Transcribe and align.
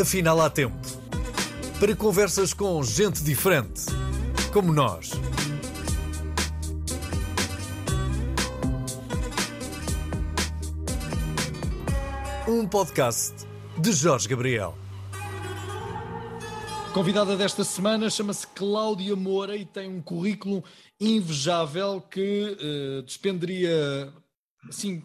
Afinal, 0.00 0.40
há 0.40 0.50
tempo 0.50 0.76
para 1.78 1.94
conversas 1.94 2.52
com 2.52 2.82
gente 2.82 3.22
diferente, 3.22 3.82
como 4.52 4.72
nós. 4.72 5.12
Um 12.48 12.66
podcast 12.66 13.46
de 13.78 13.92
Jorge 13.92 14.26
Gabriel. 14.26 14.76
Convidada 16.92 17.36
desta 17.36 17.62
semana 17.62 18.10
chama-se 18.10 18.48
Cláudia 18.48 19.14
Moura 19.14 19.56
e 19.56 19.64
tem 19.64 19.88
um 19.88 20.02
currículo 20.02 20.64
invejável 21.00 22.00
que 22.00 22.56
uh, 22.98 23.02
despenderia 23.04 24.12
assim 24.68 25.04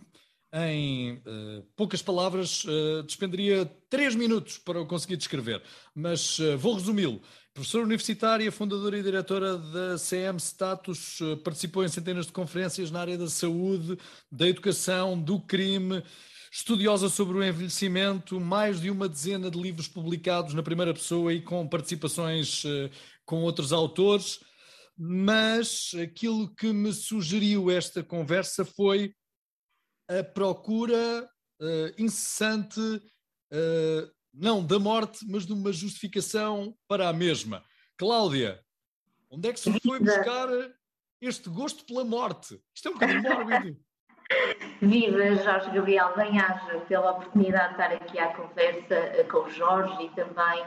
em 0.52 1.14
uh, 1.14 1.64
poucas 1.76 2.02
palavras, 2.02 2.64
uh, 2.66 3.04
despenderia 3.04 3.72
três 3.90 4.16
minutos 4.16 4.58
para 4.58 4.78
eu 4.78 4.86
conseguir 4.86 5.18
descrever, 5.18 5.62
mas 5.96 6.40
uh, 6.40 6.58
vou 6.58 6.76
resumi-lo. 6.76 7.22
Professora 7.54 7.84
universitária, 7.84 8.52
fundadora 8.52 8.98
e 8.98 9.04
diretora 9.04 9.58
da 9.58 9.98
CM 9.98 10.38
Status, 10.40 11.20
participou 11.44 11.84
em 11.84 11.90
centenas 11.90 12.28
de 12.28 12.32
conferências 12.32 12.90
na 12.90 13.02
área 13.02 13.18
da 13.18 13.28
saúde, 13.28 13.98
da 14.32 14.48
educação, 14.48 15.20
do 15.20 15.42
crime, 15.42 16.02
estudiosa 16.52 17.10
sobre 17.10 17.38
o 17.38 17.44
envelhecimento, 17.44 18.40
mais 18.40 18.80
de 18.80 18.90
uma 18.90 19.10
dezena 19.10 19.52
de 19.52 19.60
livros 19.60 19.90
publicados 19.90 20.54
na 20.54 20.64
primeira 20.64 20.94
pessoa 20.94 21.34
e 21.34 21.42
com 21.42 21.68
participações 21.68 22.64
com 23.26 23.42
outros 23.42 23.74
autores. 23.74 24.40
Mas 24.98 25.92
aquilo 26.02 26.54
que 26.56 26.74
me 26.74 26.92
sugeriu 26.92 27.72
esta 27.72 28.04
conversa 28.04 28.66
foi 28.66 29.14
a 30.10 30.24
procura 30.24 31.30
uh, 31.62 31.94
incessante, 31.98 32.82
uh, 33.52 34.12
não 34.34 34.66
da 34.66 34.80
morte, 34.80 35.26
mas 35.28 35.46
de 35.46 35.54
uma 35.54 35.72
justificação 35.72 36.76
para 36.88 37.10
a 37.10 37.14
mesma. 37.14 37.64
Cláudia, 37.98 38.64
onde 39.30 39.50
é 39.50 39.54
que 39.54 39.60
se 39.60 39.80
foi 39.80 40.00
buscar 40.00 40.48
este 41.22 41.50
gosto 41.50 41.86
pela 41.86 42.04
morte? 42.04 42.62
Isto 42.74 42.88
é 42.88 42.92
um 42.92 42.94
bocadinho 42.94 43.22
mórbido. 43.24 43.80
Viva 44.82 45.36
Jorge 45.44 45.72
Gabriel, 45.72 46.14
bem-aja 46.16 46.80
pela 46.88 47.12
oportunidade 47.12 47.76
de 47.76 47.82
estar 47.82 47.94
aqui 47.96 48.20
à 48.20 48.34
conversa 48.34 48.96
eh, 48.96 49.24
com 49.24 49.40
o 49.40 49.50
Jorge 49.50 50.04
e 50.04 50.10
também 50.10 50.64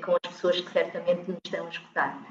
com 0.00 0.12
as 0.12 0.32
pessoas 0.32 0.60
que 0.60 0.72
certamente 0.72 1.30
nos 1.30 1.38
estão 1.44 1.66
a 1.66 1.68
escutar. 1.68 2.26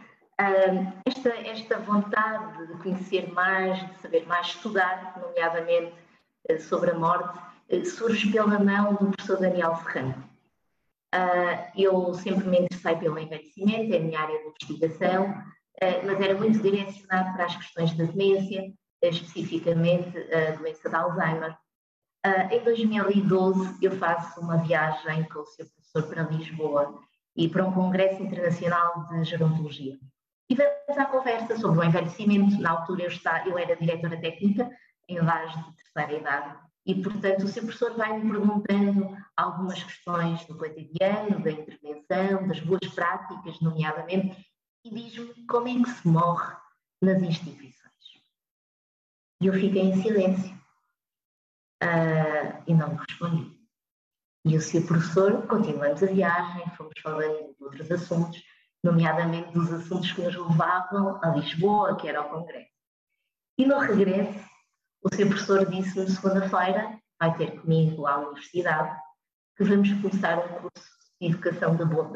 esta, 1.05 1.29
esta 1.29 1.79
vontade 1.79 2.67
de 2.67 2.73
conhecer 2.81 3.31
mais, 3.31 3.79
de 3.91 4.01
saber 4.01 4.25
mais, 4.25 4.47
estudar, 4.47 5.19
nomeadamente 5.21 5.93
eh, 6.49 6.57
sobre 6.57 6.91
a 6.91 6.95
morte 6.95 7.37
eh, 7.37 7.54
surge 7.85 8.31
pela 8.31 8.59
mão 8.59 8.93
do 8.93 9.11
professor 9.11 9.39
Daniel 9.39 9.75
Ferrando. 9.77 10.23
Ah, 11.11 11.71
eu 11.75 12.13
sempre 12.13 12.47
me 12.47 12.59
interessei 12.59 12.95
pelo 12.97 13.17
envelhecimento, 13.17 13.93
é 13.93 13.97
a 13.97 14.01
minha 14.01 14.19
área 14.19 14.37
de 14.37 14.47
investigação, 14.47 15.33
ah, 15.81 16.01
mas 16.05 16.19
era 16.19 16.35
muito 16.35 16.59
direcionado 16.59 17.33
para 17.33 17.45
as 17.45 17.55
questões 17.55 17.93
da 17.93 18.03
demência, 18.03 18.73
especificamente 19.01 20.17
a 20.33 20.51
doença 20.57 20.89
de 20.89 20.95
Alzheimer. 20.95 21.57
Ah, 22.23 22.53
em 22.53 22.63
2012 22.63 23.77
eu 23.81 23.91
faço 23.91 24.41
uma 24.41 24.57
viagem 24.57 25.23
com 25.29 25.39
o 25.39 25.45
seu 25.45 25.65
professor 25.65 26.03
para 26.03 26.23
Lisboa 26.23 26.99
e 27.35 27.47
para 27.47 27.65
um 27.65 27.71
congresso 27.71 28.21
internacional 28.21 29.07
de 29.07 29.23
gerontologia. 29.23 29.97
Vamos 30.49 30.97
à 30.97 31.05
conversa 31.05 31.57
sobre 31.57 31.79
o 31.79 31.83
envelhecimento. 31.83 32.61
Na 32.61 32.71
altura 32.71 33.03
eu, 33.03 33.07
estava, 33.07 33.47
eu 33.47 33.57
era 33.57 33.75
diretora 33.75 34.19
técnica 34.19 34.69
em 35.07 35.19
lares 35.19 35.53
de 35.53 35.75
terceira 35.75 36.19
idade. 36.19 36.64
E, 36.85 37.01
portanto, 37.01 37.45
o 37.45 37.47
seu 37.47 37.63
professor 37.63 37.95
vai-me 37.95 38.29
perguntando 38.29 39.17
algumas 39.35 39.81
questões 39.83 40.45
do 40.45 40.55
cotidiano, 40.55 41.43
da 41.43 41.51
intervenção, 41.51 42.47
das 42.47 42.59
boas 42.59 42.87
práticas, 42.93 43.59
nomeadamente, 43.59 44.45
e 44.83 44.93
diz-me 44.93 45.47
como 45.47 45.67
é 45.67 45.83
que 45.83 45.89
se 45.89 46.07
morre 46.07 46.55
nas 47.01 47.21
instituições. 47.23 47.75
E 49.41 49.47
eu 49.47 49.53
fiquei 49.53 49.81
em 49.81 50.01
silêncio 50.01 50.55
uh, 51.83 52.63
e 52.67 52.73
não 52.73 52.89
me 52.89 52.97
respondi. 52.97 53.55
E 54.45 54.55
o 54.55 54.61
seu 54.61 54.85
professor, 54.85 55.47
continuamos 55.47 56.03
a 56.03 56.05
viagem, 56.05 56.69
fomos 56.77 56.93
falando 57.01 57.55
de 57.55 57.63
outros 57.63 57.91
assuntos, 57.91 58.43
nomeadamente 58.83 59.51
dos 59.51 59.73
assuntos 59.73 60.11
que 60.11 60.21
nos 60.21 60.35
levavam 60.35 61.19
a 61.23 61.29
Lisboa, 61.29 61.97
que 61.97 62.07
era 62.07 62.21
o 62.21 62.29
Congresso. 62.29 62.69
E 63.57 63.65
no 63.65 63.79
regresso, 63.79 64.54
o 65.05 65.15
seu 65.15 65.27
professor 65.27 65.65
disse-me 65.69 66.09
segunda-feira, 66.09 66.99
vai 67.19 67.37
ter 67.37 67.61
comigo 67.61 68.07
à 68.07 68.17
universidade, 68.17 68.99
que 69.55 69.63
vamos 69.63 69.93
começar 70.01 70.39
um 70.39 70.47
curso 70.47 70.89
de 71.21 71.27
educação 71.27 71.75
da 71.75 71.85
boa, 71.85 72.11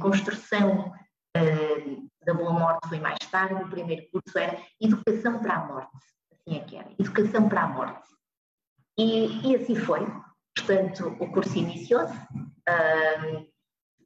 construção 0.00 0.94
uh, 1.36 2.08
da 2.24 2.32
boa 2.32 2.52
morte 2.52 2.88
foi 2.88 3.00
mais 3.00 3.18
tarde, 3.30 3.62
o 3.62 3.68
primeiro 3.68 4.10
curso 4.10 4.38
era 4.38 4.58
educação 4.80 5.40
para 5.40 5.56
a 5.56 5.66
morte, 5.66 5.90
assim 6.32 6.56
é 6.56 6.64
que 6.64 6.76
era, 6.76 6.90
educação 6.98 7.48
para 7.48 7.62
a 7.64 7.68
morte. 7.68 8.08
E, 8.98 9.50
e 9.50 9.56
assim 9.56 9.76
foi, 9.76 10.00
portanto 10.56 11.08
o 11.20 11.30
curso 11.30 11.56
iniciou-se, 11.58 12.16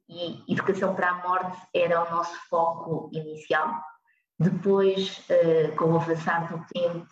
e 0.09 0.51
educação 0.51 0.93
para 0.95 1.11
a 1.11 1.27
morte 1.27 1.57
era 1.73 2.03
o 2.03 2.11
nosso 2.11 2.35
foco 2.49 3.09
inicial, 3.13 3.81
depois, 4.37 5.25
uh, 5.29 5.75
com 5.77 5.93
o 5.93 5.95
avançar 5.95 6.51
do 6.51 6.63
tempo, 6.67 7.07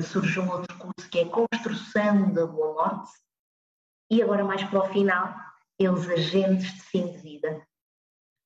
surge 0.00 0.38
um 0.38 0.50
outro 0.50 0.76
curso 0.76 1.08
que 1.10 1.20
é 1.20 1.24
Construção 1.24 2.32
da 2.32 2.46
Boa 2.46 2.74
Morte, 2.74 3.10
e 4.10 4.22
agora 4.22 4.44
mais 4.44 4.62
para 4.64 4.80
o 4.80 4.88
final, 4.88 5.34
eles 5.78 6.08
agentes 6.08 6.74
de 6.74 6.82
fim 6.82 7.12
de 7.12 7.18
vida. 7.18 7.62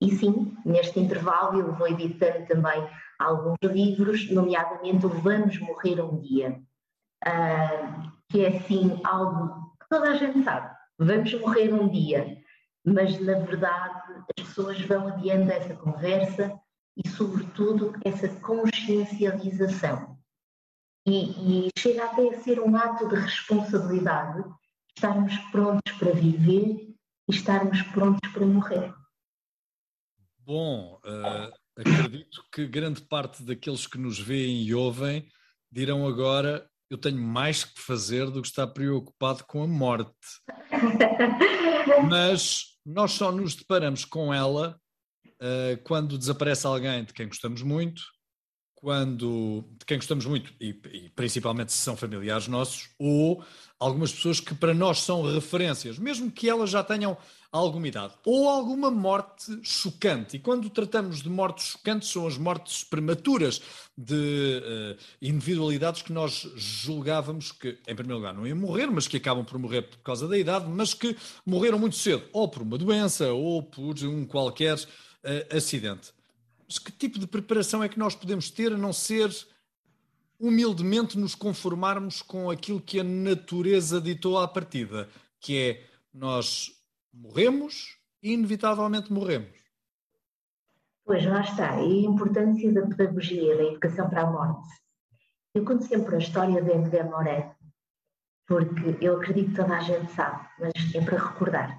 E 0.01 0.11
sim, 0.17 0.57
neste 0.65 0.99
intervalo 0.99 1.61
eu 1.61 1.73
vou 1.73 1.87
editando 1.87 2.47
também 2.47 2.89
alguns 3.19 3.59
livros, 3.63 4.31
nomeadamente 4.31 5.07
o 5.07 5.09
Vamos 5.09 5.59
Morrer 5.61 6.01
um 6.01 6.21
Dia, 6.21 6.61
uh, 7.25 8.13
que 8.29 8.45
é 8.45 8.57
assim 8.57 9.01
algo 9.05 9.73
que 9.81 9.89
toda 9.89 10.11
a 10.11 10.15
gente 10.15 10.43
sabe, 10.43 10.75
vamos 10.99 11.33
morrer 11.35 11.73
um 11.73 11.89
dia, 11.89 12.37
mas 12.85 13.21
na 13.21 13.39
verdade 13.39 14.03
as 14.37 14.45
pessoas 14.45 14.81
vão 14.83 15.09
adiando 15.09 15.53
essa 15.53 15.75
conversa 15.77 16.59
e 16.97 17.09
sobretudo 17.09 17.95
essa 18.05 18.29
consciencialização 18.41 20.12
e, 21.07 21.67
e 21.67 21.71
chega 21.79 22.05
até 22.05 22.29
a 22.29 22.41
ser 22.41 22.61
um 22.61 22.77
ato 22.77 23.09
de 23.09 23.17
responsabilidade 23.17 24.45
estarmos 24.97 25.37
prontos 25.51 25.93
para 25.99 26.13
viver 26.13 26.95
e 27.29 27.35
estarmos 27.35 27.81
prontos 27.83 28.31
para 28.33 28.47
morrer. 28.47 28.95
Bom, 30.39 31.01
uh, 31.05 31.53
acredito 31.77 32.45
que 32.53 32.67
grande 32.67 33.01
parte 33.01 33.43
daqueles 33.43 33.87
que 33.87 33.99
nos 33.99 34.19
veem 34.19 34.63
e 34.63 34.75
ouvem 34.75 35.27
dirão 35.71 36.07
agora: 36.07 36.69
eu 36.91 36.99
tenho 36.99 37.21
mais 37.21 37.65
que 37.65 37.81
fazer 37.81 38.31
do 38.31 38.43
que 38.43 38.49
estar 38.49 38.67
preocupado 38.67 39.45
com 39.45 39.63
a 39.63 39.67
morte. 39.67 40.13
Mas 42.09 42.77
nós 42.85 43.13
só 43.13 43.33
nos 43.33 43.55
deparamos 43.55 44.05
com 44.05 44.33
ela 44.33 44.79
uh, 45.27 45.83
quando 45.85 46.19
desaparece 46.19 46.67
alguém 46.67 47.05
de 47.05 47.13
quem 47.13 47.29
gostamos 47.29 47.63
muito, 47.63 48.03
quando 48.83 49.65
de 49.79 49.87
quem 49.87 49.97
gostamos 49.97 50.27
muito, 50.27 50.53
e, 50.61 50.77
e, 50.93 51.09
principalmente 51.11 51.73
se 51.73 51.79
são 51.79 51.97
familiares 51.97 52.49
nossos, 52.49 52.91
ou 52.99 53.41
algumas 53.79 54.13
pessoas 54.13 54.41
que 54.41 54.57
para 54.57 54.75
nós 54.75 55.03
são 55.03 55.23
referências, 55.23 56.01
mesmo 56.01 56.33
que 56.33 56.51
elas 56.51 56.69
já 56.69 56.83
tenham 56.83 57.17
alguma 57.53 57.87
idade, 57.87 58.15
ou 58.27 58.49
alguma 58.49 58.91
morte 58.91 59.57
chocante. 59.63 60.37
E 60.37 60.41
quando 60.41 60.69
tratamos 60.69 61.23
de 61.23 61.31
mortes 61.31 61.67
chocantes, 61.67 62.09
são 62.09 62.27
as 62.27 62.37
mortes 62.37 62.83
prematuras 62.83 63.63
de 63.97 64.15
uh, 64.17 64.99
individualidades 65.23 66.03
que 66.03 66.13
nós 66.13 66.51
julgávamos 66.57 67.53
que, 67.53 67.79
em 67.87 67.95
primeiro 67.95 68.17
lugar, 68.19 68.35
não 68.35 68.45
iam 68.45 68.57
morrer, 68.57 68.89
mas 68.89 69.07
que 69.07 69.17
acabam 69.17 69.45
por 69.45 69.61
morrer 69.61 69.83
por 69.83 69.99
causa 69.99 70.27
da 70.27 70.37
idade, 70.37 70.69
mas 70.69 70.93
que 70.93 71.17
morreram 71.47 71.79
muito 71.79 71.95
cedo, 71.95 72.25
ou 72.33 72.49
por 72.49 72.63
uma 72.63 72.77
doença, 72.77 73.33
ou 73.33 73.63
por 73.63 73.95
um 74.03 74.27
qualquer 74.27 74.77
uh, 74.77 75.57
acidente. 75.57 76.13
Mas 76.73 76.79
que 76.79 76.91
tipo 76.91 77.19
de 77.19 77.27
preparação 77.27 77.85
é 77.85 77.89
que 77.89 77.99
nós 77.99 78.15
podemos 78.15 78.51
ter 78.51 78.73
a 78.73 78.79
não 78.79 78.95
ser 78.95 79.31
humildemente 80.41 81.19
nos 81.19 81.35
conformarmos 81.35 82.23
com 82.23 82.51
aquilo 82.51 82.81
que 82.81 82.99
a 82.99 83.05
natureza 83.05 84.01
ditou 84.01 84.39
à 84.39 84.49
partida, 84.49 85.07
que 85.39 85.59
é 85.59 85.87
nós 86.15 86.71
morremos 87.13 87.99
e 88.23 88.33
inevitavelmente 88.33 89.13
morremos. 89.13 89.53
Pois 91.05 91.23
lá 91.27 91.43
está, 91.43 91.79
e 91.83 92.07
a 92.07 92.09
importância 92.09 92.73
da 92.73 92.87
pedagogia, 92.87 93.55
da 93.55 93.65
educação 93.65 94.09
para 94.09 94.23
a 94.23 94.31
morte. 94.31 94.69
Eu 95.55 95.67
conto 95.67 95.85
sempre 95.85 96.15
a 96.15 96.19
história 96.21 96.63
de 96.63 96.73
André 96.73 97.03
Moré, 97.03 97.55
porque 98.47 98.97
eu 98.99 99.17
acredito 99.17 99.51
que 99.51 99.57
toda 99.57 99.77
a 99.77 99.81
gente 99.81 100.11
sabe, 100.13 100.49
mas 100.59 100.73
é 100.95 101.05
para 101.05 101.23
recordar. 101.23 101.79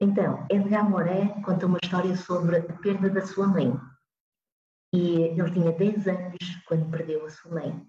Então, 0.00 0.44
Edgar 0.50 0.90
Moré 0.90 1.40
conta 1.44 1.66
uma 1.66 1.78
história 1.80 2.16
sobre 2.16 2.56
a 2.56 2.62
perda 2.78 3.10
da 3.10 3.24
sua 3.24 3.46
mãe. 3.46 3.78
E 4.92 5.22
ele 5.22 5.50
tinha 5.50 5.72
10 5.72 6.08
anos 6.08 6.38
quando 6.66 6.90
perdeu 6.90 7.26
a 7.26 7.30
sua 7.30 7.52
mãe. 7.52 7.86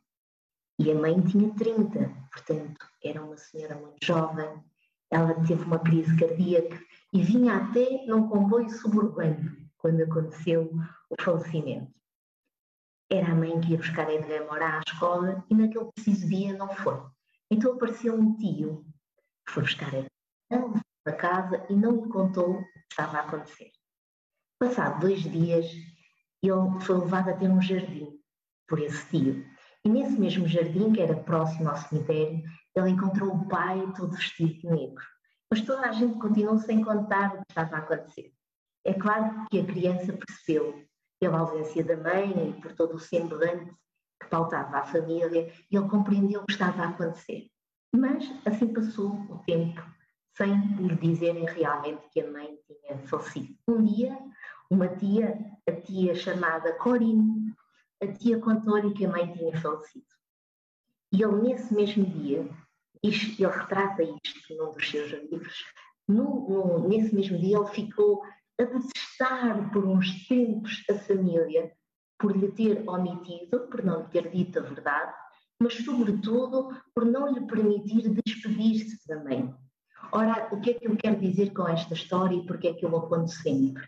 E 0.80 0.92
a 0.92 0.96
mãe 0.96 1.22
tinha 1.22 1.54
30, 1.54 2.10
portanto, 2.32 2.88
era 3.04 3.24
uma 3.24 3.38
senhora 3.38 3.76
muito 3.76 3.98
jovem. 4.04 4.64
Ela 5.12 5.34
teve 5.46 5.64
uma 5.64 5.80
crise 5.80 6.16
cardíaca 6.18 6.80
e 7.14 7.22
vinha 7.22 7.56
até 7.56 8.06
num 8.06 8.28
comboio 8.28 8.70
suburbano 8.70 9.58
quando 9.78 10.04
aconteceu 10.04 10.72
o 11.10 11.22
falecimento. 11.22 11.94
Era 13.12 13.32
a 13.32 13.36
mãe 13.36 13.60
que 13.60 13.72
ia 13.72 13.78
buscar 13.78 14.10
Edgar 14.10 14.46
Moura 14.46 14.78
à 14.78 14.82
escola 14.88 15.44
e 15.50 15.56
naquele 15.56 15.92
preciso 15.94 16.28
dia 16.28 16.56
não 16.56 16.70
foi. 16.76 17.02
Então 17.50 17.74
apareceu 17.74 18.14
um 18.14 18.38
tio 18.38 18.86
que 19.46 19.54
foi 19.54 19.64
buscar 19.64 19.94
Edgar 19.94 20.10
para 21.04 21.16
casa 21.16 21.66
e 21.70 21.74
não 21.74 22.04
lhe 22.04 22.10
contou 22.10 22.52
o 22.52 22.64
que 22.64 22.80
estava 22.92 23.18
a 23.18 23.22
acontecer. 23.22 23.72
Passado 24.60 25.02
dois 25.02 25.22
dias, 25.24 25.66
ele 26.48 26.80
foi 26.82 26.98
levado 27.00 27.30
a 27.30 27.34
ter 27.34 27.50
um 27.50 27.62
jardim 27.62 28.20
por 28.68 28.80
esse 28.80 29.06
tio. 29.10 29.46
E 29.84 29.90
nesse 29.90 30.20
mesmo 30.20 30.48
jardim, 30.48 30.92
que 30.94 31.02
era 31.02 31.16
próximo 31.16 31.70
ao 31.70 31.78
cemitério, 31.78 32.44
ele 32.76 32.90
encontrou 32.90 33.34
o 33.34 33.48
pai 33.48 33.82
todo 33.96 34.16
vestido 34.16 34.54
de 34.54 34.68
negro. 34.68 35.04
Mas 35.52 35.62
toda 35.62 35.88
a 35.88 35.92
gente 35.92 36.20
continuou 36.20 36.58
sem 36.60 36.84
contar 36.84 37.34
o 37.34 37.38
que 37.38 37.44
estava 37.50 37.76
a 37.76 37.80
acontecer. 37.80 38.32
É 38.86 38.94
claro 38.94 39.46
que 39.50 39.60
a 39.60 39.66
criança 39.66 40.14
percebeu, 40.14 40.86
pela 41.20 41.40
ausência 41.40 41.84
da 41.84 41.98
mãe 41.98 42.50
e 42.50 42.62
por 42.62 42.74
todo 42.74 42.96
o 42.96 43.00
semblante 43.00 43.74
que 44.22 44.30
pautava 44.30 44.78
a 44.78 44.86
família, 44.86 45.52
ele 45.70 45.90
compreendeu 45.90 46.42
o 46.42 46.46
que 46.46 46.54
estava 46.54 46.84
a 46.84 46.90
acontecer. 46.90 47.48
Mas 47.96 48.32
assim 48.46 48.74
passou 48.74 49.12
o 49.30 49.40
tempo, 49.46 49.82
sem 50.38 50.56
lhe 50.78 50.96
dizerem 50.96 51.46
realmente 51.46 52.08
que 52.12 52.22
a 52.22 52.32
mãe 52.32 52.58
tinha 52.66 52.98
falecido. 53.00 53.54
Um 53.68 53.84
dia, 53.84 54.18
uma 54.70 54.88
tia, 54.88 55.38
a 55.68 55.72
tia 55.72 56.16
chamada 56.16 56.74
Corinne, 56.74 57.54
a 58.02 58.08
tia 58.08 58.40
contou-lhe 58.40 58.94
que 58.94 59.06
a 59.06 59.10
mãe 59.10 59.32
tinha 59.34 59.60
falecido. 59.60 60.06
E 61.12 61.24
ele, 61.24 61.42
nesse 61.42 61.74
mesmo 61.74 62.06
dia, 62.06 62.48
ele 63.02 63.46
retrata 63.46 64.04
isto 64.04 64.56
num 64.56 64.72
dos 64.74 64.90
seus 64.90 65.12
livros, 65.12 65.66
no, 66.08 66.50
no, 66.50 66.88
nesse 66.88 67.14
mesmo 67.14 67.38
dia 67.38 67.58
ele 67.58 67.68
ficou 67.68 68.24
a 68.60 68.64
detestar 68.64 69.72
por 69.72 69.86
uns 69.86 70.28
tempos 70.28 70.84
a 70.90 70.96
família 70.96 71.72
por 72.18 72.36
lhe 72.36 72.52
ter 72.52 72.84
omitido, 72.88 73.68
por 73.68 73.84
não 73.84 74.02
lhe 74.02 74.08
ter 74.10 74.30
dito 74.30 74.60
a 74.60 74.64
verdade, 74.64 75.14
mas 75.60 75.74
sobretudo 75.76 76.76
por 76.94 77.06
não 77.06 77.32
lhe 77.32 77.42
permitir 77.42 78.10
despedir-se 78.26 79.08
da 79.08 79.24
mãe. 79.24 79.56
Ora, 80.12 80.50
o 80.52 80.60
que 80.60 80.72
é 80.72 80.74
que 80.74 80.88
eu 80.88 80.98
quero 80.98 81.20
dizer 81.20 81.54
com 81.54 81.68
esta 81.68 81.94
história 81.94 82.36
e 82.36 82.46
porque 82.46 82.68
é 82.68 82.74
que 82.74 82.86
eu 82.86 82.96
aponto 82.98 83.30
sempre? 83.30 83.88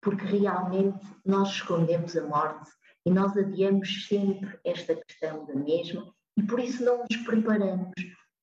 Porque 0.00 0.24
realmente 0.24 1.04
nós 1.24 1.50
escondemos 1.50 2.16
a 2.16 2.26
morte 2.26 2.70
e 3.04 3.10
nós 3.10 3.36
adiamos 3.36 4.06
sempre 4.06 4.58
esta 4.64 4.94
questão 4.94 5.44
da 5.46 5.54
mesma 5.54 6.12
e 6.36 6.42
por 6.42 6.60
isso 6.60 6.84
não 6.84 6.98
nos 6.98 7.16
preparamos 7.24 7.92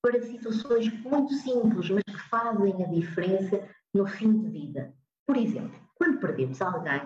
para 0.01 0.21
situações 0.21 0.91
muito 1.01 1.33
simples, 1.33 1.89
mas 1.89 2.03
que 2.03 2.29
fazem 2.29 2.83
a 2.83 2.87
diferença 2.87 3.67
no 3.93 4.05
fim 4.05 4.37
de 4.37 4.49
vida. 4.49 4.93
Por 5.25 5.37
exemplo, 5.37 5.79
quando 5.95 6.19
perdemos 6.19 6.61
alguém, 6.61 7.01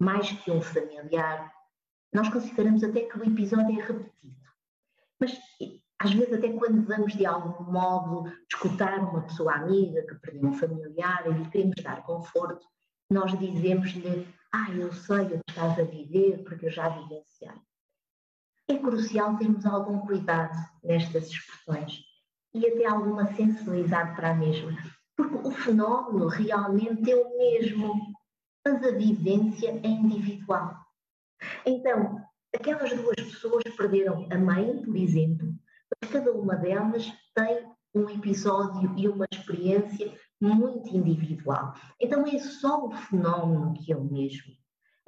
mais 0.00 0.30
que 0.30 0.50
um 0.50 0.60
familiar, 0.60 1.50
nós 2.12 2.28
consideramos 2.28 2.84
até 2.84 3.00
que 3.00 3.18
o 3.18 3.24
episódio 3.24 3.80
é 3.80 3.84
repetido. 3.84 4.36
Mas 5.18 5.38
às 5.98 6.12
vezes 6.12 6.34
até 6.34 6.52
quando 6.52 6.84
vamos 6.86 7.12
de 7.14 7.24
algum 7.24 7.70
modo 7.72 8.30
escutar 8.52 8.98
uma 8.98 9.22
pessoa 9.22 9.54
amiga 9.54 10.02
que 10.02 10.14
perdeu 10.16 10.48
um 10.48 10.52
familiar 10.52 11.26
e 11.26 11.30
lhe 11.30 11.48
queremos 11.48 11.82
dar 11.82 12.02
conforto, 12.02 12.66
nós 13.12 13.38
dizemos-lhe, 13.38 14.26
ah, 14.52 14.70
eu 14.70 14.92
sei 14.92 15.26
o 15.26 15.28
que 15.28 15.50
estás 15.50 15.78
a 15.78 15.84
viver 15.84 16.42
porque 16.44 16.66
eu 16.66 16.70
já 16.70 16.88
vivenciei. 16.88 17.52
É 18.68 18.78
crucial 18.78 19.36
termos 19.36 19.66
algum 19.66 19.98
cuidado 20.00 20.56
nestas 20.82 21.28
expressões 21.28 22.04
e 22.54 22.66
até 22.66 22.86
alguma 22.86 23.26
sensibilidade 23.34 24.14
para 24.14 24.30
a 24.30 24.34
mesma, 24.34 24.76
porque 25.16 25.34
o 25.34 25.50
fenómeno 25.50 26.26
realmente 26.28 27.10
é 27.10 27.16
o 27.16 27.36
mesmo, 27.36 28.14
mas 28.64 28.84
a 28.84 28.92
vivência 28.92 29.70
é 29.70 29.86
individual. 29.86 30.76
Então, 31.66 32.24
aquelas 32.54 32.90
duas 32.94 33.16
pessoas 33.16 33.64
perderam 33.76 34.28
a 34.30 34.38
mãe, 34.38 34.82
por 34.82 34.96
exemplo, 34.96 35.54
mas 36.00 36.10
cada 36.10 36.32
uma 36.32 36.56
delas 36.56 37.12
tem 37.34 37.66
um 37.94 38.08
episódio 38.08 38.94
e 38.96 39.08
uma 39.08 39.26
experiência 39.30 40.12
muito 40.42 40.88
individual. 40.94 41.74
Então 42.00 42.26
é 42.26 42.38
só 42.38 42.86
o 42.86 42.90
fenómeno 42.90 43.74
que 43.74 43.92
é 43.92 43.96
o 43.96 44.02
mesmo. 44.04 44.52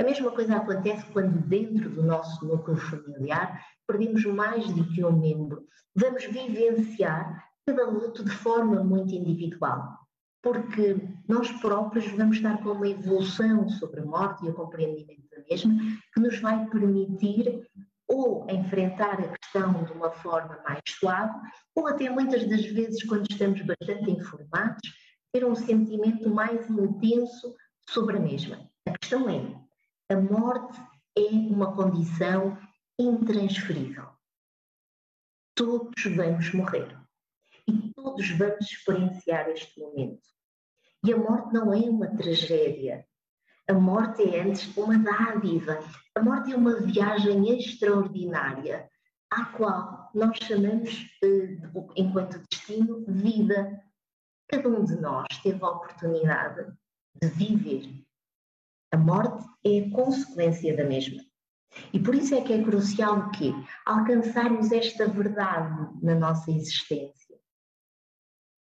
A 0.01 0.05
mesma 0.05 0.31
coisa 0.31 0.57
acontece 0.57 1.05
quando 1.13 1.47
dentro 1.47 1.91
do 1.91 2.03
nosso 2.03 2.45
núcleo 2.47 2.77
familiar 2.77 3.65
perdemos 3.87 4.25
mais 4.25 4.67
do 4.73 4.85
que 4.93 5.05
um 5.05 5.13
membro. 5.13 5.67
Vamos 5.95 6.25
vivenciar 6.25 7.45
cada 7.67 7.87
luto 7.87 8.25
de 8.25 8.31
forma 8.31 8.83
muito 8.83 9.15
individual, 9.15 9.99
porque 10.43 10.97
nós 11.29 11.51
próprios 11.53 12.07
vamos 12.09 12.37
estar 12.37 12.63
com 12.63 12.71
uma 12.71 12.89
evolução 12.89 13.69
sobre 13.69 14.01
a 14.01 14.05
morte 14.05 14.45
e 14.45 14.51
o 14.51 14.55
compreendimento 14.55 15.29
da 15.31 15.43
mesma 15.49 15.75
que 16.13 16.21
nos 16.21 16.39
vai 16.41 16.67
permitir 16.69 17.67
ou 18.09 18.47
enfrentar 18.51 19.21
a 19.21 19.29
questão 19.29 19.85
de 19.85 19.93
uma 19.93 20.11
forma 20.11 20.59
mais 20.65 20.83
suave, 20.87 21.35
ou 21.75 21.89
até 21.89 22.11
muitas 22.11 22.47
das 22.49 22.65
vezes, 22.67 23.03
quando 23.05 23.27
estamos 23.31 23.63
bastante 23.63 24.11
informados, 24.11 25.04
ter 25.35 25.45
um 25.45 25.57
sentimento 25.57 26.31
mais 26.31 26.71
intenso 26.71 27.57
sobre 27.91 28.19
a 28.19 28.21
mesma. 28.21 28.71
A 28.87 28.97
questão 28.97 29.29
é: 29.29 30.15
a 30.15 30.17
morte 30.17 30.81
é 31.19 31.29
uma 31.51 31.75
condição 31.75 32.57
intransferível. 32.97 34.07
Todos 35.57 36.05
vamos 36.05 36.55
morrer 36.55 36.97
e 37.67 37.93
todos 37.95 38.31
vamos 38.31 38.61
experienciar 38.61 39.49
este 39.49 39.81
momento. 39.81 40.23
E 41.05 41.13
a 41.13 41.17
morte 41.17 41.53
não 41.53 41.73
é 41.73 41.81
uma 41.81 42.17
tragédia. 42.17 43.05
A 43.69 43.75
morte 43.75 44.23
é 44.23 44.41
antes 44.41 44.77
uma 44.77 44.97
dádiva. 44.97 45.81
A 46.15 46.23
morte 46.23 46.53
é 46.53 46.57
uma 46.57 46.81
viagem 46.81 47.59
extraordinária 47.59 48.89
à 49.31 49.47
qual 49.47 50.11
nós 50.15 50.37
chamamos, 50.39 51.11
eh, 51.25 51.59
enquanto 51.97 52.41
destino, 52.49 53.05
vida. 53.09 53.84
Cada 54.49 54.69
um 54.69 54.85
de 54.85 54.97
nós 55.01 55.27
teve 55.43 55.63
a 55.63 55.69
oportunidade 55.69 56.73
de 57.21 57.29
viver. 57.29 58.05
A 58.93 58.97
morte 58.97 59.45
é 59.65 59.81
a 59.81 59.91
consequência 59.91 60.77
da 60.77 60.85
mesma. 60.85 61.23
E 61.93 61.99
por 61.99 62.15
isso 62.15 62.35
é 62.35 62.41
que 62.41 62.53
é 62.53 62.63
crucial 62.63 63.19
o 63.19 63.31
quê? 63.31 63.53
Alcançarmos 63.85 64.71
esta 64.71 65.09
verdade 65.09 65.99
na 66.03 66.15
nossa 66.15 66.51
existência. 66.51 67.37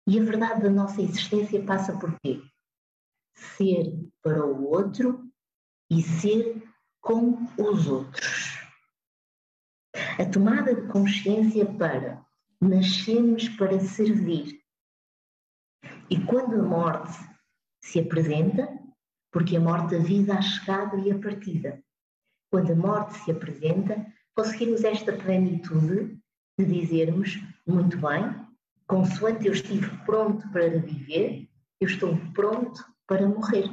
E 0.07 0.19
a 0.19 0.23
verdade 0.23 0.63
da 0.63 0.69
nossa 0.69 1.01
existência 1.01 1.63
passa 1.63 1.97
por 1.97 2.19
quê? 2.19 2.41
Ser 3.35 3.93
para 4.21 4.45
o 4.45 4.65
outro 4.65 5.29
e 5.89 6.01
ser 6.01 6.63
com 7.01 7.45
os 7.57 7.87
outros. 7.87 8.57
A 10.19 10.25
tomada 10.25 10.73
de 10.73 10.87
consciência 10.87 11.65
para 11.65 12.25
nascemos 12.59 13.49
para 13.49 13.79
servir. 13.79 14.62
E 16.13 16.25
quando 16.25 16.59
a 16.59 16.61
morte 16.61 17.17
se 17.81 17.99
apresenta, 17.99 18.69
porque 19.31 19.57
a 19.57 19.59
morte 19.59 19.95
avisa 19.95 20.35
a 20.35 20.41
chegada 20.43 20.95
e 20.97 21.11
a 21.11 21.17
partida. 21.17 21.83
Quando 22.51 22.71
a 22.71 22.75
morte 22.75 23.17
se 23.17 23.31
apresenta, 23.31 24.05
conseguimos 24.35 24.83
esta 24.83 25.11
plenitude 25.11 26.15
de 26.55 26.65
dizermos, 26.65 27.39
muito 27.65 27.97
bem, 27.97 28.31
consoante 28.85 29.47
eu 29.47 29.53
estive 29.53 29.89
pronto 30.05 30.47
para 30.51 30.77
viver, 30.77 31.49
eu 31.81 31.87
estou 31.87 32.15
pronto 32.35 32.85
para 33.07 33.27
morrer. 33.27 33.71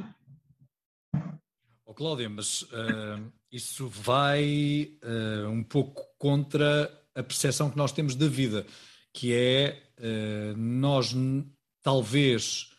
Oh, 1.85 1.93
Cláudia, 1.93 2.27
mas 2.27 2.63
uh, 2.63 3.31
isso 3.51 3.87
vai 3.87 4.97
uh, 5.03 5.47
um 5.47 5.63
pouco 5.63 6.01
contra 6.17 6.91
a 7.13 7.21
percepção 7.21 7.69
que 7.69 7.77
nós 7.77 7.91
temos 7.91 8.15
da 8.15 8.27
vida, 8.27 8.65
que 9.13 9.31
é 9.31 9.83
uh, 9.99 10.57
nós 10.57 11.13
talvez 11.81 12.69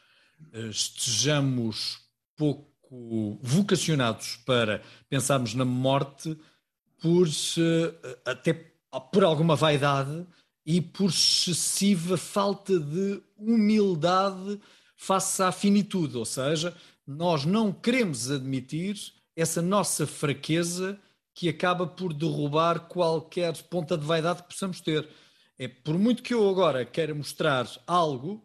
estejamos 0.52 2.00
pouco 2.36 3.38
vocacionados 3.42 4.36
para 4.44 4.82
pensarmos 5.08 5.54
na 5.54 5.64
morte 5.64 6.36
por 7.00 7.28
até 8.24 8.72
por 9.12 9.24
alguma 9.24 9.56
vaidade 9.56 10.26
e 10.64 10.80
por 10.80 11.08
excessiva 11.08 12.16
falta 12.16 12.78
de 12.78 13.20
humildade 13.36 14.60
face 14.94 15.42
à 15.42 15.50
finitude, 15.50 16.16
ou 16.16 16.24
seja, 16.24 16.76
nós 17.06 17.44
não 17.44 17.72
queremos 17.72 18.30
admitir 18.30 18.96
essa 19.34 19.60
nossa 19.60 20.06
fraqueza 20.06 21.00
que 21.34 21.48
acaba 21.48 21.86
por 21.86 22.12
derrubar 22.12 22.80
qualquer 22.80 23.56
ponta 23.64 23.96
de 23.96 24.04
vaidade 24.04 24.42
que 24.42 24.50
possamos 24.50 24.80
ter. 24.80 25.08
É 25.58 25.66
por 25.66 25.98
muito 25.98 26.22
que 26.22 26.34
eu 26.34 26.48
agora 26.48 26.84
queira 26.84 27.14
mostrar 27.14 27.66
algo, 27.86 28.44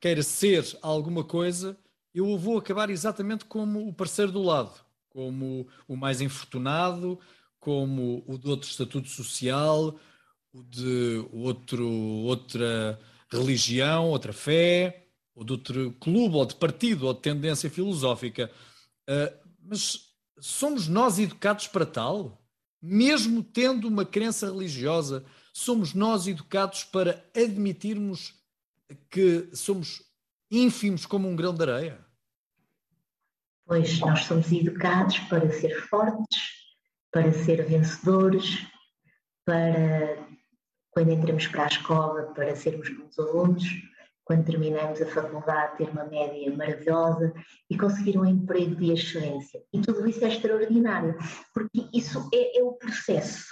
queira 0.00 0.22
ser 0.22 0.64
alguma 0.82 1.24
coisa, 1.24 1.76
eu 2.14 2.36
vou 2.38 2.58
acabar 2.58 2.90
exatamente 2.90 3.44
como 3.44 3.88
o 3.88 3.92
parceiro 3.92 4.32
do 4.32 4.42
lado, 4.42 4.72
como 5.10 5.66
o 5.86 5.96
mais 5.96 6.20
infortunado, 6.20 7.18
como 7.58 8.24
o 8.26 8.38
de 8.38 8.48
outro 8.48 8.68
estatuto 8.68 9.08
social, 9.08 9.98
o 10.52 10.62
de 10.62 11.24
outro, 11.32 11.88
outra 11.88 12.98
religião, 13.30 14.08
outra 14.08 14.32
fé. 14.32 15.04
ou 15.34 15.44
de 15.44 15.52
outro 15.52 15.92
clube, 16.00 16.34
ou 16.34 16.44
de 16.44 16.56
partido, 16.56 17.06
ou 17.06 17.14
de 17.14 17.20
tendência 17.20 17.70
filosófica. 17.70 18.50
Uh, 19.08 19.48
mas 19.62 20.08
somos 20.40 20.88
nós 20.88 21.18
educados 21.18 21.68
para 21.68 21.86
tal? 21.86 22.42
Mesmo 22.82 23.42
tendo 23.42 23.86
uma 23.86 24.04
crença 24.04 24.50
religiosa, 24.50 25.24
somos 25.52 25.94
nós 25.94 26.26
educados 26.26 26.82
para 26.82 27.24
admitirmos 27.36 28.34
que 29.10 29.48
somos 29.54 30.02
ínfimos 30.50 31.06
como 31.06 31.28
um 31.28 31.36
grão 31.36 31.54
de 31.54 31.62
areia? 31.62 32.04
Pois 33.66 33.98
nós 34.00 34.24
somos 34.24 34.50
educados 34.50 35.18
para 35.20 35.50
ser 35.52 35.78
fortes, 35.88 36.38
para 37.12 37.32
ser 37.32 37.66
vencedores, 37.66 38.66
para, 39.44 40.26
quando 40.90 41.10
entramos 41.10 41.46
para 41.46 41.64
a 41.64 41.68
escola, 41.68 42.32
para 42.34 42.56
sermos 42.56 42.88
bons 42.88 43.18
alunos, 43.18 43.64
quando 44.24 44.44
terminamos 44.44 45.00
a 45.00 45.06
faculdade, 45.06 45.78
ter 45.78 45.88
uma 45.88 46.04
média 46.04 46.54
maravilhosa 46.54 47.32
e 47.70 47.78
conseguir 47.78 48.18
um 48.18 48.26
emprego 48.26 48.74
de 48.74 48.92
excelência. 48.92 49.62
E 49.72 49.80
tudo 49.80 50.06
isso 50.06 50.22
é 50.24 50.28
extraordinário, 50.28 51.16
porque 51.54 51.88
isso 51.94 52.28
é, 52.32 52.58
é 52.58 52.62
o 52.62 52.72
processo. 52.74 53.46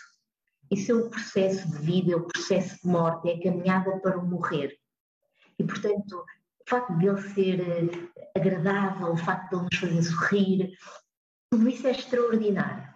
Isso 0.71 0.93
é 0.93 0.95
o 0.95 1.09
processo 1.09 1.71
de 1.71 1.79
vida, 1.79 2.13
é 2.13 2.17
o 2.17 2.27
processo 2.27 2.77
de 2.83 2.89
morte, 2.89 3.31
é 3.31 3.35
a 3.35 3.43
caminhada 3.43 3.99
para 4.01 4.19
o 4.19 4.27
morrer. 4.27 4.77
E, 5.59 5.65
portanto, 5.65 6.25
o 6.67 6.71
facto 6.71 6.97
de 6.99 7.07
ele 7.07 7.23
ser 7.33 7.61
eh, 7.61 8.09
agradável, 8.37 9.13
o 9.13 9.17
facto 9.17 9.51
de 9.51 9.57
ele 9.57 9.65
nos 9.65 9.79
fazer 9.79 10.03
sorrir, 10.03 10.79
tudo 11.51 11.69
isso 11.69 11.87
é 11.87 11.93
extraordinário. 11.93 12.87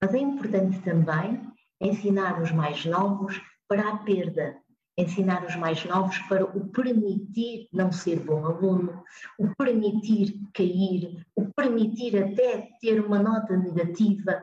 Mas 0.00 0.14
é 0.14 0.18
importante 0.18 0.80
também 0.80 1.40
ensinar 1.80 2.40
os 2.40 2.50
mais 2.50 2.84
novos 2.84 3.40
para 3.68 3.88
a 3.88 3.96
perda, 3.98 4.56
ensinar 4.96 5.44
os 5.44 5.56
mais 5.56 5.84
novos 5.84 6.18
para 6.20 6.44
o 6.44 6.68
permitir 6.68 7.68
não 7.72 7.92
ser 7.92 8.20
bom 8.20 8.44
aluno, 8.44 9.02
o 9.38 9.54
permitir 9.56 10.38
cair, 10.52 11.24
o 11.34 11.46
permitir 11.54 12.22
até 12.22 12.68
ter 12.80 13.00
uma 13.00 13.22
nota 13.22 13.56
negativa, 13.56 14.42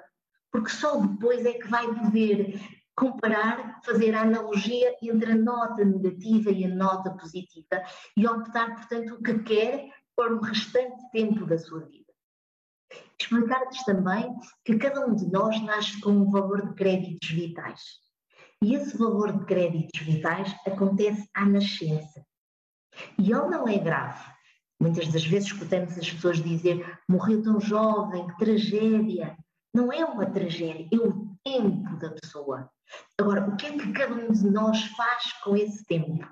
porque 0.51 0.69
só 0.69 0.99
depois 0.99 1.45
é 1.45 1.53
que 1.53 1.67
vai 1.67 1.85
poder 1.93 2.59
comparar, 2.97 3.79
fazer 3.85 4.15
a 4.15 4.23
analogia 4.23 4.95
entre 5.03 5.31
a 5.31 5.35
nota 5.35 5.85
negativa 5.85 6.49
e 6.49 6.65
a 6.65 6.67
nota 6.67 7.11
positiva 7.11 7.83
e 8.17 8.27
optar, 8.27 8.75
portanto, 8.75 9.13
o 9.13 9.23
que 9.23 9.39
quer 9.43 9.89
para 10.15 10.33
o 10.33 10.41
restante 10.41 10.97
tempo 11.11 11.45
da 11.45 11.59
sua 11.59 11.81
vida. 11.81 12.11
Explicar-lhes 13.19 13.83
também 13.83 14.35
que 14.65 14.77
cada 14.77 15.05
um 15.05 15.15
de 15.15 15.31
nós 15.31 15.61
nasce 15.61 16.01
com 16.01 16.09
um 16.09 16.31
valor 16.31 16.67
de 16.67 16.73
créditos 16.73 17.29
vitais. 17.29 17.81
E 18.63 18.73
esse 18.73 18.97
valor 18.97 19.37
de 19.37 19.45
créditos 19.45 20.01
vitais 20.01 20.55
acontece 20.65 21.29
à 21.35 21.45
nascença. 21.45 22.25
E 23.19 23.31
ele 23.31 23.47
não 23.47 23.67
é 23.67 23.77
grave. 23.77 24.23
Muitas 24.79 25.07
das 25.09 25.25
vezes 25.25 25.51
escutamos 25.51 25.97
as 25.97 26.09
pessoas 26.09 26.41
dizer 26.41 26.99
morreu 27.07 27.43
tão 27.43 27.59
jovem, 27.59 28.25
que 28.27 28.37
tragédia. 28.37 29.37
Não 29.73 29.91
é 29.91 30.03
uma 30.03 30.25
tragédia, 30.25 30.87
é 30.91 30.97
o 30.97 31.35
tempo 31.43 31.97
da 31.97 32.09
pessoa. 32.11 32.69
Agora, 33.17 33.47
o 33.47 33.55
que 33.57 33.67
é 33.67 33.77
que 33.77 33.91
cada 33.91 34.13
um 34.13 34.31
de 34.31 34.49
nós 34.49 34.81
faz 34.95 35.33
com 35.43 35.55
esse 35.55 35.85
tempo? 35.85 36.27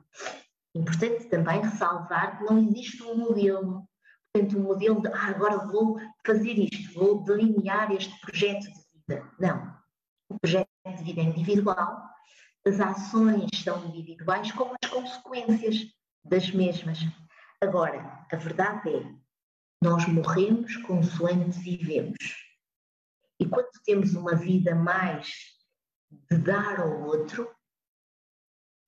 Importante 0.74 1.26
também 1.26 1.62
ressalvar 1.62 2.38
que 2.38 2.46
não 2.46 2.58
existe 2.60 3.04
um 3.04 3.18
modelo. 3.18 3.88
Portanto, 4.34 4.58
um 4.58 4.64
modelo 4.64 5.02
de 5.02 5.08
ah, 5.08 5.28
agora 5.28 5.68
vou 5.68 6.00
fazer 6.26 6.54
isto, 6.54 6.94
vou 6.94 7.24
delinear 7.24 7.92
este 7.92 8.20
projeto 8.22 8.64
de 8.64 8.84
vida. 8.94 9.32
Não. 9.40 9.76
O 10.30 10.40
projeto 10.40 10.68
de 10.86 11.04
vida 11.04 11.22
é 11.22 11.24
individual 11.24 12.16
as 12.68 12.80
ações 12.80 13.48
são 13.64 13.86
individuais, 13.86 14.52
como 14.52 14.74
as 14.84 14.90
consequências 14.90 15.86
das 16.24 16.50
mesmas. 16.50 17.00
Agora, 17.62 18.26
a 18.32 18.36
verdade 18.36 18.90
é, 18.90 19.04
nós 19.84 20.08
morremos 20.08 20.76
consoante 20.78 21.60
vivemos. 21.60 22.18
E 23.40 23.46
quando 23.46 23.70
temos 23.84 24.14
uma 24.14 24.36
vida 24.36 24.76
mais 24.76 25.30
de 26.12 26.38
dar 26.38 26.80
ao 26.80 27.04
outro, 27.04 27.50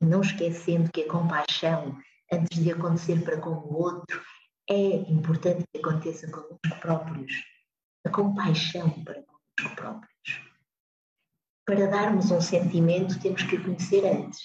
não 0.02 0.22
esquecendo 0.22 0.92
que 0.92 1.04
a 1.04 1.12
compaixão, 1.12 2.00
antes 2.32 2.64
de 2.64 2.72
acontecer 2.72 3.24
para 3.24 3.40
com 3.40 3.50
o 3.50 3.74
outro, 3.74 4.22
é 4.70 4.96
importante 5.12 5.64
que 5.72 5.80
aconteça 5.80 6.30
conosco 6.30 6.80
próprios. 6.80 7.32
A 8.06 8.10
compaixão 8.10 8.90
para 9.04 9.24
conosco 9.24 9.76
próprios 9.76 10.48
para 11.68 11.86
darmos 11.86 12.32
um 12.32 12.40
sentimento, 12.40 13.20
temos 13.20 13.44
que 13.44 13.58
o 13.58 13.64
conhecer 13.64 14.06
antes. 14.06 14.40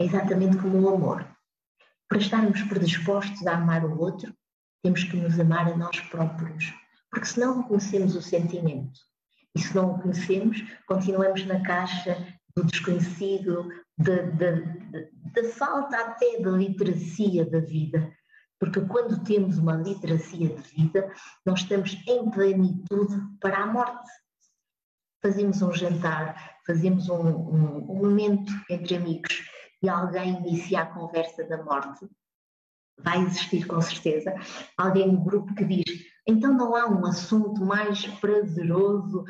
É 0.00 0.04
exatamente 0.06 0.56
como 0.56 0.80
o 0.80 0.88
amor. 0.88 1.28
Para 2.08 2.18
estarmos 2.18 2.62
predispostos 2.62 3.46
a 3.46 3.54
amar 3.54 3.84
o 3.84 4.00
outro, 4.00 4.34
temos 4.82 5.04
que 5.04 5.18
nos 5.18 5.38
amar 5.38 5.70
a 5.70 5.76
nós 5.76 6.00
próprios. 6.00 6.72
Porque 7.10 7.26
se 7.26 7.38
não 7.38 7.62
conhecemos 7.64 8.16
o 8.16 8.22
sentimento, 8.22 8.98
e 9.54 9.60
se 9.60 9.74
não 9.74 9.92
o 9.92 10.00
conhecemos, 10.00 10.62
continuamos 10.86 11.44
na 11.46 11.62
caixa 11.62 12.16
do 12.56 12.64
desconhecido, 12.64 13.68
da, 13.96 14.22
da, 14.22 14.50
da 15.32 15.48
falta 15.50 15.96
até 15.96 16.40
da 16.40 16.50
literacia 16.50 17.48
da 17.48 17.60
vida. 17.60 18.12
Porque 18.58 18.80
quando 18.80 19.22
temos 19.22 19.58
uma 19.58 19.76
literacia 19.76 20.48
de 20.48 20.62
vida, 20.62 21.12
nós 21.46 21.60
estamos 21.60 21.96
em 22.06 22.30
plenitude 22.30 23.16
para 23.40 23.62
a 23.62 23.66
morte. 23.66 24.10
Fazemos 25.22 25.62
um 25.62 25.72
jantar, 25.72 26.58
fazemos 26.66 27.08
um, 27.08 27.20
um, 27.20 27.90
um 27.90 27.94
momento 27.96 28.52
entre 28.68 28.96
amigos 28.96 29.42
e 29.82 29.88
alguém 29.88 30.36
inicia 30.38 30.82
a 30.82 30.86
conversa 30.86 31.44
da 31.44 31.62
morte, 31.62 32.08
vai 33.00 33.22
existir 33.22 33.66
com 33.66 33.80
certeza. 33.80 34.34
Alguém 34.76 35.12
no 35.12 35.24
grupo 35.24 35.54
que 35.54 35.64
diz: 35.64 36.04
então 36.28 36.52
não 36.52 36.76
há 36.76 36.86
um 36.86 37.06
assunto 37.06 37.64
mais 37.64 38.06
prazeroso 38.06 39.24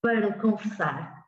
para 0.00 0.38
conversar. 0.38 1.24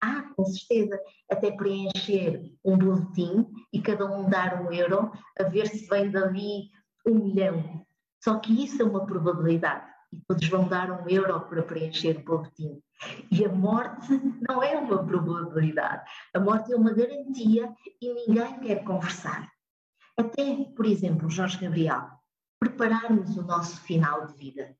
Há, 0.00 0.22
com 0.34 0.44
certeza, 0.44 1.00
até 1.28 1.50
preencher 1.50 2.54
um 2.64 2.78
boletim 2.78 3.44
e 3.72 3.82
cada 3.82 4.06
um 4.06 4.30
dar 4.30 4.62
um 4.62 4.72
euro 4.72 5.10
a 5.36 5.42
ver 5.42 5.66
se 5.66 5.88
vem 5.88 6.08
dali 6.08 6.70
um 7.04 7.16
milhão. 7.16 7.84
Só 8.22 8.38
que 8.38 8.64
isso 8.64 8.80
é 8.80 8.84
uma 8.84 9.04
probabilidade 9.04 9.84
e 10.12 10.20
todos 10.28 10.46
vão 10.48 10.68
dar 10.68 10.90
um 10.92 11.08
euro 11.08 11.40
para 11.40 11.62
preencher 11.62 12.16
o 12.18 12.24
boletim. 12.24 12.80
E 13.32 13.44
a 13.44 13.48
morte 13.48 14.08
não 14.48 14.62
é 14.62 14.78
uma 14.78 15.04
probabilidade. 15.04 16.08
A 16.32 16.38
morte 16.38 16.72
é 16.72 16.76
uma 16.76 16.92
garantia 16.92 17.74
e 18.00 18.14
ninguém 18.14 18.60
quer 18.60 18.84
conversar. 18.84 19.50
Até, 20.16 20.64
por 20.76 20.86
exemplo, 20.86 21.28
Jorge 21.28 21.58
Gabriel, 21.58 22.17
prepararmos 22.58 23.36
o 23.36 23.42
nosso 23.42 23.80
final 23.82 24.26
de 24.26 24.34
vida. 24.34 24.76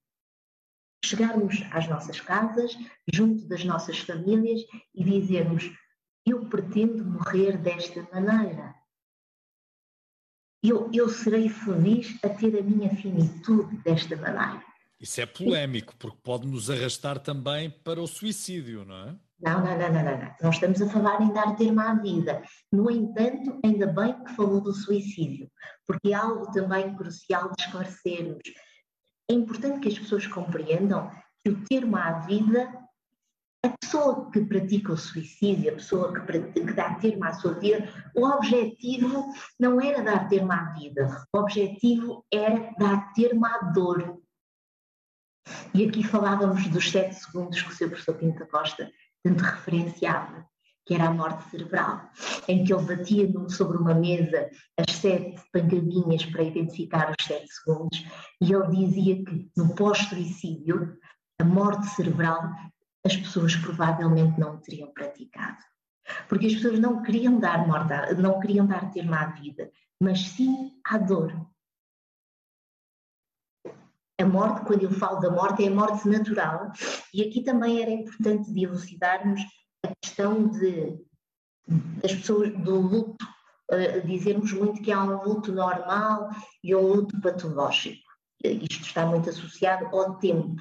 Chegarmos 1.05 1.63
às 1.71 1.89
nossas 1.89 2.21
casas, 2.21 2.77
junto 3.13 3.47
das 3.47 3.65
nossas 3.65 3.99
famílias 4.01 4.63
e 4.95 5.05
dizermos: 5.05 5.71
Eu 6.27 6.47
pretendo 6.49 7.05
morrer 7.05 7.57
desta 7.57 8.03
maneira. 8.13 8.75
Eu, 10.63 10.91
eu 10.93 11.09
serei 11.09 11.49
feliz 11.49 12.19
a 12.25 12.29
ter 12.29 12.59
a 12.59 12.63
minha 12.63 12.95
finitude 12.97 13.77
desta 13.79 14.17
maneira. 14.17 14.65
Isso 15.01 15.21
é 15.21 15.27
polémico, 15.27 15.95
porque 15.97 16.19
pode 16.23 16.49
nos 16.49 16.69
arrastar 16.69 17.21
também 17.21 17.71
para 17.71 18.03
o 18.03 18.07
suicídio, 18.09 18.85
não 18.85 19.09
é? 19.09 19.19
Não, 19.41 19.65
não, 19.65 19.79
não, 19.79 19.93
não, 19.93 20.03
não. 20.03 20.35
Não 20.43 20.51
estamos 20.51 20.83
a 20.83 20.89
falar 20.89 21.21
em 21.23 21.33
dar 21.33 21.55
termo 21.57 21.81
à 21.81 21.95
vida. 21.95 22.43
No 22.73 22.91
entanto, 22.91 23.59
ainda 23.65 23.87
bem 23.87 24.25
que 24.25 24.35
falou 24.35 24.61
do 24.61 24.73
suicídio, 24.73 25.49
porque 25.87 26.11
é 26.11 26.15
algo 26.15 26.51
também 26.51 26.95
crucial 26.97 27.53
de 27.57 27.63
esclarecermos. 27.63 28.43
É 29.31 29.35
importante 29.35 29.81
que 29.81 29.89
as 29.89 29.99
pessoas 29.99 30.27
compreendam 30.27 31.11
que 31.41 31.51
o 31.51 31.65
termo 31.65 31.97
à 31.97 32.19
vida, 32.21 32.69
a 33.65 33.69
pessoa 33.81 34.29
que 34.31 34.45
pratica 34.45 34.93
o 34.93 34.97
suicídio, 34.97 35.71
a 35.71 35.75
pessoa 35.75 36.13
que, 36.13 36.21
pratica, 36.21 36.67
que 36.67 36.73
dá 36.73 36.95
termo 36.95 37.25
à 37.25 37.33
sua 37.33 37.55
vida, 37.55 37.89
o 38.17 38.27
objetivo 38.27 39.33
não 39.59 39.81
era 39.81 40.03
dar 40.03 40.29
termo 40.29 40.53
à 40.53 40.73
vida, 40.73 41.25
o 41.33 41.39
objetivo 41.39 42.25
era 42.33 42.75
dar 42.79 43.13
termo 43.13 43.47
à 43.47 43.59
dor 43.73 44.21
e 45.75 45.87
aqui 45.87 46.03
falávamos 46.03 46.67
dos 46.69 46.91
sete 46.91 47.15
segundos 47.15 47.63
que 47.63 47.71
o 47.71 47.75
seu 47.75 47.89
professor 47.89 48.15
Pinto 48.17 48.47
Costa 48.47 48.91
tanto 49.29 49.45
referenciava, 49.45 50.47
que 50.87 50.95
era 50.95 51.09
a 51.09 51.13
morte 51.13 51.51
cerebral, 51.51 52.09
em 52.49 52.65
que 52.65 52.73
ele 52.73 52.97
batia 52.97 53.31
sobre 53.51 53.77
uma 53.77 53.95
mesa 53.95 54.49
as 54.79 54.95
sete 54.97 55.41
pancadinhas 55.53 56.25
para 56.27 56.45
identificar 56.45 57.11
os 57.19 57.27
sete 57.27 57.47
segundos, 57.53 58.07
e 58.41 58.53
ele 58.53 58.69
dizia 58.69 59.25
que 59.25 59.51
no 59.57 59.75
pós-suicídio, 59.75 60.97
a 61.39 61.45
morte 61.45 61.87
cerebral, 61.89 62.41
as 63.05 63.17
pessoas 63.17 63.55
provavelmente 63.57 64.41
não 64.41 64.59
teriam 64.59 64.91
praticado. 64.93 65.59
Porque 66.27 66.47
as 66.47 66.55
pessoas 66.55 66.79
não 66.79 67.03
queriam 67.03 67.39
dar 67.39 67.67
morte, 67.67 67.93
não 68.15 68.41
queriam 68.41 68.67
dar 68.67 68.91
termo 68.91 69.15
à 69.15 69.27
vida, 69.27 69.71
mas 70.03 70.21
sim 70.21 70.73
à 70.85 70.97
dor. 70.97 71.33
A 74.21 74.27
morte, 74.27 74.67
quando 74.67 74.83
eu 74.83 74.91
falo 74.91 75.21
da 75.21 75.31
morte, 75.31 75.65
é 75.65 75.69
a 75.69 75.75
morte 75.75 76.09
natural. 76.09 76.73
E 77.15 77.23
aqui 77.23 77.43
também 77.43 77.81
era 77.81 77.91
importante 77.91 78.53
de 78.53 78.65
elucidarmos 78.65 79.41
a 79.85 79.93
questão 80.03 80.49
de, 80.49 80.99
das 82.03 82.15
pessoas, 82.15 82.53
do 82.59 82.81
luto 82.81 83.25
uh, 83.71 84.07
dizermos 84.07 84.53
muito 84.53 84.83
que 84.83 84.91
há 84.91 85.03
um 85.03 85.23
luto 85.23 85.53
normal 85.53 86.31
e 86.63 86.75
um 86.75 86.81
luto 86.81 87.21
patológico. 87.21 88.03
Isto 88.43 88.87
está 88.87 89.07
muito 89.07 89.31
associado 89.31 89.87
ao 89.87 90.17
tempo 90.19 90.57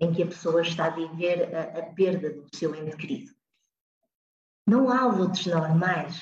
em 0.00 0.12
que 0.12 0.22
a 0.22 0.26
pessoa 0.26 0.62
está 0.62 0.86
a 0.86 0.90
viver 0.90 1.54
a, 1.54 1.78
a 1.78 1.82
perda 1.94 2.32
do 2.32 2.46
seu 2.54 2.74
ente 2.74 2.96
querido. 2.96 3.32
Não 4.66 4.90
há 4.90 5.06
lutos 5.06 5.46
normais, 5.46 6.20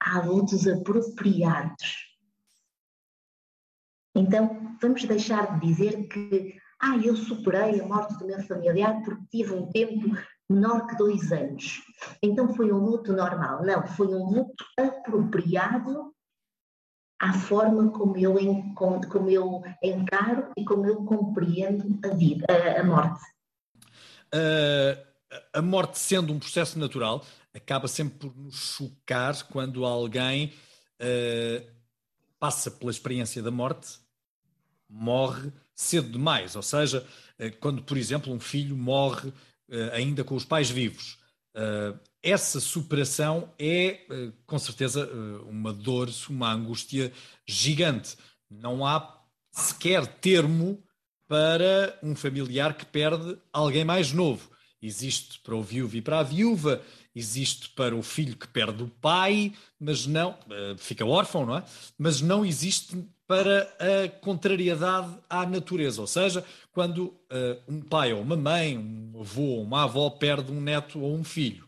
há 0.00 0.20
lutos 0.20 0.66
apropriados. 0.66 2.09
Então, 4.14 4.76
vamos 4.80 5.04
deixar 5.04 5.58
de 5.58 5.66
dizer 5.66 6.08
que 6.08 6.58
ah, 6.80 6.96
eu 6.96 7.14
superei 7.14 7.80
a 7.80 7.86
morte 7.86 8.18
do 8.18 8.26
meu 8.26 8.42
familiar 8.44 9.02
porque 9.04 9.24
tive 9.30 9.52
um 9.52 9.70
tempo 9.70 10.16
menor 10.48 10.86
que 10.86 10.96
dois 10.96 11.30
anos. 11.30 11.82
Então 12.22 12.54
foi 12.54 12.72
um 12.72 12.78
luto 12.78 13.12
normal. 13.12 13.62
Não, 13.62 13.86
foi 13.86 14.08
um 14.08 14.24
luto 14.24 14.64
apropriado 14.78 16.12
à 17.20 17.34
forma 17.34 17.90
como 17.92 18.16
eu, 18.16 18.34
como 18.74 19.30
eu 19.30 19.62
encaro 19.82 20.50
e 20.56 20.64
como 20.64 20.86
eu 20.86 21.04
compreendo 21.04 21.98
a 22.02 22.14
vida, 22.14 22.46
a, 22.78 22.82
morte. 22.82 23.20
Uh, 24.34 24.96
a 25.52 25.60
morte 25.60 25.98
sendo 25.98 26.32
um 26.32 26.38
processo 26.38 26.78
natural, 26.78 27.22
acaba 27.54 27.86
sempre 27.86 28.18
por 28.18 28.36
nos 28.36 28.76
chocar 28.76 29.34
quando 29.48 29.84
alguém 29.84 30.54
uh, 30.98 31.79
passa 32.40 32.70
pela 32.70 32.90
experiência 32.90 33.40
da 33.40 33.50
morte, 33.50 33.98
morre 34.88 35.52
cedo 35.74 36.10
demais. 36.10 36.56
Ou 36.56 36.62
seja, 36.62 37.06
uh, 37.38 37.56
quando, 37.60 37.82
por 37.82 37.96
exemplo, 37.96 38.32
um 38.32 38.40
filho 38.40 38.76
morre 38.76 39.32
ainda 39.92 40.24
com 40.24 40.34
os 40.34 40.44
pais 40.44 40.68
vivos. 40.68 41.16
essa 42.20 42.58
superação 42.58 43.54
é, 43.56 44.00
com 44.44 44.58
certeza, 44.58 45.08
uma 45.48 45.72
dor, 45.72 46.10
uma 46.28 46.52
angústia 46.52 47.12
gigante. 47.46 48.16
Não 48.50 48.84
há 48.84 49.16
sequer 49.52 50.04
termo 50.06 50.82
para 51.28 51.96
um 52.02 52.16
familiar 52.16 52.76
que 52.76 52.84
perde 52.84 53.38
alguém 53.52 53.84
mais 53.84 54.12
novo. 54.12 54.50
Existe 54.82 55.38
para 55.40 55.54
o 55.54 55.62
viúvo 55.62 55.96
e 55.96 56.02
para 56.02 56.18
a 56.18 56.24
viúva, 56.24 56.82
existe 57.14 57.68
para 57.70 57.94
o 57.94 58.02
filho 58.02 58.36
que 58.36 58.46
perde 58.46 58.82
o 58.82 58.88
pai, 58.88 59.52
mas 59.78 60.06
não, 60.06 60.36
eh, 60.50 60.74
fica 60.78 61.04
órfão, 61.04 61.44
não 61.44 61.56
é? 61.56 61.64
Mas 61.98 62.20
não 62.20 62.44
existe 62.44 62.96
para 63.30 63.62
a 63.78 64.08
contrariedade 64.08 65.16
à 65.28 65.46
natureza, 65.46 66.00
ou 66.00 66.06
seja, 66.08 66.44
quando 66.72 67.04
uh, 67.04 67.62
um 67.68 67.80
pai 67.80 68.12
ou 68.12 68.20
uma 68.20 68.34
mãe, 68.34 68.76
um 68.76 69.20
avô 69.20 69.42
ou 69.42 69.62
uma 69.62 69.84
avó 69.84 70.10
perde 70.10 70.50
um 70.50 70.60
neto 70.60 70.98
ou 70.98 71.14
um 71.14 71.22
filho. 71.22 71.64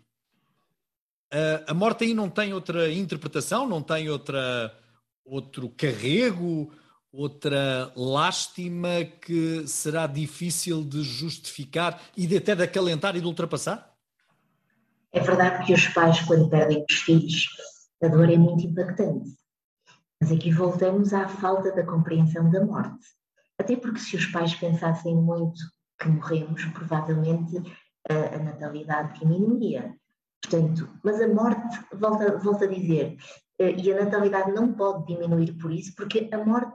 Uh, 1.32 1.62
a 1.68 1.72
morte 1.72 2.02
aí 2.02 2.14
não 2.14 2.28
tem 2.28 2.52
outra 2.52 2.92
interpretação, 2.92 3.68
não 3.68 3.80
tem 3.80 4.10
outra, 4.10 4.76
outro 5.24 5.68
carrego, 5.68 6.72
outra 7.12 7.92
lástima 7.94 9.04
que 9.04 9.64
será 9.64 10.08
difícil 10.08 10.82
de 10.82 11.04
justificar 11.04 12.02
e 12.16 12.26
de 12.26 12.38
até 12.38 12.56
de 12.56 12.64
acalentar 12.64 13.14
e 13.14 13.20
de 13.20 13.26
ultrapassar? 13.26 13.91
É 15.12 15.20
verdade 15.20 15.66
que 15.66 15.74
os 15.74 15.86
pais, 15.88 16.20
quando 16.22 16.48
perdem 16.48 16.84
os 16.88 16.96
filhos, 16.96 17.48
a 18.02 18.08
dor 18.08 18.30
é 18.30 18.36
muito 18.36 18.66
impactante. 18.66 19.30
Mas 20.20 20.32
aqui 20.32 20.50
voltamos 20.50 21.12
à 21.12 21.28
falta 21.28 21.70
da 21.72 21.84
compreensão 21.84 22.50
da 22.50 22.64
morte. 22.64 23.04
Até 23.58 23.76
porque 23.76 24.00
se 24.00 24.16
os 24.16 24.26
pais 24.26 24.54
pensassem 24.54 25.14
muito 25.14 25.60
que 25.98 26.08
morremos, 26.08 26.64
provavelmente 26.66 27.62
a, 28.08 28.36
a 28.36 28.38
natalidade 28.38 29.20
diminuía. 29.20 29.94
Portanto, 30.42 30.88
mas 31.04 31.20
a 31.20 31.28
morte, 31.28 31.78
volta, 31.92 32.38
volta 32.38 32.64
a 32.64 32.68
dizer, 32.68 33.16
eh, 33.58 33.72
e 33.72 33.92
a 33.92 34.04
natalidade 34.04 34.52
não 34.52 34.72
pode 34.72 35.06
diminuir 35.06 35.52
por 35.58 35.72
isso, 35.72 35.94
porque 35.94 36.28
a 36.32 36.38
morte 36.38 36.72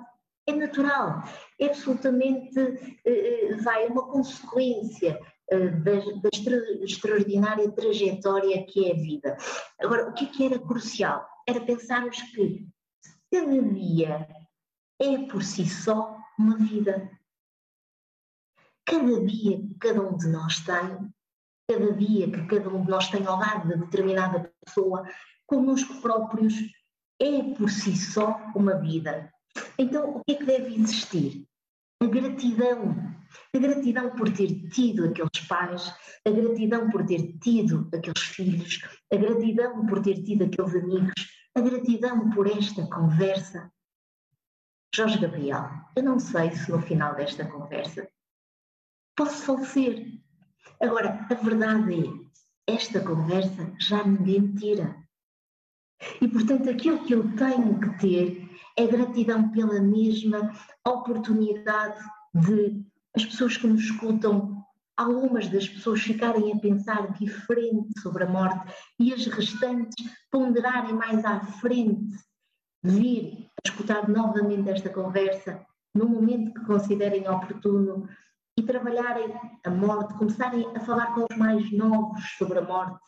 é 0.47 0.53
natural, 0.53 1.23
é 1.59 1.65
absolutamente, 1.65 2.57
eh, 2.57 3.51
eh, 3.51 3.55
vai, 3.57 3.87
uma 3.87 4.07
consequência 4.07 5.19
eh, 5.49 5.69
da, 5.69 5.93
da 5.93 6.29
extraordinária 6.83 7.71
trajetória 7.71 8.65
que 8.65 8.85
é 8.85 8.91
a 8.91 8.95
vida. 8.95 9.37
Agora, 9.79 10.09
o 10.09 10.13
que, 10.13 10.25
é 10.25 10.27
que 10.27 10.45
era 10.45 10.59
crucial? 10.59 11.27
Era 11.47 11.61
pensarmos 11.61 12.21
que 12.21 12.67
cada 13.31 13.61
dia 13.61 14.27
é 14.99 15.17
por 15.29 15.43
si 15.43 15.65
só 15.65 16.17
uma 16.37 16.57
vida. 16.57 17.09
Cada 18.85 19.25
dia 19.25 19.57
que 19.57 19.75
cada 19.79 20.01
um 20.01 20.17
de 20.17 20.27
nós 20.27 20.59
tem, 20.59 21.13
cada 21.69 21.93
dia 21.93 22.31
que 22.31 22.45
cada 22.47 22.69
um 22.69 22.83
de 22.83 22.89
nós 22.89 23.09
tem 23.09 23.25
ao 23.25 23.39
lado 23.39 23.69
de 23.69 23.79
determinada 23.85 24.51
pessoa, 24.65 25.07
connosco 25.45 26.01
próprios, 26.01 26.53
é 27.21 27.43
por 27.55 27.69
si 27.69 27.95
só 27.95 28.37
uma 28.53 28.75
vida. 28.75 29.31
Então, 29.77 30.17
o 30.17 30.23
que 30.25 30.33
é 30.33 30.35
que 30.35 30.45
deve 30.45 30.75
existir? 30.75 31.45
A 32.01 32.05
gratidão 32.05 33.16
a 33.53 33.59
gratidão 33.59 34.09
por 34.15 34.31
ter 34.31 34.69
tido 34.69 35.05
aqueles 35.05 35.47
pais, 35.47 35.93
a 36.25 36.29
gratidão 36.29 36.89
por 36.89 37.05
ter 37.05 37.37
tido 37.39 37.89
aqueles 37.93 38.21
filhos, 38.21 38.81
a 39.11 39.15
gratidão 39.15 39.85
por 39.85 40.01
ter 40.01 40.23
tido 40.23 40.45
aqueles 40.45 40.75
amigos, 40.75 41.13
a 41.55 41.61
gratidão 41.61 42.29
por 42.31 42.47
esta 42.47 42.85
conversa. 42.87 43.71
Jorge 44.93 45.19
Gabriel, 45.19 45.69
eu 45.95 46.03
não 46.03 46.19
sei 46.19 46.51
se 46.51 46.71
no 46.71 46.81
final 46.81 47.15
desta 47.15 47.45
conversa 47.45 48.07
posso 49.15 49.43
falecer. 49.43 50.07
Agora, 50.79 51.25
a 51.29 51.33
verdade 51.33 51.93
é, 51.93 52.73
esta 52.73 53.01
conversa 53.01 53.73
já 53.79 54.03
ninguém 54.03 54.53
tira. 54.53 54.95
E, 56.21 56.27
portanto, 56.27 56.69
aquilo 56.69 57.03
que 57.03 57.13
eu 57.13 57.35
tenho 57.35 57.79
que 57.79 57.97
ter 57.99 58.49
é 58.77 58.85
gratidão 58.85 59.49
pela 59.49 59.81
mesma 59.81 60.53
oportunidade 60.85 61.99
de 62.33 62.85
as 63.17 63.25
pessoas 63.25 63.57
que 63.57 63.65
nos 63.65 63.83
escutam, 63.83 64.63
algumas 64.95 65.47
das 65.49 65.67
pessoas 65.67 66.01
ficarem 66.01 66.53
a 66.53 66.59
pensar 66.59 67.11
diferente 67.13 67.99
sobre 67.99 68.23
a 68.23 68.29
morte 68.29 68.71
e 68.99 69.11
as 69.11 69.25
restantes 69.25 70.05
ponderarem 70.31 70.93
mais 70.93 71.25
à 71.25 71.39
frente, 71.39 72.15
vir 72.83 73.49
a 73.65 73.69
escutar 73.69 74.07
novamente 74.07 74.69
esta 74.69 74.89
conversa 74.89 75.65
no 75.95 76.07
momento 76.07 76.53
que 76.53 76.65
considerem 76.65 77.27
oportuno 77.27 78.07
e 78.55 78.61
trabalharem 78.61 79.33
a 79.65 79.69
morte, 79.71 80.13
começarem 80.13 80.65
a 80.75 80.79
falar 80.79 81.15
com 81.15 81.25
os 81.29 81.37
mais 81.37 81.71
novos 81.71 82.23
sobre 82.37 82.59
a 82.59 82.61
morte. 82.61 83.01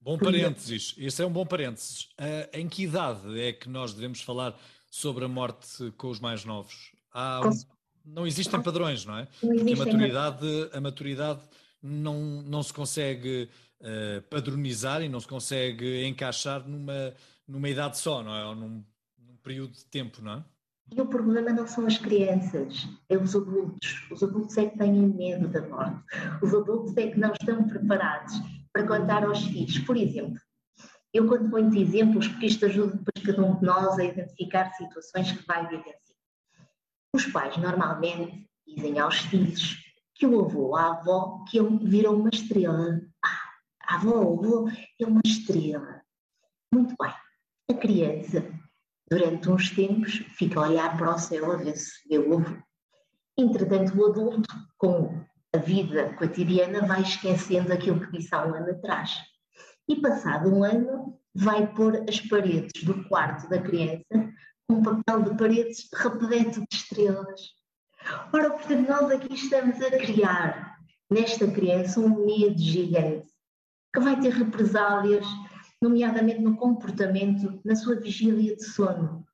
Bom 0.00 0.18
parênteses, 0.18 0.94
esse 0.98 1.22
é 1.22 1.26
um 1.26 1.32
bom 1.32 1.46
parênteses. 1.46 2.08
Uh, 2.20 2.48
em 2.52 2.68
que 2.68 2.84
idade 2.84 3.40
é 3.40 3.52
que 3.52 3.68
nós 3.68 3.94
devemos 3.94 4.22
falar 4.22 4.58
sobre 4.90 5.24
a 5.24 5.28
morte 5.28 5.92
com 5.92 6.08
os 6.08 6.18
mais 6.18 6.44
novos? 6.44 6.92
Há 7.12 7.46
um, 7.46 7.77
não 8.14 8.26
existem 8.26 8.60
padrões, 8.62 9.04
não 9.04 9.18
é? 9.18 9.28
Não 9.42 9.56
Porque 9.56 9.72
a 9.72 9.76
maturidade, 9.76 10.70
a 10.72 10.80
maturidade 10.80 11.40
não, 11.82 12.42
não 12.42 12.62
se 12.62 12.72
consegue 12.72 13.48
uh, 13.80 14.22
padronizar 14.28 15.02
e 15.02 15.08
não 15.08 15.20
se 15.20 15.28
consegue 15.28 16.04
encaixar 16.06 16.66
numa, 16.68 17.14
numa 17.46 17.68
idade 17.68 17.98
só, 17.98 18.22
não 18.22 18.34
é? 18.34 18.44
Ou 18.44 18.54
num, 18.54 18.84
num 19.18 19.36
período 19.42 19.72
de 19.72 19.84
tempo, 19.86 20.22
não 20.22 20.32
é? 20.34 20.44
E 20.90 21.00
o 21.00 21.06
problema 21.06 21.50
não 21.50 21.66
são 21.66 21.86
as 21.86 21.98
crianças, 21.98 22.88
é 23.10 23.16
os 23.16 23.36
adultos. 23.36 24.06
Os 24.10 24.22
adultos 24.22 24.56
é 24.56 24.66
que 24.66 24.78
têm 24.78 24.92
medo 24.92 25.46
da 25.48 25.60
morte. 25.68 26.02
Os 26.42 26.54
adultos 26.54 26.96
é 26.96 27.08
que 27.08 27.18
não 27.18 27.32
estão 27.32 27.68
preparados 27.68 28.32
para 28.72 28.86
contar 28.86 29.22
aos 29.24 29.42
filhos. 29.44 29.78
Por 29.80 29.98
exemplo, 29.98 30.40
eu 31.12 31.26
quando 31.28 31.50
ponho 31.50 31.74
exemplos, 31.74 32.26
porque 32.28 32.46
isto 32.46 32.64
ajuda 32.64 32.96
depois 32.96 33.26
cada 33.26 33.46
um 33.46 33.58
de 33.58 33.66
nós 33.66 33.98
a 33.98 34.04
identificar 34.04 34.72
situações 34.72 35.32
que 35.32 35.46
vai 35.46 35.66
vivenciar. 35.68 36.07
Os 37.14 37.26
pais 37.26 37.56
normalmente 37.56 38.46
dizem 38.66 38.98
aos 38.98 39.18
filhos 39.18 39.82
que 40.14 40.26
o 40.26 40.40
avô 40.40 40.66
ou 40.66 40.76
a 40.76 40.90
avó 40.90 41.44
que 41.48 41.60
viram 41.60 42.16
uma 42.16 42.28
estrela. 42.32 43.00
Ah, 43.24 43.50
a 43.82 43.94
avó 43.94 44.20
avô 44.20 44.68
é 45.00 45.06
uma 45.06 45.22
estrela. 45.24 46.02
Muito 46.72 46.94
bem. 47.00 47.14
A 47.70 47.74
criança, 47.74 48.44
durante 49.10 49.48
uns 49.48 49.70
tempos, 49.70 50.16
fica 50.36 50.60
a 50.60 50.68
olhar 50.68 50.96
para 50.96 51.14
o 51.14 51.18
céu 51.18 51.52
a 51.52 51.56
ver 51.56 51.76
se 51.76 52.06
vê 52.08 52.18
o 52.18 52.38
avô. 52.38 52.56
Entretanto, 53.38 53.96
o 53.96 54.06
adulto, 54.06 54.54
com 54.76 55.24
a 55.54 55.58
vida 55.58 56.12
cotidiana, 56.14 56.86
vai 56.86 57.02
esquecendo 57.02 57.72
aquilo 57.72 58.00
que 58.00 58.18
disse 58.18 58.34
há 58.34 58.44
um 58.44 58.54
ano 58.54 58.72
atrás. 58.72 59.18
E 59.88 59.96
passado 59.96 60.54
um 60.54 60.64
ano, 60.64 61.18
vai 61.34 61.72
pôr 61.72 62.04
as 62.08 62.20
paredes 62.20 62.82
do 62.84 63.04
quarto 63.04 63.48
da 63.48 63.62
criança 63.62 64.34
um 64.68 64.82
papel 64.82 65.22
de 65.22 65.36
paredes 65.36 65.88
repleto 65.94 66.60
de 66.60 66.76
estrelas. 66.76 67.40
Ora, 68.32 68.50
portanto, 68.50 68.88
nós 68.88 69.10
aqui 69.10 69.34
estamos 69.34 69.80
a 69.80 69.90
criar 69.90 70.78
nesta 71.10 71.50
criança 71.50 72.00
um 72.00 72.26
medo 72.26 72.58
gigante 72.58 73.28
que 73.94 74.00
vai 74.00 74.20
ter 74.20 74.30
represálias, 74.30 75.26
nomeadamente 75.80 76.40
no 76.40 76.56
comportamento, 76.56 77.60
na 77.64 77.74
sua 77.74 77.96
vigília 77.96 78.54
de 78.54 78.64
sono. 78.64 79.26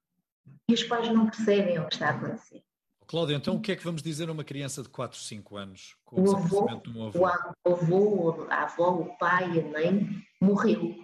E 0.69 0.75
os 0.75 0.85
pais 0.85 1.13
não 1.13 1.27
percebem 1.27 1.79
o 1.79 1.89
que 1.89 1.95
está 1.95 2.09
a 2.09 2.11
acontecer. 2.11 2.63
Cláudia, 3.07 3.35
então 3.35 3.57
o 3.57 3.61
que 3.61 3.73
é 3.73 3.77
que 3.77 3.85
vamos 3.85 4.03
dizer 4.03 4.29
a 4.29 4.33
uma 4.33 4.45
criança 4.45 4.83
de 4.83 4.89
4, 4.89 5.19
5 5.19 5.57
anos 5.57 5.97
com 6.05 6.23
o, 6.23 6.37
avô, 6.37 6.65
um 6.65 7.07
avô? 7.07 7.19
O 7.19 7.71
avô, 7.71 8.47
a 8.49 8.63
avó, 8.63 8.91
o 8.91 9.19
pai, 9.19 9.61
a 9.61 9.69
mãe 9.71 10.09
morreu. 10.41 10.95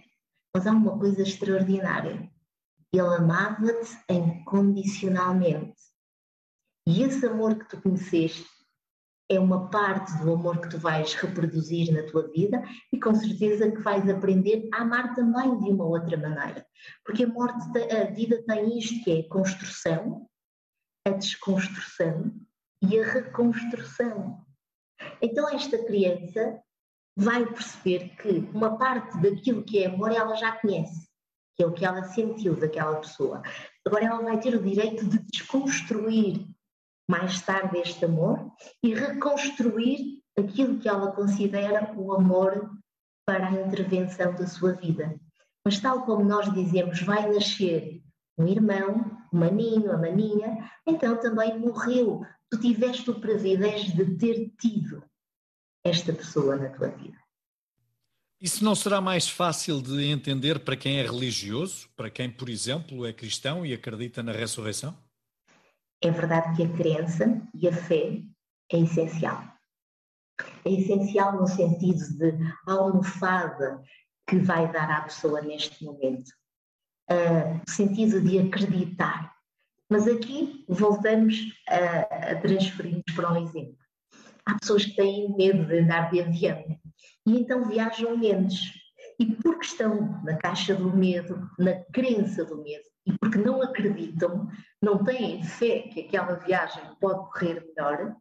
Mas 0.55 0.66
há 0.66 0.71
uma 0.71 0.99
coisa 0.99 1.23
extraordinária 1.23 2.31
Ele 2.92 3.14
amava-te 3.14 3.98
incondicionalmente. 4.09 5.81
E 6.87 7.03
esse 7.03 7.26
amor 7.26 7.57
que 7.57 7.68
tu 7.68 7.81
conheceste 7.81 8.48
é 9.31 9.38
uma 9.38 9.70
parte 9.70 10.12
do 10.18 10.33
amor 10.33 10.61
que 10.61 10.70
tu 10.70 10.79
vais 10.79 11.14
reproduzir 11.14 11.92
na 11.92 12.03
tua 12.11 12.29
vida 12.33 12.62
e 12.92 12.98
com 12.98 13.14
certeza 13.14 13.70
que 13.70 13.81
vais 13.81 14.09
aprender 14.09 14.68
a 14.74 14.79
amar 14.79 15.14
também 15.14 15.57
de 15.61 15.70
uma 15.70 15.85
outra 15.85 16.16
maneira. 16.16 16.66
Porque 17.05 17.22
a 17.22 17.29
morte, 17.29 17.64
a 17.92 18.11
vida 18.11 18.42
tem 18.42 18.76
isto 18.76 19.05
que 19.05 19.12
é 19.12 19.20
a 19.20 19.29
construção, 19.29 20.29
a 21.07 21.11
desconstrução 21.11 22.35
e 22.83 22.98
a 22.98 23.07
reconstrução. 23.07 24.44
Então 25.22 25.48
esta 25.48 25.79
criança 25.85 26.61
vai 27.16 27.46
perceber 27.46 28.16
que 28.16 28.31
uma 28.53 28.76
parte 28.79 29.16
daquilo 29.20 29.62
que 29.62 29.85
é 29.85 29.87
amor 29.87 30.11
ela 30.11 30.35
já 30.35 30.53
conhece, 30.53 31.09
que 31.61 31.64
é 31.64 31.66
o 31.66 31.73
que 31.73 31.85
ela 31.85 32.03
sentiu 32.05 32.57
daquela 32.57 32.96
pessoa. 32.96 33.42
Agora 33.87 34.07
ela 34.07 34.23
vai 34.23 34.40
ter 34.40 34.55
o 34.55 34.62
direito 34.62 35.05
de 35.05 35.18
desconstruir 35.18 36.49
mais 37.07 37.42
tarde 37.42 37.77
este 37.77 38.03
amor 38.07 38.51
e 38.83 38.94
reconstruir 38.94 40.23
aquilo 40.38 40.79
que 40.79 40.88
ela 40.88 41.12
considera 41.12 41.92
o 41.94 42.14
amor 42.14 42.70
para 43.27 43.46
a 43.46 43.53
intervenção 43.53 44.35
da 44.35 44.46
sua 44.46 44.73
vida. 44.73 45.20
Mas 45.62 45.79
tal 45.79 46.07
como 46.07 46.25
nós 46.25 46.51
dizemos, 46.55 47.03
vai 47.03 47.31
nascer 47.31 48.01
um 48.38 48.46
irmão, 48.46 49.18
um 49.31 49.38
maninho, 49.38 49.92
a 49.92 49.99
maninha, 49.99 50.66
então 50.87 51.20
também 51.20 51.59
morreu. 51.59 52.25
Tu 52.51 52.59
tiveste 52.59 53.11
o 53.11 53.20
privilégio 53.20 53.94
de 53.94 54.16
ter 54.16 54.51
tido 54.59 55.05
esta 55.85 56.11
pessoa 56.11 56.57
na 56.57 56.70
tua 56.70 56.88
vida. 56.88 57.18
Isso 58.40 58.64
não 58.64 58.74
será 58.74 59.03
mais 59.03 59.29
fácil 59.29 59.83
de 59.83 60.07
entender 60.07 60.61
para 60.61 60.74
quem 60.74 60.98
é 60.98 61.03
religioso, 61.03 61.90
para 61.94 62.09
quem, 62.09 62.31
por 62.31 62.48
exemplo, 62.48 63.05
é 63.05 63.12
cristão 63.12 63.66
e 63.66 63.74
acredita 63.74 64.22
na 64.22 64.33
ressurreição? 64.33 64.96
É 66.03 66.11
verdade 66.11 66.57
que 66.57 66.62
a 66.62 66.72
crença 66.74 67.42
e 67.55 67.68
a 67.68 67.72
fé 67.72 68.22
é 68.72 68.79
essencial. 68.79 69.44
É 70.64 70.70
essencial 70.70 71.38
no 71.38 71.46
sentido 71.46 72.00
de 72.16 72.33
almofada 72.66 73.83
que 74.26 74.38
vai 74.38 74.72
dar 74.72 74.90
à 74.90 75.03
pessoa 75.03 75.42
neste 75.42 75.85
momento. 75.85 76.31
Uh, 77.11 77.61
sentido 77.68 78.22
de 78.22 78.38
acreditar. 78.38 79.37
Mas 79.90 80.09
aqui 80.09 80.64
voltamos 80.66 81.37
a, 81.68 82.31
a 82.31 82.40
transferir-nos 82.40 83.14
para 83.14 83.33
um 83.33 83.44
exemplo. 83.44 83.76
Há 84.46 84.59
pessoas 84.59 84.87
que 84.87 84.96
têm 84.96 85.37
medo 85.37 85.66
de 85.66 85.81
andar 85.81 86.11
de 86.11 86.22
avião 86.22 86.80
e 87.31 87.38
então 87.38 87.64
viajam 87.64 88.16
menos. 88.16 88.73
E 89.19 89.27
porque 89.37 89.66
estão 89.66 90.21
na 90.25 90.37
caixa 90.37 90.75
do 90.75 90.93
medo, 90.93 91.49
na 91.59 91.75
crença 91.93 92.45
do 92.45 92.61
medo, 92.61 92.85
e 93.07 93.16
porque 93.19 93.38
não 93.38 93.62
acreditam, 93.62 94.49
não 94.83 95.05
têm 95.05 95.45
fé 95.45 95.83
que 95.93 96.01
aquela 96.01 96.35
viagem 96.35 96.83
pode 97.01 97.31
correr 97.31 97.64
melhor, 97.64 98.16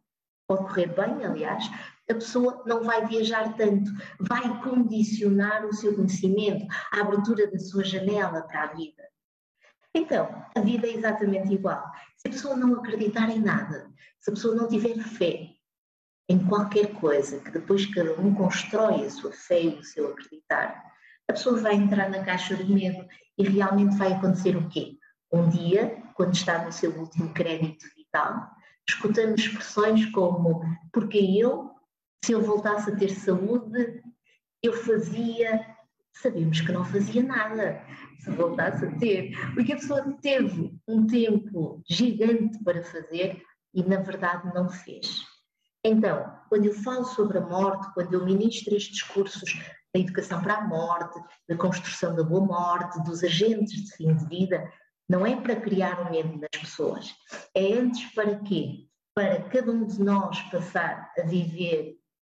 pode 0.46 0.62
correr 0.62 0.94
bem, 0.94 1.24
aliás, 1.24 1.68
a 2.08 2.14
pessoa 2.14 2.62
não 2.66 2.84
vai 2.84 3.04
viajar 3.06 3.56
tanto, 3.56 3.90
vai 4.20 4.62
condicionar 4.62 5.66
o 5.66 5.74
seu 5.74 5.94
conhecimento, 5.94 6.66
a 6.92 7.00
abertura 7.00 7.50
da 7.50 7.58
sua 7.58 7.82
janela 7.82 8.42
para 8.42 8.64
a 8.64 8.74
vida. 8.74 9.02
Então, 9.92 10.28
a 10.56 10.60
vida 10.60 10.86
é 10.86 10.94
exatamente 10.94 11.52
igual. 11.52 11.82
Se 12.16 12.28
a 12.28 12.30
pessoa 12.30 12.56
não 12.56 12.74
acreditar 12.74 13.28
em 13.28 13.40
nada, 13.40 13.90
se 14.20 14.30
a 14.30 14.34
pessoa 14.34 14.54
não 14.54 14.68
tiver 14.68 14.96
fé 14.98 15.59
em 16.30 16.38
qualquer 16.38 16.92
coisa, 16.92 17.40
que 17.40 17.50
depois 17.50 17.84
cada 17.86 18.14
um 18.20 18.32
constrói 18.32 19.04
a 19.04 19.10
sua 19.10 19.32
fé 19.32 19.62
e 19.62 19.80
o 19.80 19.82
seu 19.82 20.12
acreditar, 20.12 20.80
a 21.28 21.32
pessoa 21.32 21.60
vai 21.60 21.74
entrar 21.74 22.08
na 22.08 22.22
caixa 22.22 22.54
do 22.56 22.72
medo 22.72 23.04
e 23.36 23.48
realmente 23.48 23.96
vai 23.96 24.12
acontecer 24.12 24.56
o 24.56 24.68
quê? 24.68 24.96
Um 25.32 25.48
dia, 25.48 26.00
quando 26.14 26.32
está 26.34 26.64
no 26.64 26.70
seu 26.70 26.92
último 26.92 27.34
crédito 27.34 27.84
vital, 27.96 28.48
escutamos 28.88 29.40
expressões 29.40 30.06
como 30.12 30.62
porque 30.92 31.18
eu, 31.18 31.72
se 32.24 32.30
eu 32.30 32.40
voltasse 32.42 32.90
a 32.90 32.96
ter 32.96 33.10
saúde, 33.10 34.00
eu 34.62 34.72
fazia. 34.72 35.66
Sabemos 36.12 36.60
que 36.60 36.70
não 36.70 36.84
fazia 36.84 37.24
nada 37.24 37.84
se 38.20 38.30
voltasse 38.30 38.84
a 38.84 38.90
ter, 38.98 39.32
porque 39.54 39.72
a 39.72 39.76
pessoa 39.76 40.16
teve 40.20 40.78
um 40.86 41.06
tempo 41.06 41.82
gigante 41.88 42.62
para 42.62 42.84
fazer 42.84 43.42
e 43.74 43.82
na 43.82 43.96
verdade 43.96 44.52
não 44.54 44.68
fez. 44.68 45.29
Então, 45.84 46.38
quando 46.48 46.66
eu 46.66 46.74
falo 46.74 47.04
sobre 47.04 47.38
a 47.38 47.40
morte, 47.40 47.92
quando 47.94 48.12
eu 48.12 48.24
ministro 48.24 48.74
estes 48.74 48.98
discursos 48.98 49.54
da 49.94 50.00
educação 50.00 50.42
para 50.42 50.56
a 50.56 50.68
morte, 50.68 51.18
da 51.48 51.56
construção 51.56 52.14
da 52.14 52.22
boa 52.22 52.44
morte, 52.44 53.02
dos 53.02 53.24
agentes 53.24 53.84
de 53.84 53.96
fim 53.96 54.14
de 54.14 54.26
vida, 54.26 54.70
não 55.08 55.26
é 55.26 55.40
para 55.40 55.60
criar 55.60 56.06
um 56.06 56.10
medo 56.10 56.38
nas 56.38 56.60
pessoas. 56.60 57.14
É 57.54 57.72
antes 57.72 58.12
para 58.14 58.38
quê? 58.40 58.86
Para 59.14 59.42
cada 59.48 59.72
um 59.72 59.86
de 59.86 60.02
nós 60.02 60.40
passar 60.50 61.12
a 61.18 61.22
viver 61.22 61.96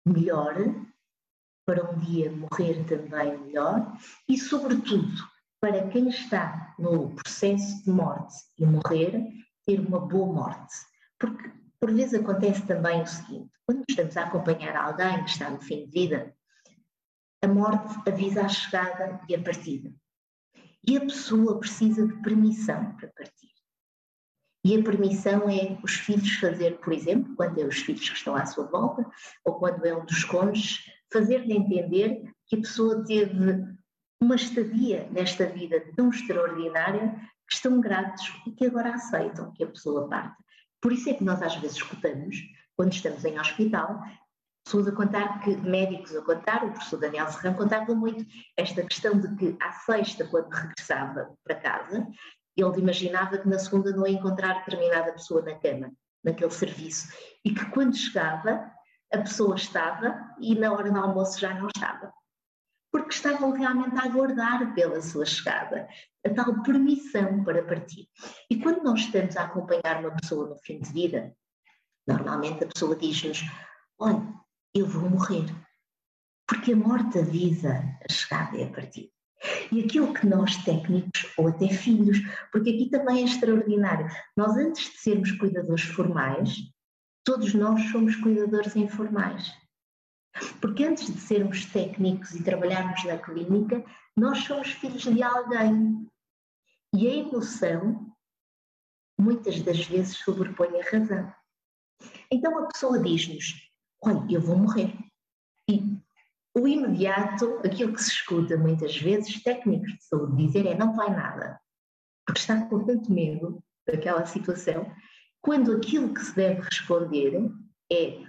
melhor, 0.06 0.54
para 1.66 1.90
um 1.90 1.98
dia 1.98 2.30
morrer 2.30 2.84
também 2.84 3.38
melhor 3.38 3.96
e, 4.28 4.38
sobretudo, 4.38 5.12
para 5.60 5.88
quem 5.88 6.08
está 6.08 6.74
no 6.78 7.14
processo 7.14 7.84
de 7.84 7.90
morte 7.90 8.34
e 8.58 8.66
morrer, 8.66 9.28
ter 9.66 9.80
uma 9.80 10.00
boa 10.00 10.32
morte. 10.32 10.74
Porque, 11.18 11.50
por 11.80 11.92
vezes, 11.92 12.20
acontece 12.20 12.66
também 12.66 13.02
o 13.02 13.06
seguinte: 13.06 13.50
quando 13.66 13.84
estamos 13.88 14.16
a 14.16 14.24
acompanhar 14.24 14.76
alguém 14.76 15.24
que 15.24 15.30
está 15.30 15.50
no 15.50 15.60
fim 15.60 15.86
de 15.86 15.90
vida, 15.90 16.34
a 17.42 17.48
morte 17.48 18.08
avisa 18.08 18.42
a 18.42 18.48
chegada 18.48 19.20
e 19.28 19.34
a 19.34 19.42
partida. 19.42 19.90
E 20.86 20.96
a 20.96 21.00
pessoa 21.00 21.58
precisa 21.58 22.06
de 22.06 22.14
permissão 22.22 22.94
para 22.96 23.08
partir. 23.08 23.50
E 24.62 24.78
a 24.78 24.82
permissão 24.82 25.48
é 25.48 25.78
os 25.82 25.94
filhos 25.94 26.34
fazer, 26.34 26.78
por 26.80 26.92
exemplo, 26.92 27.34
quando 27.34 27.58
é 27.58 27.64
os 27.64 27.78
filhos 27.78 28.08
que 28.08 28.16
estão 28.16 28.36
à 28.36 28.44
sua 28.44 28.66
volta, 28.66 29.08
ou 29.44 29.54
quando 29.54 29.84
é 29.86 29.96
um 29.96 30.04
dos 30.04 30.22
cônjuges, 30.24 30.84
fazer-lhe 31.10 31.54
entender 31.54 32.30
que 32.46 32.56
a 32.56 32.60
pessoa 32.60 33.02
teve 33.04 33.34
uma 34.20 34.34
estadia 34.34 35.08
nesta 35.10 35.46
vida 35.46 35.82
tão 35.96 36.10
extraordinária 36.10 37.14
que 37.48 37.54
estão 37.54 37.80
gratos 37.80 38.30
e 38.46 38.52
que 38.52 38.66
agora 38.66 38.94
aceitam 38.94 39.50
que 39.52 39.64
a 39.64 39.66
pessoa 39.66 40.08
parta. 40.08 40.36
Por 40.80 40.92
isso 40.92 41.10
é 41.10 41.14
que 41.14 41.24
nós 41.24 41.42
às 41.42 41.56
vezes 41.56 41.76
escutamos, 41.76 42.36
quando 42.76 42.92
estamos 42.92 43.24
em 43.24 43.38
hospital, 43.38 44.00
pessoas 44.64 44.88
a 44.88 44.92
contar 44.92 45.40
que, 45.40 45.56
médicos 45.56 46.14
a 46.14 46.22
contar, 46.22 46.64
o 46.64 46.70
professor 46.70 46.98
Daniel 46.98 47.28
Serrão 47.28 47.54
contava 47.54 47.94
muito 47.94 48.24
esta 48.56 48.82
questão 48.82 49.18
de 49.18 49.34
que 49.36 49.56
à 49.60 49.72
sexta, 49.72 50.26
quando 50.26 50.50
regressava 50.50 51.34
para 51.44 51.56
casa, 51.56 52.06
ele 52.56 52.80
imaginava 52.80 53.38
que 53.38 53.48
na 53.48 53.58
segunda 53.58 53.90
não 53.92 54.06
ia 54.06 54.18
encontrar 54.18 54.64
determinada 54.64 55.12
pessoa 55.12 55.42
na 55.42 55.54
cama, 55.54 55.92
naquele 56.22 56.50
serviço, 56.50 57.12
e 57.44 57.52
que 57.52 57.64
quando 57.70 57.96
chegava, 57.96 58.70
a 59.12 59.18
pessoa 59.18 59.56
estava 59.56 60.18
e 60.40 60.54
na 60.54 60.72
hora 60.72 60.90
do 60.90 60.98
almoço 60.98 61.40
já 61.40 61.54
não 61.54 61.68
estava. 61.74 62.12
Porque 62.92 63.14
estavam 63.14 63.52
realmente 63.52 63.96
a 63.98 64.04
aguardar 64.04 64.74
pela 64.74 65.00
sua 65.00 65.24
chegada, 65.24 65.88
a 66.26 66.30
tal 66.30 66.62
permissão 66.62 67.44
para 67.44 67.62
partir. 67.62 68.08
E 68.50 68.56
quando 68.56 68.82
nós 68.82 69.00
estamos 69.00 69.36
a 69.36 69.44
acompanhar 69.44 70.00
uma 70.00 70.16
pessoa 70.16 70.48
no 70.48 70.58
fim 70.58 70.80
de 70.80 70.92
vida, 70.92 71.32
normalmente 72.06 72.64
a 72.64 72.66
pessoa 72.66 72.96
diz-nos: 72.96 73.42
Olha, 73.98 74.26
eu 74.74 74.86
vou 74.86 75.08
morrer. 75.08 75.46
Porque 76.46 76.72
a 76.72 76.76
morte 76.76 77.18
avisa 77.18 77.80
a 78.08 78.12
chegada 78.12 78.56
e 78.56 78.64
a 78.64 78.70
partida. 78.70 79.08
E 79.72 79.84
aquilo 79.84 80.12
que 80.12 80.26
nós 80.26 80.56
técnicos, 80.64 81.32
ou 81.36 81.48
até 81.48 81.68
filhos, 81.68 82.18
porque 82.52 82.70
aqui 82.70 82.90
também 82.90 83.22
é 83.22 83.24
extraordinário, 83.24 84.06
nós 84.36 84.56
antes 84.56 84.90
de 84.90 84.98
sermos 84.98 85.32
cuidadores 85.32 85.84
formais, 85.84 86.56
todos 87.24 87.54
nós 87.54 87.80
somos 87.90 88.16
cuidadores 88.16 88.76
informais. 88.76 89.52
Porque 90.60 90.84
antes 90.84 91.12
de 91.12 91.20
sermos 91.20 91.66
técnicos 91.66 92.34
e 92.34 92.42
trabalharmos 92.42 93.04
na 93.04 93.18
clínica, 93.18 93.84
nós 94.16 94.38
somos 94.44 94.70
filhos 94.72 95.02
de 95.02 95.22
alguém. 95.22 96.06
E 96.94 97.08
a 97.08 97.14
emoção, 97.14 98.12
muitas 99.18 99.60
das 99.62 99.86
vezes, 99.86 100.18
sobrepõe 100.18 100.80
a 100.80 100.90
razão. 100.90 101.34
Então 102.30 102.58
a 102.58 102.66
pessoa 102.66 102.98
diz-nos: 102.98 103.70
olha, 104.02 104.26
eu 104.30 104.40
vou 104.40 104.56
morrer. 104.56 104.96
E 105.68 106.00
o 106.56 106.66
imediato, 106.66 107.58
aquilo 107.64 107.92
que 107.92 108.02
se 108.02 108.10
escuta 108.10 108.56
muitas 108.56 108.96
vezes, 108.96 109.42
técnicos 109.42 109.92
de 109.92 110.04
saúde 110.04 110.46
dizer 110.46 110.66
é 110.66 110.74
não 110.74 110.94
vai 110.94 111.10
nada, 111.10 111.60
porque 112.26 112.40
está 112.40 112.66
com 112.66 112.84
tanto 112.84 113.12
medo 113.12 113.62
daquela 113.86 114.26
situação, 114.26 114.92
quando 115.40 115.72
aquilo 115.72 116.12
que 116.12 116.20
se 116.20 116.34
deve 116.34 116.62
responder 116.62 117.50
é 117.90 118.24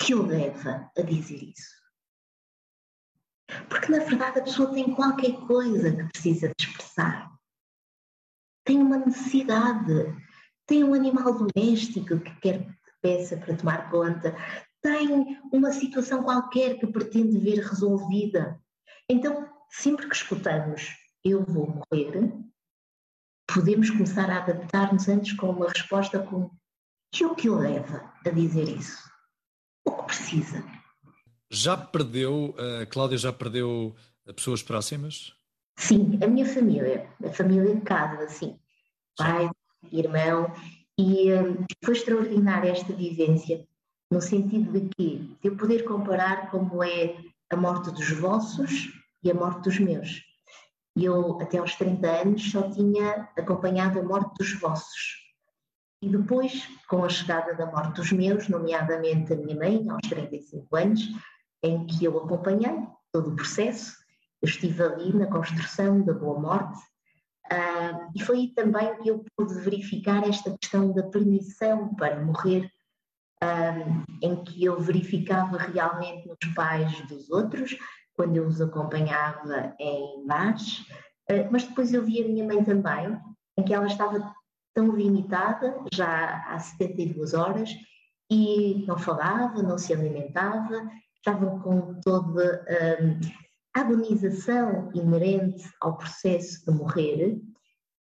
que 0.00 0.14
o 0.14 0.26
leva 0.26 0.90
a 0.96 1.02
dizer 1.02 1.42
isso. 1.42 1.76
Porque 3.68 3.90
na 3.90 3.98
verdade 3.98 4.40
a 4.40 4.42
pessoa 4.42 4.72
tem 4.72 4.94
qualquer 4.94 5.32
coisa 5.46 5.94
que 5.94 6.08
precisa 6.08 6.48
de 6.48 6.66
expressar. 6.66 7.30
Tem 8.64 8.78
uma 8.78 8.98
necessidade, 8.98 10.16
tem 10.66 10.82
um 10.82 10.94
animal 10.94 11.32
doméstico 11.32 12.18
que 12.18 12.40
quer 12.40 12.66
peça 13.00 13.36
para 13.36 13.56
tomar 13.56 13.90
conta, 13.90 14.36
tem 14.82 15.40
uma 15.52 15.72
situação 15.72 16.24
qualquer 16.24 16.78
que 16.78 16.86
pretende 16.86 17.38
ver 17.38 17.60
resolvida. 17.60 18.60
Então, 19.08 19.48
sempre 19.70 20.08
que 20.08 20.14
escutamos 20.14 20.96
eu 21.24 21.44
vou 21.44 21.66
morrer, 21.66 22.32
podemos 23.52 23.90
começar 23.90 24.30
a 24.30 24.38
adaptar-nos 24.38 25.08
antes 25.08 25.32
com 25.36 25.50
uma 25.50 25.68
resposta 25.68 26.22
como 26.22 26.56
que 27.12 27.24
o 27.24 27.34
que 27.34 27.48
o 27.48 27.58
leva 27.58 28.12
a 28.24 28.30
dizer 28.30 28.68
isso? 28.68 29.10
O 29.86 29.90
que 29.92 30.04
precisa? 30.04 30.64
Já 31.50 31.76
perdeu, 31.76 32.54
uh, 32.58 32.86
Cláudia 32.90 33.16
já 33.16 33.32
perdeu 33.32 33.94
pessoas 34.34 34.62
próximas? 34.62 35.32
Sim, 35.78 36.18
a 36.22 36.26
minha 36.26 36.46
família, 36.46 37.08
a 37.24 37.30
família 37.30 37.74
de 37.74 37.80
casa, 37.82 38.28
sim. 38.28 38.58
Pai, 39.16 39.48
irmão, 39.92 40.52
e 40.98 41.32
um, 41.32 41.64
foi 41.84 41.94
extraordinária 41.94 42.70
esta 42.70 42.92
vivência, 42.92 43.66
no 44.10 44.20
sentido 44.20 44.72
de 44.72 44.88
que 44.88 45.36
eu 45.44 45.56
poder 45.56 45.84
comparar 45.84 46.50
como 46.50 46.82
é 46.82 47.16
a 47.50 47.56
morte 47.56 47.90
dos 47.90 48.10
vossos 48.12 48.92
e 49.22 49.30
a 49.30 49.34
morte 49.34 49.62
dos 49.64 49.78
meus. 49.78 50.22
Eu, 50.96 51.38
até 51.40 51.58
aos 51.58 51.74
30 51.74 52.08
anos, 52.08 52.50
só 52.50 52.70
tinha 52.70 53.28
acompanhado 53.36 54.00
a 54.00 54.02
morte 54.02 54.34
dos 54.38 54.58
vossos. 54.58 55.25
E 56.06 56.08
depois, 56.08 56.68
com 56.88 57.04
a 57.04 57.08
chegada 57.08 57.52
da 57.52 57.66
morte 57.66 57.96
dos 57.96 58.12
meus, 58.12 58.46
nomeadamente 58.46 59.32
a 59.32 59.36
minha 59.36 59.56
mãe, 59.56 59.84
aos 59.90 60.08
35 60.08 60.76
anos, 60.76 61.00
em 61.64 61.84
que 61.84 62.04
eu 62.04 62.16
acompanhei 62.16 62.86
todo 63.12 63.30
o 63.30 63.34
processo, 63.34 63.92
eu 64.40 64.48
estive 64.48 64.84
ali 64.84 65.12
na 65.12 65.26
construção 65.26 66.02
da 66.02 66.14
Boa 66.14 66.38
Morte, 66.38 66.78
uh, 67.50 68.08
e 68.14 68.22
foi 68.22 68.52
também 68.54 68.96
que 69.02 69.08
eu 69.08 69.24
pude 69.36 69.54
verificar 69.54 70.22
esta 70.28 70.56
questão 70.56 70.92
da 70.92 71.02
permissão 71.02 71.92
para 71.96 72.22
morrer, 72.24 72.70
uh, 73.42 74.04
em 74.22 74.44
que 74.44 74.64
eu 74.64 74.80
verificava 74.80 75.58
realmente 75.58 76.28
nos 76.28 76.54
pais 76.54 77.04
dos 77.08 77.28
outros, 77.30 77.76
quando 78.14 78.36
eu 78.36 78.46
os 78.46 78.60
acompanhava 78.60 79.74
em 79.80 80.24
bares, 80.24 80.82
uh, 81.28 81.48
mas 81.50 81.64
depois 81.64 81.92
eu 81.92 82.04
vi 82.04 82.22
a 82.22 82.28
minha 82.28 82.44
mãe 82.44 82.62
também, 82.62 83.18
em 83.58 83.64
que 83.64 83.74
ela 83.74 83.88
estava 83.88 84.35
tão 84.76 84.94
limitada, 84.94 85.74
já 85.90 86.44
há 86.48 86.58
72 86.58 87.32
horas, 87.32 87.70
e 88.30 88.84
não 88.86 88.98
falava, 88.98 89.62
não 89.62 89.78
se 89.78 89.94
alimentava, 89.94 90.86
estava 91.16 91.58
com 91.60 91.98
toda 92.02 92.62
um, 93.00 93.18
a 93.74 93.80
agonização 93.80 94.90
inerente 94.94 95.64
ao 95.80 95.96
processo 95.96 96.62
de 96.66 96.72
morrer, 96.76 97.40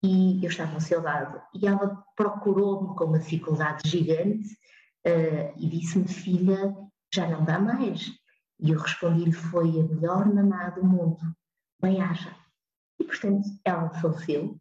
e 0.03 0.43
eu 0.43 0.49
estava 0.49 0.73
ao 0.73 0.81
seu 0.81 1.01
lado. 1.01 1.41
E 1.53 1.65
ela 1.65 2.03
procurou-me 2.13 2.93
com 2.95 3.05
uma 3.05 3.19
dificuldade 3.19 3.89
gigante 3.89 4.49
uh, 5.07 5.53
e 5.57 5.69
disse-me, 5.69 6.09
filha, 6.09 6.75
já 7.13 7.25
não 7.25 7.45
dá 7.45 7.57
mais. 7.57 8.11
E 8.59 8.71
eu 8.71 8.79
respondi-lhe: 8.79 9.31
foi 9.31 9.69
a 9.79 9.83
melhor 9.83 10.25
mamá 10.31 10.69
do 10.71 10.83
mundo, 10.83 11.19
bem 11.81 12.01
haja. 12.01 12.35
E, 12.99 13.05
portanto, 13.05 13.47
ela 13.63 13.89
faleceu. 14.01 14.59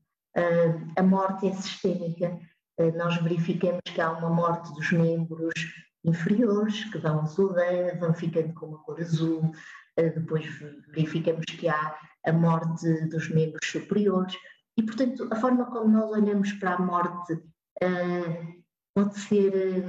A 0.97 1.03
morte 1.03 1.47
é 1.47 1.53
sistémica. 1.53 2.39
Uh, 2.79 2.97
nós 2.97 3.17
verificamos 3.23 3.83
que 3.85 4.01
há 4.01 4.11
uma 4.11 4.31
morte 4.31 4.73
dos 4.75 4.91
membros 4.91 5.55
inferiores, 6.05 6.85
que 6.91 6.99
vão 6.99 7.21
azulando, 7.21 8.01
vão 8.01 8.13
ficando 8.13 8.53
com 8.55 8.67
uma 8.67 8.79
cor 8.79 9.01
azul. 9.01 9.53
Uh, 9.99 10.15
depois 10.15 10.45
verificamos 10.89 11.45
que 11.47 11.69
há 11.69 11.97
a 12.27 12.33
morte 12.33 13.07
dos 13.07 13.29
membros 13.31 13.69
superiores. 13.71 14.35
E, 14.77 14.83
portanto, 14.83 15.29
a 15.31 15.37
forma 15.37 15.67
como 15.67 15.89
nós 15.89 16.11
olhamos 16.11 16.53
para 16.55 16.75
a 16.75 16.79
morte 16.81 17.41
pode 18.95 19.19
ser 19.21 19.85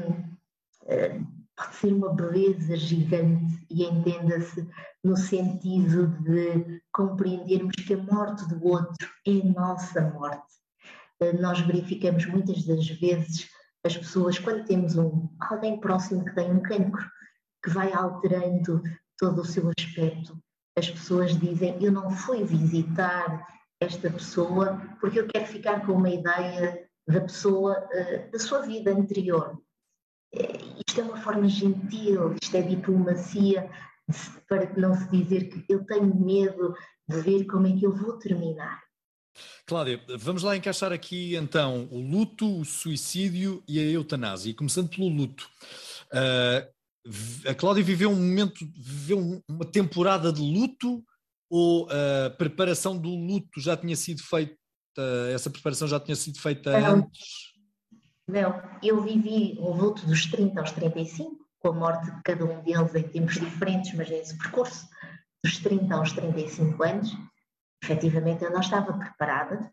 pode 1.56 1.76
ser 1.76 1.94
uma 1.94 2.14
beleza 2.14 2.76
gigante 2.76 3.66
e 3.70 3.84
entenda-se 3.84 4.68
no 5.04 5.16
sentido 5.16 6.08
de 6.24 6.82
compreendermos 6.92 7.76
que 7.76 7.94
a 7.94 7.98
morte 7.98 8.48
do 8.48 8.66
outro 8.66 9.10
é 9.26 9.32
nossa 9.44 10.02
morte. 10.02 10.54
Eh, 11.22 11.34
nós 11.34 11.60
verificamos 11.62 12.26
muitas 12.26 12.66
das 12.66 12.88
vezes 12.88 13.50
as 13.86 13.96
pessoas, 13.96 14.40
quando 14.40 14.66
temos 14.66 14.98
um, 14.98 15.30
alguém 15.40 15.80
próximo 15.80 16.26
que 16.26 16.34
tem 16.34 16.52
um 16.52 16.62
cancro, 16.62 17.06
que 17.64 17.70
vai 17.70 17.94
alterando 17.94 18.82
todo 19.18 19.42
o 19.42 19.46
seu 19.46 19.72
aspecto, 19.78 20.38
as 20.78 20.90
pessoas 20.90 21.40
dizem: 21.40 21.82
Eu 21.82 21.92
não 21.92 22.10
fui 22.10 22.44
visitar 22.44 23.48
esta 23.80 24.10
pessoa 24.10 24.82
porque 25.00 25.20
eu 25.20 25.28
quero 25.28 25.46
ficar 25.46 25.86
com 25.86 25.94
uma 25.94 26.10
ideia 26.10 26.90
da 27.08 27.22
pessoa, 27.22 27.88
eh, 27.92 28.28
da 28.30 28.40
sua 28.40 28.62
vida 28.62 28.92
anterior 28.92 29.62
isto 30.88 31.02
é 31.02 31.04
uma 31.04 31.18
forma 31.22 31.48
gentil, 31.48 32.36
isto 32.42 32.56
é 32.56 32.62
diplomacia, 32.62 33.70
para 34.48 34.72
não 34.78 34.96
se 34.96 35.10
dizer 35.10 35.50
que 35.50 35.66
eu 35.68 35.86
tenho 35.86 36.14
medo 36.16 36.74
de 37.08 37.22
ver 37.22 37.46
como 37.46 37.68
é 37.68 37.72
que 37.72 37.86
eu 37.86 37.96
vou 37.96 38.18
terminar. 38.20 38.84
Cláudia, 39.66 40.00
vamos 40.18 40.44
lá 40.44 40.56
encaixar 40.56 40.94
aqui 40.94 41.36
então 41.36 41.88
o 41.92 42.00
luto, 42.00 42.62
o 42.62 42.64
suicídio 42.64 43.64
e 43.68 43.80
a 43.80 43.84
eutanásia. 43.84 44.54
Começando 44.54 44.90
pelo 44.90 45.10
luto. 45.10 45.50
Uh, 46.14 47.50
a 47.50 47.54
Cláudia 47.54 47.84
viveu 47.84 48.10
um 48.10 48.16
momento, 48.16 48.66
viveu 48.76 49.44
uma 49.50 49.66
temporada 49.66 50.32
de 50.32 50.42
luto 50.42 51.04
ou 51.50 51.88
a 51.90 52.30
preparação 52.32 52.98
do 52.98 53.10
luto 53.10 53.60
já 53.60 53.78
tinha 53.78 53.96
sido 53.96 54.24
feita, 54.24 54.56
essa 55.34 55.50
preparação 55.50 55.88
já 55.88 56.00
tinha 56.00 56.16
sido 56.16 56.40
feita 56.40 56.76
antes? 56.76 57.55
Não, 58.28 58.60
eu 58.82 59.02
vivi 59.02 59.56
o 59.60 59.72
luto 59.72 60.06
dos 60.08 60.26
30 60.26 60.60
aos 60.60 60.72
35, 60.72 61.46
com 61.60 61.70
a 61.70 61.74
morte 61.74 62.06
de 62.10 62.24
cada 62.24 62.44
um 62.44 62.62
deles 62.64 62.96
em 62.96 63.04
tempos 63.04 63.36
diferentes, 63.36 63.94
mas 63.94 64.10
nesse 64.10 64.36
percurso, 64.38 64.88
dos 65.44 65.60
30 65.60 65.94
aos 65.94 66.12
35 66.12 66.84
anos, 66.84 67.16
efetivamente 67.84 68.44
eu 68.44 68.52
não 68.52 68.62
estava 68.62 68.98
preparada 68.98 69.72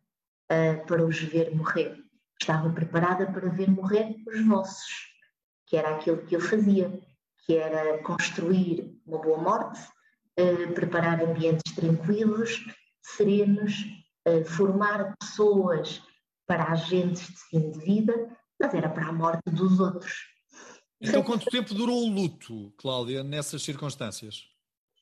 uh, 0.53 0.87
para 0.87 1.05
os 1.05 1.19
ver 1.19 1.55
morrer. 1.57 1.97
Estava 2.39 2.71
preparada 2.71 3.27
para 3.27 3.49
ver 3.49 3.71
morrer 3.71 4.17
os 4.27 4.47
vossos, 4.47 5.09
que 5.67 5.77
era 5.77 5.97
aquilo 5.97 6.19
que 6.27 6.37
eu 6.37 6.41
fazia, 6.41 7.01
que 7.47 7.57
era 7.57 8.03
construir 8.03 9.01
uma 9.07 9.19
boa 9.19 9.39
morte, 9.39 9.81
uh, 10.39 10.75
preparar 10.75 11.23
ambientes 11.23 11.75
tranquilos, 11.75 12.67
serenos, 13.03 13.83
uh, 14.29 14.45
formar 14.45 15.15
pessoas 15.19 16.03
para 16.47 16.65
agentes 16.65 17.29
de 17.29 17.39
fim 17.49 17.71
de 17.71 17.79
vida 17.79 18.42
mas 18.63 18.75
era 18.75 18.89
para 18.89 19.09
a 19.09 19.13
morte 19.13 19.43
dos 19.51 19.81
outros. 19.81 20.33
Então, 21.01 21.23
quanto 21.23 21.51
tempo 21.51 21.75
durou 21.75 22.05
o 22.05 22.09
luto, 22.09 22.73
Cláudia, 22.79 23.25
nessas 23.25 23.63
circunstâncias? 23.63 24.45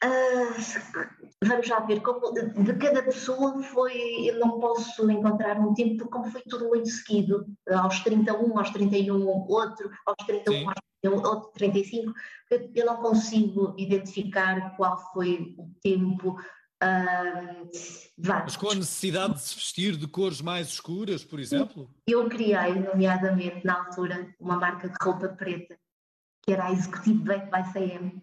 Uh, 0.02 1.44
vamos 1.44 1.66
já 1.66 1.78
ver, 1.80 2.00
como 2.00 2.32
de 2.32 2.74
cada 2.78 3.02
pessoa 3.02 3.62
foi, 3.62 4.26
eu 4.26 4.38
não 4.38 4.58
posso 4.58 5.10
encontrar 5.10 5.60
um 5.60 5.74
tempo, 5.74 5.98
porque 5.98 6.10
como 6.10 6.30
foi 6.30 6.40
tudo 6.48 6.68
muito 6.68 6.88
seguido, 6.88 7.46
aos 7.70 8.00
31, 8.00 8.58
aos 8.58 8.70
31, 8.70 9.26
outro, 9.26 9.90
aos 10.06 10.26
31, 10.26 10.54
Sim. 10.54 10.66
aos 10.66 10.74
31, 11.02 11.28
outro 11.28 11.50
35, 11.52 12.14
eu, 12.50 12.70
eu 12.74 12.86
não 12.86 12.96
consigo 12.96 13.74
identificar 13.76 14.74
qual 14.78 14.96
foi 15.12 15.54
o 15.58 15.70
tempo 15.82 16.34
Mas 18.16 18.56
com 18.56 18.70
a 18.70 18.74
necessidade 18.74 19.34
de 19.34 19.40
se 19.40 19.54
vestir 19.54 19.96
de 19.96 20.06
cores 20.06 20.40
mais 20.40 20.68
escuras, 20.68 21.22
por 21.22 21.38
exemplo? 21.38 21.90
Eu 22.06 22.28
criei, 22.28 22.74
nomeadamente, 22.74 23.64
na 23.64 23.84
altura, 23.84 24.34
uma 24.38 24.56
marca 24.56 24.88
de 24.88 24.94
roupa 25.00 25.28
preta, 25.28 25.78
que 26.42 26.52
era 26.52 26.66
a 26.66 26.72
Executive 26.72 27.18
Bank 27.18 27.50
by 27.50 27.72
CM. 27.72 28.22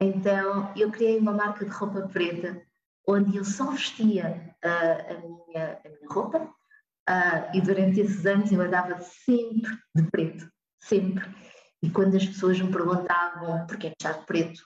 Então, 0.00 0.72
eu 0.76 0.90
criei 0.90 1.18
uma 1.18 1.32
marca 1.32 1.64
de 1.64 1.70
roupa 1.70 2.02
preta, 2.08 2.60
onde 3.06 3.36
eu 3.36 3.44
só 3.44 3.70
vestia 3.70 4.56
uh, 4.64 5.12
a, 5.12 5.20
minha, 5.20 5.80
a, 5.84 5.88
minha, 5.88 6.08
roupa, 6.10 6.38
uh, 6.42 7.56
e 7.56 7.60
durante 7.60 8.00
esses 8.00 8.26
anos 8.26 8.50
eu 8.50 8.60
andava 8.60 9.00
sempre 9.00 9.70
de 9.94 10.02
preto, 10.10 10.50
sempre. 10.80 11.24
E 11.82 11.90
quando 11.90 12.16
as 12.16 12.26
pessoas 12.26 12.60
me 12.60 12.72
perguntavam 12.72 13.66
porquê 13.66 13.90
que 13.90 13.96
está 13.98 14.12
de 14.18 14.26
preto, 14.26 14.62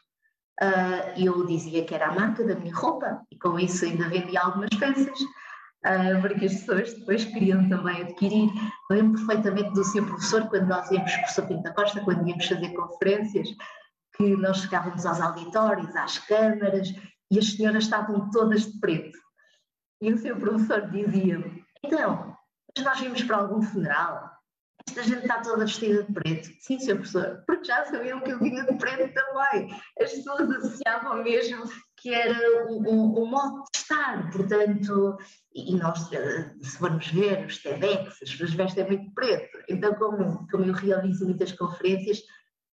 uh, 0.62 1.20
eu 1.20 1.46
dizia 1.46 1.84
que 1.84 1.94
era 1.94 2.08
a 2.08 2.14
marca 2.14 2.44
da 2.44 2.54
minha 2.54 2.74
roupa 2.74 3.22
e 3.30 3.38
com 3.38 3.58
isso 3.58 3.84
ainda 3.84 4.08
vendia 4.08 4.40
algumas 4.40 4.70
peças, 4.70 5.20
uh, 5.20 6.20
porque 6.20 6.46
as 6.46 6.54
pessoas 6.54 6.94
depois 6.94 7.24
queriam 7.24 7.68
também 7.68 8.02
adquirir. 8.02 8.50
Lembro 8.90 9.24
perfeitamente 9.26 9.72
do 9.72 9.84
seu 9.84 10.04
professor, 10.04 10.48
quando 10.48 10.66
nós 10.66 10.90
íamos, 10.90 11.12
professor 11.12 11.46
Pinta 11.46 11.72
Costa, 11.72 12.00
quando 12.00 12.26
íamos 12.26 12.46
fazer 12.46 12.68
conferências, 12.70 13.48
que 14.16 14.36
nós 14.36 14.58
chegávamos 14.58 15.06
aos 15.06 15.20
auditórios, 15.20 15.94
às 15.94 16.18
câmaras, 16.18 16.88
e 17.30 17.38
as 17.38 17.52
senhoras 17.52 17.84
estavam 17.84 18.30
todas 18.30 18.62
de 18.62 18.80
preto. 18.80 19.18
E 20.00 20.12
o 20.12 20.18
seu 20.18 20.36
professor 20.36 20.90
dizia-me, 20.90 21.64
então, 21.84 22.36
mas 22.76 22.84
nós 22.84 23.00
vimos 23.00 23.22
para 23.22 23.36
algum 23.36 23.60
funeral? 23.62 24.37
Esta 24.88 25.02
gente 25.02 25.22
está 25.22 25.40
toda 25.42 25.66
vestida 25.66 26.02
de 26.02 26.12
preto. 26.12 26.48
Sim, 26.60 26.78
senhor 26.78 26.96
professor, 26.96 27.42
porque 27.46 27.64
já 27.64 27.84
sabiam 27.84 28.20
que 28.20 28.30
eu 28.30 28.38
vinha 28.38 28.64
de 28.64 28.74
preto 28.78 29.14
também. 29.14 29.70
As 30.00 30.12
pessoas 30.12 30.50
associavam 30.50 31.22
mesmo 31.22 31.64
que 31.98 32.14
era 32.14 32.66
um, 32.66 32.82
um, 32.88 33.22
um 33.22 33.26
modo 33.26 33.64
de 33.72 33.78
estar, 33.78 34.30
portanto, 34.30 35.18
e 35.54 35.74
nós, 35.76 36.10
eh, 36.12 36.54
se 36.62 36.78
formos 36.78 37.08
ver 37.08 37.44
os 37.44 37.58
TEDx, 37.58 38.22
as 38.22 38.30
pessoas 38.30 38.54
vestem 38.54 38.86
muito 38.86 39.12
preto. 39.12 39.58
Então, 39.68 39.94
como, 39.94 40.46
como 40.48 40.64
eu 40.64 40.72
realizo 40.72 41.26
muitas 41.26 41.52
conferências, 41.52 42.22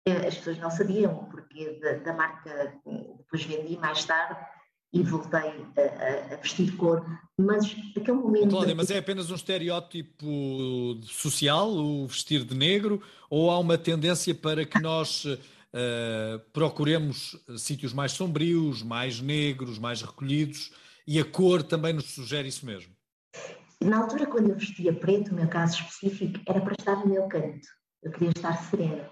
eh, 0.07 0.27
as 0.27 0.35
pessoas 0.35 0.57
não 0.57 0.71
sabiam, 0.71 1.25
porque 1.29 1.79
da, 1.79 1.93
da 1.97 2.13
marca, 2.13 2.73
depois 3.17 3.43
vendi 3.43 3.77
mais 3.77 4.05
tarde, 4.05 4.39
e 4.91 5.03
voltei 5.03 5.65
a, 5.77 6.33
a, 6.33 6.37
vestir 6.37 6.75
cor, 6.75 7.05
mas 7.37 7.75
aquele 7.95 8.17
momento. 8.17 8.49
Cláudia, 8.49 8.75
mas 8.75 8.89
é 8.89 8.97
apenas 8.97 9.29
um 9.29 9.35
estereótipo 9.35 10.99
social, 11.03 11.71
o 11.71 12.07
vestir 12.07 12.43
de 12.43 12.55
negro, 12.55 13.01
ou 13.29 13.51
há 13.51 13.59
uma 13.59 13.77
tendência 13.77 14.33
para 14.33 14.65
que 14.65 14.81
nós 14.81 15.25
uh, 15.25 16.39
procuremos 16.51 17.37
sítios 17.57 17.93
mais 17.93 18.13
sombrios, 18.13 18.81
mais 18.81 19.21
negros, 19.21 19.77
mais 19.77 20.01
recolhidos, 20.01 20.71
e 21.07 21.19
a 21.19 21.25
cor 21.25 21.61
também 21.61 21.93
nos 21.93 22.05
sugere 22.05 22.47
isso 22.47 22.65
mesmo? 22.65 22.93
Na 23.81 23.99
altura, 23.99 24.25
quando 24.25 24.49
eu 24.49 24.55
vestia 24.55 24.91
preto, 24.91 25.31
no 25.31 25.37
meu 25.37 25.47
caso 25.47 25.75
específico, 25.75 26.39
era 26.47 26.59
para 26.59 26.73
estar 26.77 26.95
no 26.97 27.07
meu 27.07 27.27
canto. 27.27 27.67
Eu 28.03 28.11
queria 28.11 28.29
estar 28.29 28.53
serena. 28.63 29.09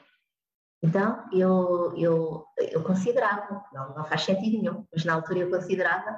Então, 0.82 1.26
eu, 1.32 1.94
eu, 1.98 2.46
eu 2.58 2.84
considerava, 2.84 3.64
não, 3.74 3.96
não 3.96 4.06
faz 4.06 4.24
sentido 4.24 4.62
nenhum, 4.62 4.86
mas 4.94 5.04
na 5.04 5.14
altura 5.14 5.40
eu 5.40 5.50
considerava 5.50 6.18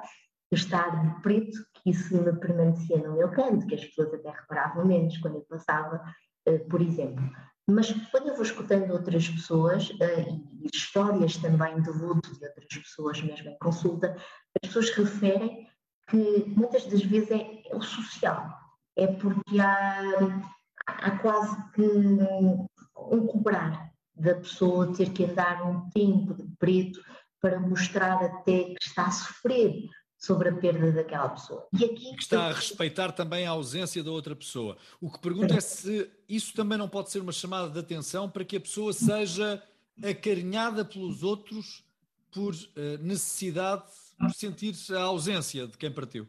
estar 0.52 0.90
de 1.02 1.22
preto, 1.22 1.58
que 1.74 1.90
isso 1.90 2.14
me 2.14 2.32
permanecia 2.34 2.98
no 2.98 3.16
meu 3.16 3.30
canto, 3.30 3.66
que 3.66 3.74
as 3.74 3.84
pessoas 3.84 4.12
até 4.12 4.30
reparavam 4.30 4.84
menos 4.84 5.16
quando 5.18 5.36
eu 5.36 5.46
passava, 5.48 6.02
uh, 6.48 6.68
por 6.68 6.82
exemplo. 6.82 7.22
Mas 7.70 7.90
quando 8.10 8.28
eu 8.28 8.34
vou 8.34 8.42
escutando 8.42 8.90
outras 8.90 9.28
pessoas, 9.28 9.90
uh, 9.90 10.50
e 10.60 10.68
histórias 10.74 11.36
também 11.38 11.80
de 11.80 11.90
luto 11.90 12.36
de 12.38 12.44
outras 12.44 12.66
pessoas, 12.66 13.22
mesmo 13.22 13.48
em 13.48 13.58
consulta, 13.58 14.14
as 14.62 14.68
pessoas 14.68 14.90
referem 14.90 15.68
que 16.08 16.44
muitas 16.48 16.84
das 16.86 17.02
vezes 17.02 17.30
é, 17.30 17.62
é 17.70 17.76
o 17.76 17.80
social, 17.80 18.50
é 18.96 19.06
porque 19.06 19.58
há, 19.60 20.42
há 20.86 21.18
quase 21.18 21.56
que 21.72 21.82
um 21.82 23.26
cobrar 23.26 23.89
da 24.20 24.34
pessoa 24.34 24.94
ter 24.94 25.12
que 25.12 25.24
andar 25.24 25.62
um 25.66 25.88
tempo 25.90 26.34
de 26.34 26.44
preto 26.58 27.02
para 27.40 27.58
mostrar 27.58 28.22
até 28.22 28.64
que 28.64 28.84
está 28.84 29.06
a 29.06 29.10
sofrer 29.10 29.88
sobre 30.18 30.50
a 30.50 30.54
perda 30.54 30.92
daquela 30.92 31.30
pessoa. 31.30 31.66
E 31.72 31.82
aqui 31.82 32.14
que 32.14 32.22
está 32.22 32.48
a 32.48 32.52
respeitar 32.52 33.12
também 33.12 33.46
a 33.46 33.50
ausência 33.50 34.04
da 34.04 34.10
outra 34.10 34.36
pessoa. 34.36 34.76
O 35.00 35.10
que 35.10 35.18
pergunto 35.18 35.54
é 35.54 35.60
se 35.60 36.10
isso 36.28 36.52
também 36.52 36.76
não 36.76 36.88
pode 36.88 37.10
ser 37.10 37.20
uma 37.20 37.32
chamada 37.32 37.70
de 37.70 37.78
atenção 37.78 38.28
para 38.28 38.44
que 38.44 38.56
a 38.56 38.60
pessoa 38.60 38.92
seja 38.92 39.62
acarinhada 40.02 40.84
pelos 40.84 41.22
outros 41.22 41.82
por 42.30 42.54
uh, 42.54 42.98
necessidade, 43.00 43.84
por 44.18 44.34
sentir 44.34 44.74
a 44.94 45.02
ausência 45.02 45.66
de 45.66 45.78
quem 45.78 45.90
partiu. 45.90 46.28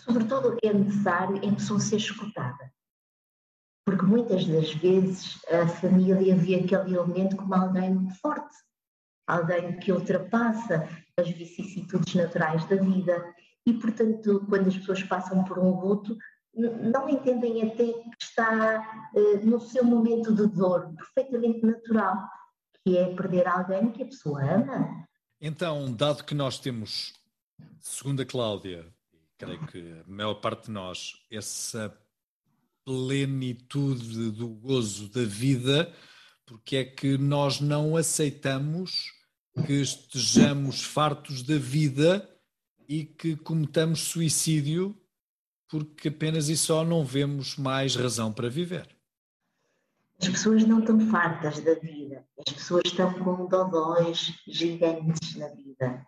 Sobretudo 0.00 0.58
é 0.62 0.72
necessário 0.72 1.36
a 1.36 1.54
pessoa 1.54 1.78
ser 1.78 1.96
escutada 1.96 2.73
porque 3.84 4.04
muitas 4.04 4.46
das 4.46 4.72
vezes 4.74 5.38
a 5.46 5.68
família 5.68 6.34
vê 6.34 6.56
aquele 6.56 6.96
elemento 6.96 7.36
como 7.36 7.54
alguém 7.54 8.08
forte, 8.20 8.56
alguém 9.26 9.78
que 9.78 9.92
ultrapassa 9.92 10.88
as 11.18 11.28
vicissitudes 11.28 12.14
naturais 12.14 12.64
da 12.66 12.76
vida 12.76 13.34
e, 13.66 13.72
portanto, 13.74 14.44
quando 14.48 14.68
as 14.68 14.76
pessoas 14.76 15.02
passam 15.02 15.44
por 15.44 15.58
um 15.58 15.80
luto, 15.80 16.16
não 16.54 17.08
entendem 17.08 17.62
até 17.62 17.92
que 17.92 18.10
está 18.20 19.10
uh, 19.14 19.46
no 19.46 19.60
seu 19.60 19.84
momento 19.84 20.34
de 20.34 20.46
dor 20.46 20.94
perfeitamente 20.94 21.64
natural, 21.64 22.28
que 22.82 22.96
é 22.96 23.14
perder 23.14 23.48
alguém 23.48 23.90
que 23.90 24.02
a 24.02 24.06
pessoa 24.06 24.42
ama. 24.42 25.06
Então, 25.40 25.92
dado 25.92 26.24
que 26.24 26.34
nós 26.34 26.58
temos, 26.58 27.12
segundo 27.80 28.22
a 28.22 28.26
Cláudia, 28.26 28.86
creio 29.36 29.66
que 29.66 30.00
a 30.00 30.10
maior 30.10 30.34
parte 30.34 30.66
de 30.66 30.70
nós, 30.70 31.14
essa 31.30 31.94
plenitude 32.84 34.30
do 34.30 34.48
gozo 34.48 35.08
da 35.08 35.24
vida, 35.24 35.92
porque 36.44 36.76
é 36.76 36.84
que 36.84 37.16
nós 37.16 37.60
não 37.60 37.96
aceitamos 37.96 39.12
que 39.66 39.72
estejamos 39.72 40.82
fartos 40.82 41.42
da 41.42 41.56
vida 41.56 42.28
e 42.88 43.04
que 43.04 43.36
cometamos 43.36 44.00
suicídio 44.00 44.94
porque 45.68 46.08
apenas 46.08 46.48
e 46.48 46.56
só 46.56 46.84
não 46.84 47.04
vemos 47.04 47.56
mais 47.56 47.96
razão 47.96 48.32
para 48.32 48.48
viver. 48.48 48.88
As 50.20 50.28
pessoas 50.28 50.64
não 50.64 50.80
estão 50.80 51.00
fartas 51.10 51.58
da 51.60 51.74
vida, 51.74 52.24
as 52.46 52.52
pessoas 52.52 52.82
estão 52.86 53.12
com 53.14 53.46
dodóis 53.46 54.32
gigantes 54.46 55.34
na 55.36 55.48
vida. 55.48 56.06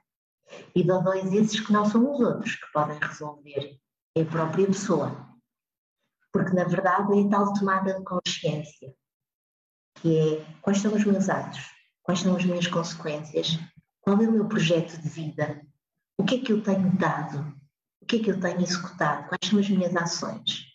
E 0.75 0.85
dodóis 0.85 1.33
esses 1.33 1.59
que 1.59 1.73
não 1.73 1.85
são 1.85 2.12
os 2.12 2.21
outros 2.21 2.55
que 2.55 2.73
podem 2.73 2.99
resolver, 3.01 3.81
é 4.15 4.23
a 4.23 4.27
própria 4.27 4.67
pessoa 4.67 5.36
porque 6.37 6.55
na 6.55 6.64
verdade 6.64 7.18
é 7.18 7.29
tal 7.31 7.51
tomada 7.55 7.94
de 7.94 8.05
consciência, 8.05 8.94
que 9.94 10.18
é 10.18 10.46
quais 10.61 10.79
são 10.83 10.94
os 10.94 11.03
meus 11.03 11.31
atos, 11.31 11.61
quais 12.03 12.20
são 12.20 12.37
as 12.37 12.44
minhas 12.44 12.66
consequências, 12.66 13.59
qual 14.03 14.20
é 14.20 14.29
o 14.29 14.33
meu 14.33 14.46
projeto 14.46 15.01
de 15.01 15.09
vida, 15.09 15.62
o 16.18 16.25
que 16.25 16.35
é 16.35 16.38
que 16.38 16.53
eu 16.53 16.62
tenho 16.62 16.94
dado, 16.99 17.57
o 18.03 18.07
que 18.07 18.16
é 18.16 18.18
que 18.18 18.31
eu 18.31 18.38
tenho 18.38 18.61
executado, 18.61 19.29
quais 19.29 19.49
são 19.49 19.59
as 19.59 19.68
minhas 19.70 19.96
ações. 19.96 20.66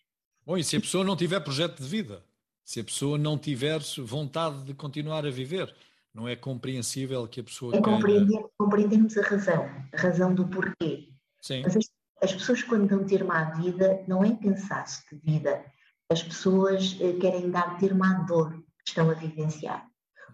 Bom, 0.43 0.57
e 0.57 0.63
se 0.63 0.77
a 0.77 0.81
pessoa 0.81 1.03
não 1.03 1.15
tiver 1.15 1.39
projeto 1.41 1.79
de 1.79 1.87
vida, 1.87 2.25
se 2.65 2.79
a 2.79 2.83
pessoa 2.83 3.15
não 3.15 3.37
tiver 3.37 3.79
vontade 3.99 4.63
de 4.63 4.73
continuar 4.73 5.27
a 5.27 5.29
viver, 5.29 5.71
não 6.11 6.27
é 6.27 6.35
compreensível 6.35 7.27
que 7.27 7.39
a 7.39 7.43
pessoa. 7.43 7.75
É 7.75 7.81
compreender, 7.81 8.43
compreendermos 8.57 9.15
a 9.15 9.21
razão, 9.21 9.69
a 9.93 9.97
razão 10.01 10.33
do 10.33 10.47
porquê. 10.47 11.09
Sim. 11.39 11.61
Mas 11.61 11.77
as 11.77 11.85
as 12.21 12.33
pessoas, 12.33 12.61
quando 12.63 12.87
dão 12.87 13.05
termo 13.05 13.31
à 13.31 13.45
vida, 13.45 14.03
não 14.07 14.23
é 14.23 14.35
cansaço 14.35 15.03
de 15.11 15.19
vida. 15.19 15.65
As 16.09 16.21
pessoas 16.21 16.97
eh, 16.99 17.13
querem 17.19 17.49
dar 17.49 17.77
termo 17.79 18.03
à 18.03 18.13
dor 18.13 18.51
que 18.51 18.89
estão 18.89 19.09
a 19.09 19.13
vivenciar. 19.13 19.87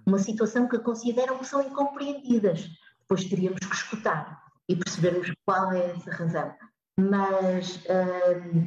Uma 0.06 0.20
situação 0.20 0.68
que 0.68 0.80
consideram 0.80 1.38
que 1.38 1.46
são 1.46 1.62
incompreendidas. 1.62 2.68
Depois 3.00 3.26
teríamos 3.26 3.60
que 3.60 3.76
escutar 3.76 4.44
e 4.68 4.76
percebermos 4.76 5.32
qual 5.46 5.72
é 5.72 5.92
essa 5.92 6.12
razão. 6.12 6.54
Mas 7.00 7.78
hum, 7.86 8.66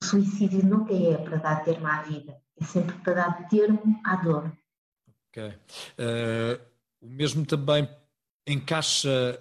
o 0.00 0.04
suicídio 0.04 0.64
nunca 0.64 0.94
é 0.94 1.16
para 1.18 1.36
dar 1.36 1.64
termo 1.64 1.86
à 1.86 2.02
vida, 2.02 2.36
é 2.60 2.64
sempre 2.64 2.96
para 2.98 3.14
dar 3.14 3.48
termo 3.48 4.00
à 4.04 4.16
dor. 4.16 4.52
Ok. 5.28 5.48
Uh, 5.48 6.64
o 7.00 7.08
mesmo 7.08 7.44
também 7.44 7.88
encaixa 8.46 9.38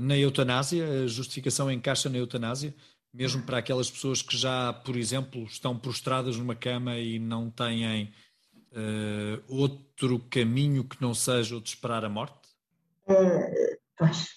na 0.00 0.16
eutanásia, 0.16 1.04
a 1.04 1.06
justificação 1.06 1.70
encaixa 1.70 2.08
na 2.08 2.18
eutanásia, 2.18 2.74
mesmo 3.12 3.42
para 3.42 3.58
aquelas 3.58 3.90
pessoas 3.90 4.20
que 4.20 4.36
já, 4.36 4.72
por 4.72 4.96
exemplo, 4.96 5.42
estão 5.44 5.78
prostradas 5.78 6.36
numa 6.36 6.54
cama 6.54 6.96
e 6.96 7.18
não 7.18 7.50
têm 7.50 8.12
uh, 8.72 9.42
outro 9.48 10.18
caminho 10.30 10.84
que 10.84 11.00
não 11.00 11.14
seja 11.14 11.56
o 11.56 11.60
de 11.60 11.70
esperar 11.70 12.04
a 12.04 12.08
morte? 12.08 12.48
Uh, 13.08 13.76
pois, 13.96 14.28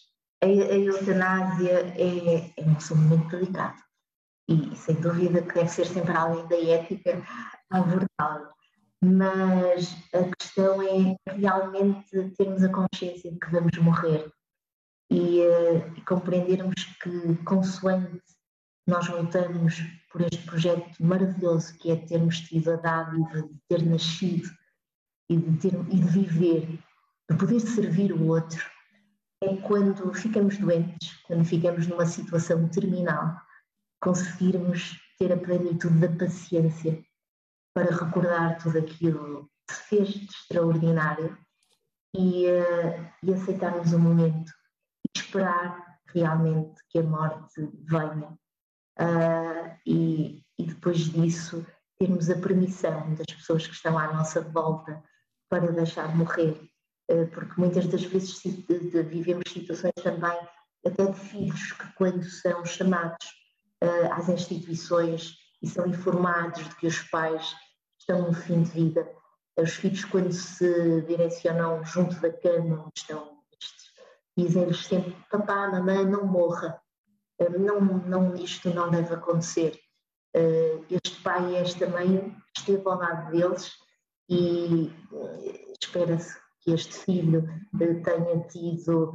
a, 0.41 0.45
a 0.45 0.49
eutanásia 0.49 1.93
é, 1.97 2.53
é 2.55 2.65
um 2.65 2.77
assunto 2.77 3.01
muito 3.01 3.27
delicado 3.29 3.77
e 4.47 4.75
sem 4.75 4.95
dúvida 4.95 5.41
que 5.41 5.53
deve 5.53 5.69
ser 5.69 5.85
sempre 5.85 6.13
além 6.13 6.47
da 6.47 6.57
ética 6.57 7.21
abordá-lo. 7.69 8.49
Mas 9.01 9.95
a 10.13 10.23
questão 10.35 10.81
é 10.81 11.15
realmente 11.33 12.31
termos 12.37 12.63
a 12.63 12.69
consciência 12.69 13.31
de 13.31 13.39
que 13.39 13.51
vamos 13.51 13.77
morrer 13.77 14.29
e, 15.09 15.41
uh, 15.41 16.05
compreendermos 16.05 16.83
que, 17.01 17.35
consoante 17.43 18.21
nós 18.87 19.07
lutamos 19.07 19.83
por 20.11 20.21
este 20.21 20.43
projeto 20.45 20.87
maravilhoso 20.99 21.77
que 21.77 21.91
é 21.91 21.95
termos 21.95 22.39
tido 22.41 22.71
a 22.71 22.75
dádiva 22.75 23.43
de 23.43 23.59
ter 23.67 23.85
nascido 23.85 24.49
e 25.29 25.37
de, 25.37 25.57
ter, 25.57 25.73
e 25.73 25.99
de 25.99 26.07
viver, 26.07 26.79
de 27.29 27.37
poder 27.37 27.59
servir 27.59 28.11
o 28.11 28.27
outro, 28.27 28.63
é 29.43 29.55
quando 29.57 30.11
ficamos 30.13 30.57
doentes, 30.57 31.13
quando 31.27 31.45
ficamos 31.45 31.87
numa 31.87 32.05
situação 32.05 32.67
terminal, 32.67 33.39
conseguirmos 34.01 34.99
ter 35.19 35.31
a 35.31 35.37
plenitude 35.37 35.99
da 35.99 36.09
paciência 36.09 37.03
para 37.73 37.95
recordar 37.95 38.57
tudo 38.57 38.79
aquilo 38.79 39.49
que 39.67 39.75
se 39.75 39.83
fez 39.83 40.09
de 40.09 40.25
extraordinário 40.25 41.37
e, 42.15 42.45
uh, 42.47 43.11
e 43.23 43.33
aceitarmos 43.33 43.93
o 43.93 43.99
momento 43.99 44.51
esperar 45.21 45.99
realmente 46.13 46.81
que 46.89 46.99
a 46.99 47.03
morte 47.03 47.69
venha. 47.83 48.37
Uh, 48.99 49.77
e, 49.85 50.43
e, 50.57 50.65
depois 50.65 50.97
disso 50.97 51.65
termos 51.97 52.29
a 52.29 52.35
permissão 52.35 53.13
das 53.13 53.25
pessoas 53.27 53.65
que 53.65 53.73
estão 53.73 53.97
à 53.97 54.11
nossa 54.13 54.41
volta 54.41 55.01
para 55.49 55.71
deixar 55.71 56.13
morrer, 56.15 56.69
uh, 57.09 57.27
porque 57.27 57.53
muitas 57.57 57.87
das 57.87 58.03
vezes 58.03 58.41
vivemos 59.07 59.43
situações 59.47 59.93
também 60.03 60.37
até 60.85 61.05
de 61.05 61.19
filhos 61.19 61.71
que 61.73 61.93
quando 61.93 62.23
são 62.23 62.65
chamados 62.65 63.25
uh, 63.83 64.13
às 64.13 64.27
instituições 64.27 65.35
e 65.61 65.67
são 65.67 65.87
informados 65.87 66.63
de 66.67 66.75
que 66.75 66.87
os 66.87 67.01
pais 67.03 67.53
estão 67.97 68.27
no 68.27 68.33
fim 68.33 68.63
de 68.63 68.71
vida, 68.71 69.09
os 69.57 69.75
filhos 69.75 70.03
quando 70.05 70.31
se 70.31 71.01
direcionam 71.03 71.83
junto 71.83 72.19
da 72.19 72.31
cama 72.31 72.83
onde 72.85 72.99
estão 72.99 73.38
dizem-lhes 74.43 74.85
sempre: 74.85 75.15
papá, 75.29 75.67
mamãe, 75.67 76.05
não 76.05 76.25
morra, 76.25 76.81
eh, 77.39 77.49
não, 77.49 77.81
não, 77.81 78.35
isto 78.35 78.69
não 78.73 78.89
deve 78.89 79.13
acontecer. 79.13 79.79
Eh, 80.33 80.79
este 80.89 81.21
pai 81.21 81.53
e 81.53 81.55
esta 81.55 81.87
mãe 81.87 82.35
esteve 82.55 82.83
ao 82.85 82.97
lado 82.97 83.31
deles 83.31 83.71
e 84.29 84.91
eh, 85.13 85.73
espera-se 85.81 86.37
que 86.61 86.71
este 86.71 86.93
filho 86.99 87.47
tenha 87.77 88.39
tido 88.49 89.13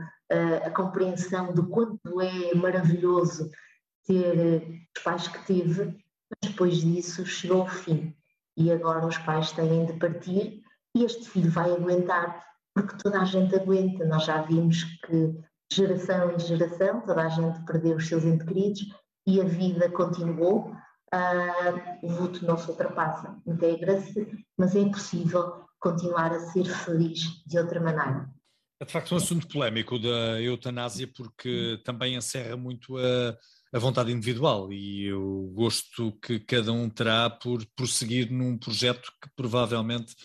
a 0.65 0.71
compreensão 0.71 1.53
de 1.53 1.63
quanto 1.69 2.21
é 2.23 2.55
maravilhoso 2.55 3.51
ter 4.07 4.87
os 4.97 5.03
pais 5.03 5.29
que 5.29 5.47
teve, 5.47 5.85
mas 5.85 6.51
depois 6.51 6.77
disso 6.79 7.27
chegou 7.27 7.65
o 7.65 7.69
fim. 7.69 8.17
E 8.57 8.73
agora 8.73 9.07
os 9.07 9.19
pais 9.19 9.53
têm 9.53 9.85
de 9.85 9.93
partir 9.93 10.63
e 10.95 11.05
este 11.05 11.29
filho 11.29 11.51
vai 11.51 11.71
aguentar, 11.71 12.43
porque 12.75 12.97
toda 12.97 13.21
a 13.21 13.25
gente 13.25 13.55
aguenta. 13.55 14.05
Nós 14.05 14.25
já 14.25 14.43
vimos 14.43 14.85
que 15.07 15.35
geração 15.73 16.33
em 16.33 16.39
geração 16.39 17.01
toda 17.03 17.23
a 17.23 17.29
gente 17.29 17.65
perdeu 17.65 17.97
os 17.97 18.07
seus 18.07 18.25
entes 18.25 18.47
queridos 18.47 18.81
e 19.27 19.41
a 19.41 19.45
vida 19.45 19.89
continuou. 19.91 20.75
Uh, 21.15 22.07
o 22.07 22.13
luto 22.13 22.45
não 22.45 22.59
se 22.59 22.69
ultrapassa, 22.69 23.41
integra-se, 23.47 24.27
mas 24.59 24.75
é 24.75 24.81
impossível 24.81 25.65
continuar 25.79 26.33
a 26.33 26.41
ser 26.41 26.65
feliz 26.65 27.45
de 27.47 27.57
outra 27.57 27.81
maneira. 27.81 28.29
É 28.81 28.85
de 28.85 28.93
facto 28.93 29.13
um 29.13 29.19
assunto 29.19 29.47
polémico 29.47 29.97
da 29.97 30.41
eutanásia, 30.41 31.09
porque 31.17 31.81
também 31.85 32.17
encerra 32.17 32.57
muito 32.57 32.97
a, 32.99 33.37
a 33.73 33.79
vontade 33.79 34.11
individual 34.11 34.73
e 34.73 35.13
o 35.13 35.53
gosto 35.55 36.11
que 36.21 36.41
cada 36.41 36.73
um 36.73 36.91
terá 36.91 37.31
por 37.31 37.65
prosseguir 37.77 38.33
num 38.33 38.59
projeto 38.59 39.13
que 39.23 39.31
provavelmente 39.37 40.17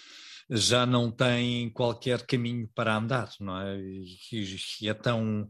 já 0.49 0.85
não 0.85 1.11
tem 1.11 1.69
qualquer 1.69 2.25
caminho 2.25 2.67
para 2.73 2.97
andar, 2.97 3.29
não 3.39 3.59
é? 3.61 3.79
E, 3.79 4.87
é 4.87 4.93
tão 4.93 5.47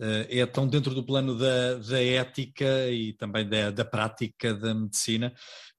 eh, 0.00 0.40
é 0.40 0.46
tão 0.46 0.66
dentro 0.66 0.94
do 0.94 1.04
plano 1.04 1.38
da, 1.38 1.74
da 1.74 2.02
ética 2.02 2.90
e 2.90 3.12
também 3.12 3.48
da, 3.48 3.70
da 3.70 3.84
prática 3.84 4.52
da 4.52 4.74
medicina 4.74 5.32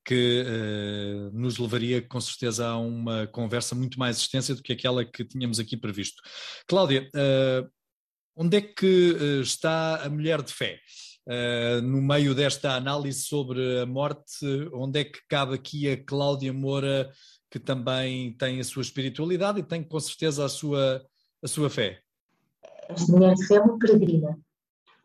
que 0.05 0.45
uh, 0.45 1.31
nos 1.33 1.57
levaria 1.57 1.99
com 1.99 2.21
certeza 2.21 2.67
a 2.67 2.77
uma 2.77 3.25
conversa 3.27 3.73
muito 3.73 3.97
mais 3.97 4.17
extensa 4.17 4.53
do 4.53 4.61
que 4.61 4.71
aquela 4.71 5.03
que 5.03 5.25
tínhamos 5.25 5.59
aqui 5.59 5.75
previsto. 5.75 6.21
Cláudia, 6.67 7.09
uh, 7.15 7.67
onde 8.35 8.57
é 8.57 8.61
que 8.61 9.41
está 9.41 10.03
a 10.03 10.09
mulher 10.09 10.41
de 10.41 10.53
fé? 10.53 10.79
no 11.81 12.03
meio 12.03 12.35
desta 12.35 12.75
análise 12.75 13.23
sobre 13.23 13.79
a 13.79 13.85
morte, 13.87 14.45
onde 14.71 14.99
é 14.99 15.03
que 15.03 15.19
cabe 15.27 15.55
aqui 15.55 15.89
a 15.89 15.97
Cláudia 15.97 16.53
Moura, 16.53 17.11
que 17.55 17.59
também 17.59 18.33
tem 18.33 18.59
a 18.59 18.63
sua 18.65 18.81
espiritualidade 18.81 19.61
e 19.61 19.63
tem 19.63 19.81
com 19.81 19.97
certeza 19.97 20.43
a 20.43 20.49
sua, 20.49 21.01
a 21.41 21.47
sua 21.47 21.69
fé? 21.69 22.01
Esta 22.89 23.09
mulher 23.13 23.33
é 23.49 23.59
uma 23.61 23.79
peregrina. 23.79 24.37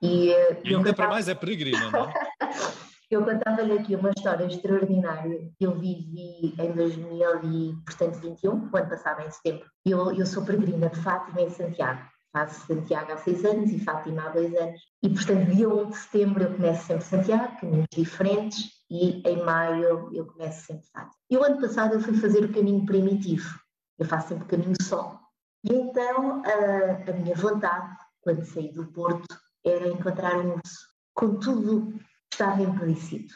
E, 0.02 0.30
e 0.64 0.74
ainda 0.74 0.92
para 0.92 1.06
mais 1.06 1.28
é 1.28 1.34
peregrina, 1.36 1.88
não 1.92 2.10
é? 2.10 2.12
Eu 3.08 3.24
contava-lhe 3.24 3.72
aqui 3.72 3.94
uma 3.96 4.10
história 4.16 4.44
extraordinária 4.46 5.50
que 5.58 5.66
eu 5.66 5.74
vivi 5.76 6.54
em 6.56 6.72
2021, 6.72 8.70
o 8.72 8.76
ano 8.76 8.88
passado, 8.88 9.26
em 9.26 9.30
setembro. 9.32 9.66
Eu, 9.84 10.12
eu 10.14 10.24
sou 10.24 10.44
peregrina 10.44 10.88
de 10.88 10.96
Fátima 11.00 11.40
em 11.40 11.50
Santiago. 11.50 12.00
Faço 12.32 12.66
Santiago 12.66 13.12
há 13.12 13.16
seis 13.16 13.44
anos 13.44 13.70
e 13.70 13.78
Fátima 13.80 14.22
há 14.22 14.28
dois 14.28 14.54
anos. 14.54 14.80
E, 15.02 15.08
portanto, 15.08 15.50
dia 15.50 15.68
1 15.68 15.90
de 15.90 15.96
setembro 15.96 16.42
eu 16.44 16.54
começo 16.54 16.86
sempre 16.86 17.04
Santiago, 17.04 17.60
caminhos 17.60 17.86
diferentes, 17.92 18.70
e 18.88 19.22
em 19.28 19.44
maio 19.44 20.10
eu 20.14 20.26
começo 20.26 20.66
sempre 20.66 20.86
Fátima. 20.92 21.14
E 21.28 21.36
o 21.36 21.44
ano 21.44 21.60
passado 21.60 21.94
eu 21.94 22.00
fui 22.00 22.16
fazer 22.16 22.44
o 22.44 22.52
caminho 22.52 22.86
primitivo. 22.86 23.58
Eu 23.98 24.06
faço 24.06 24.28
sempre 24.28 24.46
caminho 24.46 24.76
só. 24.80 25.20
E 25.64 25.74
então 25.74 26.42
a, 26.44 27.10
a 27.10 27.12
minha 27.14 27.34
vontade, 27.34 27.96
quando 28.22 28.44
saí 28.44 28.72
do 28.72 28.86
Porto, 28.92 29.26
era 29.64 29.88
encontrar 29.88 30.38
um 30.38 30.54
urso. 30.54 30.88
Contudo, 31.14 32.00
estava 32.32 32.62
implícito, 32.62 33.34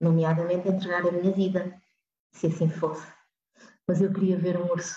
nomeadamente 0.00 0.68
entregar 0.68 1.06
a 1.06 1.12
minha 1.12 1.32
vida, 1.32 1.80
se 2.32 2.48
assim 2.48 2.68
fosse. 2.68 3.06
Mas 3.86 4.00
eu 4.00 4.12
queria 4.12 4.38
ver 4.38 4.56
um 4.56 4.70
urso. 4.70 4.96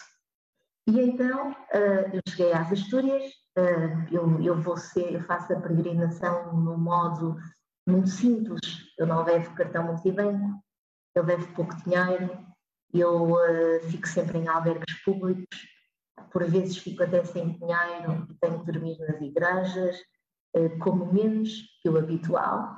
E 0.87 0.99
então 0.99 1.51
uh, 1.51 2.13
eu 2.13 2.21
cheguei 2.27 2.53
às 2.53 2.71
Astúrias, 2.71 3.23
uh, 3.57 4.07
eu, 4.11 4.41
eu, 4.41 4.61
vou 4.61 4.77
ser, 4.77 5.13
eu 5.13 5.21
faço 5.21 5.51
a 5.53 5.59
peregrinação 5.59 6.55
no 6.55 6.77
modo 6.77 7.37
muito 7.87 8.09
simples, 8.09 8.59
eu 8.97 9.07
não 9.07 9.23
levo 9.23 9.55
cartão 9.55 9.83
multibanco, 9.83 10.61
eu 11.15 11.23
levo 11.23 11.51
pouco 11.53 11.75
dinheiro, 11.83 12.37
eu 12.93 13.31
uh, 13.31 13.79
fico 13.89 14.07
sempre 14.07 14.37
em 14.37 14.47
albergues 14.47 15.03
públicos, 15.03 15.59
por 16.31 16.47
vezes 16.47 16.77
fico 16.77 17.01
até 17.01 17.23
sem 17.23 17.53
dinheiro 17.53 18.27
e 18.29 18.33
tenho 18.39 18.59
que 18.59 18.71
dormir 18.71 18.97
nas 18.99 19.21
igrejas, 19.21 19.97
como 20.81 21.11
menos 21.11 21.51
que 21.81 21.89
o 21.89 21.97
habitual, 21.97 22.75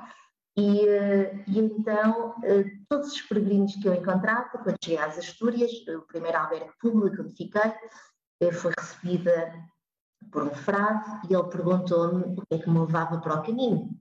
e, 0.58 0.88
eh, 0.88 1.44
e, 1.48 1.60
então, 1.60 2.34
eh, 2.44 2.66
todos 2.90 3.14
os 3.14 3.22
peregrinos 3.22 3.76
que 3.76 3.88
eu 3.88 3.94
encontrava, 3.94 4.58
quando 4.58 4.76
cheguei 4.84 4.98
às 4.98 5.16
Astúrias, 5.16 5.72
o 5.88 6.02
primeiro 6.02 6.36
albergue 6.36 6.72
público 6.82 7.22
onde 7.22 7.36
fiquei, 7.36 7.72
eh, 8.42 8.52
foi 8.52 8.74
recebida 8.76 9.54
por 10.32 10.44
um 10.44 10.50
frade 10.50 11.28
e 11.30 11.34
ele 11.36 11.48
perguntou-me 11.50 12.24
o 12.24 12.46
que 12.48 12.56
é 12.56 12.58
que 12.58 12.70
me 12.70 12.80
levava 12.80 13.20
para 13.20 13.36
o 13.36 13.44
caminho. 13.44 13.92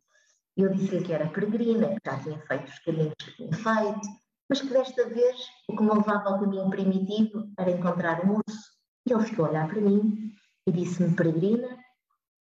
Eu 0.57 0.73
disse-lhe 0.73 1.05
que 1.05 1.13
era 1.13 1.29
peregrina, 1.29 1.89
que 1.89 2.11
já 2.11 2.19
tinha 2.21 2.39
feito 2.39 2.69
os 2.69 2.79
caminhos 2.79 3.15
que 3.19 3.37
tinha 3.37 3.53
feito, 3.53 4.09
mas 4.49 4.61
que 4.63 4.69
desta 4.69 5.09
vez 5.11 5.37
o 5.69 5.77
que 5.77 5.83
me 5.83 5.93
levava 5.93 6.31
ao 6.31 6.41
caminho 6.41 6.71
primitivo 6.71 7.51
era 7.59 7.71
encontrar 7.71 8.25
um 8.25 8.37
urso. 8.37 8.71
E 9.07 9.13
ele 9.13 9.25
ficou 9.25 9.45
a 9.45 9.51
olhar 9.51 9.69
para 9.69 9.81
mim 9.81 10.33
e 10.67 10.73
disse-me: 10.73 11.15
Peregrina, 11.15 11.77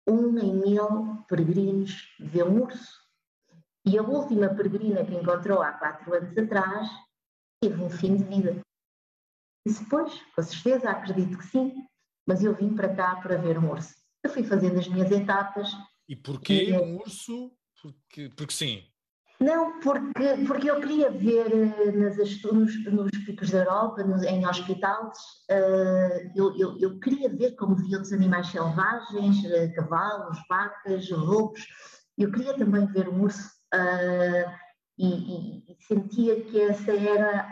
um 0.09 0.37
em 0.37 0.53
mil 0.53 1.25
peregrinos 1.29 2.09
vê 2.19 2.43
um 2.43 2.63
urso. 2.63 3.00
E 3.87 3.99
a 3.99 4.03
última 4.03 4.49
peregrina 4.55 5.05
que 5.05 5.15
encontrou 5.15 5.63
há 5.63 5.73
quatro 5.73 6.15
anos 6.15 6.37
atrás 6.37 6.89
teve 7.63 7.83
um 7.83 7.91
fim 7.91 8.17
de 8.17 8.25
vida. 8.25 8.61
Disse, 9.67 9.85
pois, 9.89 10.13
com 10.35 10.43
certeza, 10.43 10.91
acredito 10.91 11.39
que 11.39 11.47
sim, 11.47 11.87
mas 12.27 12.43
eu 12.43 12.55
vim 12.55 12.75
para 12.75 12.95
cá 12.95 13.17
para 13.17 13.37
ver 13.37 13.59
um 13.59 13.71
urso. 13.71 13.95
Eu 14.23 14.31
fui 14.31 14.43
fazendo 14.43 14.79
as 14.79 14.89
minhas 14.89 15.11
etapas. 15.11 15.71
E 16.09 16.17
porquê 16.17 16.71
e, 16.71 16.73
um 16.79 16.97
urso? 16.97 17.53
Porque, 17.81 18.29
porque 18.37 18.53
sim. 18.53 18.85
Não, 19.41 19.81
porque, 19.81 20.37
porque 20.47 20.71
eu 20.71 20.81
queria 20.81 21.11
ver 21.11 21.51
eh, 21.51 21.93
nas, 21.93 22.43
nos, 22.43 22.85
nos 22.85 23.11
picos 23.25 23.51
da 23.51 23.61
Europa, 23.61 24.05
nos, 24.05 24.23
em 24.23 24.47
hospitais, 24.47 25.19
uh, 25.51 26.31
eu, 26.37 26.55
eu, 26.59 26.79
eu, 26.79 27.01
queria 27.01 27.31
ver 27.31 27.57
como 27.57 27.75
via 27.75 27.97
outros 27.97 28.13
animais 28.13 28.49
selvagens, 28.49 29.39
uh, 29.45 29.75
cavalos, 29.75 30.39
vacas, 30.47 31.09
lobos. 31.09 31.67
Eu 32.19 32.31
queria 32.31 32.53
também 32.53 32.87
ver 32.89 33.09
um 33.09 33.23
urso 33.23 33.60
uh, 33.75 34.51
e, 34.99 35.73
e, 35.73 35.77
sentia 35.87 36.43
que 36.45 36.61
essa 36.61 36.93
era, 36.93 37.51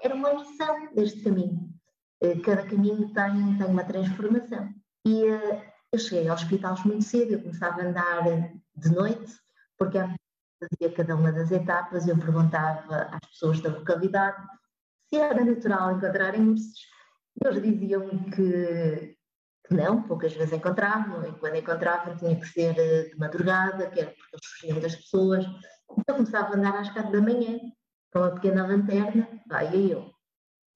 era 0.00 0.14
uma 0.14 0.34
missão 0.34 0.94
deste 0.94 1.22
caminho. 1.22 1.70
Uh, 2.22 2.40
cada 2.42 2.66
caminho 2.66 3.12
tem, 3.12 3.58
tem 3.58 3.66
uma 3.66 3.84
transformação. 3.84 4.68
E 5.06 5.24
uh, 5.24 5.62
eu 5.92 5.98
cheguei 5.98 6.28
aos 6.28 6.42
hospitais 6.42 6.84
muito 6.84 7.04
cedo, 7.04 7.32
eu 7.32 7.42
começava 7.42 7.80
a 7.80 7.86
andar 7.86 8.22
de 8.76 8.94
noite, 8.94 9.32
porque 9.78 9.98
fazia 9.98 10.94
cada 10.94 11.16
uma 11.16 11.32
das 11.32 11.50
etapas, 11.50 12.06
eu 12.06 12.16
perguntava 12.18 13.08
às 13.12 13.28
pessoas 13.30 13.60
da 13.60 13.70
localidade 13.70 14.42
se 15.08 15.16
era 15.16 15.44
natural 15.44 15.92
encontrarem 15.92 16.48
ursos. 16.48 16.80
Eles 17.44 17.62
diziam 17.62 18.08
que, 18.30 19.15
não, 19.70 20.02
poucas 20.02 20.32
vezes 20.32 20.52
encontravam, 20.52 21.26
e 21.26 21.32
quando 21.32 21.56
encontravam 21.56 22.16
tinha 22.16 22.38
que 22.38 22.46
ser 22.46 22.78
eh, 22.78 23.08
de 23.08 23.18
madrugada, 23.18 23.90
que 23.90 24.00
era 24.00 24.10
porque 24.10 24.36
eles 24.36 24.46
fugiam 24.46 24.80
das 24.80 24.96
pessoas. 24.96 25.44
Então 25.98 26.16
começava 26.16 26.54
a 26.54 26.56
andar 26.56 26.78
às 26.78 26.90
quatro 26.90 27.12
da 27.12 27.20
manhã, 27.20 27.58
com 28.12 28.20
uma 28.20 28.30
pequena 28.30 28.66
lanterna, 28.66 29.28
vai 29.48 29.74
eu. 29.74 30.10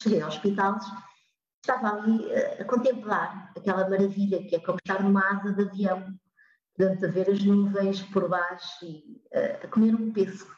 Cheguei 0.02 0.20
ao 0.20 0.28
hospital, 0.28 0.78
estava 1.62 2.00
ali 2.00 2.32
a, 2.32 2.62
a 2.62 2.64
contemplar 2.64 3.52
aquela 3.56 3.88
maravilha 3.88 4.42
que 4.46 4.56
é 4.56 4.60
como 4.60 4.78
estar 4.78 5.02
numa 5.02 5.24
asa 5.30 5.52
de 5.52 5.62
avião, 5.62 6.14
a 6.80 7.06
ver 7.08 7.30
as 7.30 7.44
nuvens 7.44 8.02
por 8.04 8.28
baixo 8.28 8.84
e 8.84 9.22
a, 9.34 9.64
a 9.64 9.68
comer 9.68 9.94
um 9.94 10.12
pêssego. 10.12 10.50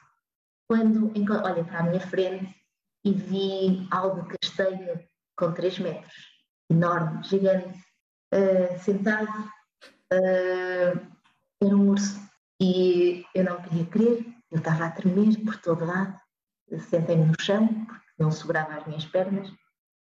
Quando 0.69 1.11
olhei 1.11 1.65
para 1.65 1.81
a 1.81 1.83
minha 1.83 2.01
frente 2.01 2.55
e 3.05 3.13
vi 3.13 3.87
algo 3.91 4.27
castanho 4.27 5.01
com 5.37 5.53
3 5.53 5.81
metros, 5.81 6.15
enorme, 6.71 7.23
gigante, 7.25 7.79
uh, 8.33 8.79
sentado, 8.79 9.31
uh, 10.13 11.13
era 11.61 11.77
um 11.77 11.91
urso. 11.91 12.21
E 12.61 13.25
eu 13.35 13.45
não 13.45 13.61
queria 13.63 13.87
crer, 13.87 14.27
eu 14.51 14.59
estava 14.59 14.87
a 14.87 14.91
tremer 14.91 15.43
por 15.45 15.57
todo 15.61 15.85
lado. 15.85 16.17
Sentei-me 16.89 17.27
no 17.27 17.35
chão, 17.41 17.69
porque 17.87 18.05
não 18.19 18.31
segurava 18.31 18.75
as 18.75 18.87
minhas 18.87 19.05
pernas. 19.05 19.53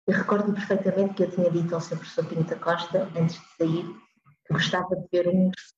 Eu 0.07 0.13
recordo 0.13 0.53
perfeitamente 0.53 1.13
que 1.13 1.23
eu 1.23 1.31
tinha 1.31 1.49
dito 1.49 1.73
ao 1.73 1.81
Sr. 1.81 1.97
Professor 1.97 2.25
Pinto 2.25 2.49
da 2.49 2.55
Costa, 2.57 3.09
antes 3.15 3.39
de 3.39 3.47
sair, 3.57 3.85
que 4.45 4.53
gostava 4.53 4.95
de 4.95 5.07
ver 5.11 5.27
um 5.27 5.47
urso, 5.47 5.73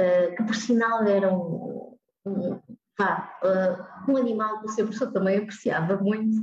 uh, 0.00 0.36
que 0.36 0.42
por 0.42 0.54
sinal 0.54 1.04
era 1.06 1.32
um, 1.32 1.96
um, 2.26 2.60
pá, 2.96 3.38
um 4.08 4.16
animal 4.16 4.60
que 4.60 4.66
o 4.66 4.68
Sr. 4.68 4.84
Professor 4.84 5.12
também 5.12 5.38
apreciava 5.38 5.96
muito. 5.96 6.36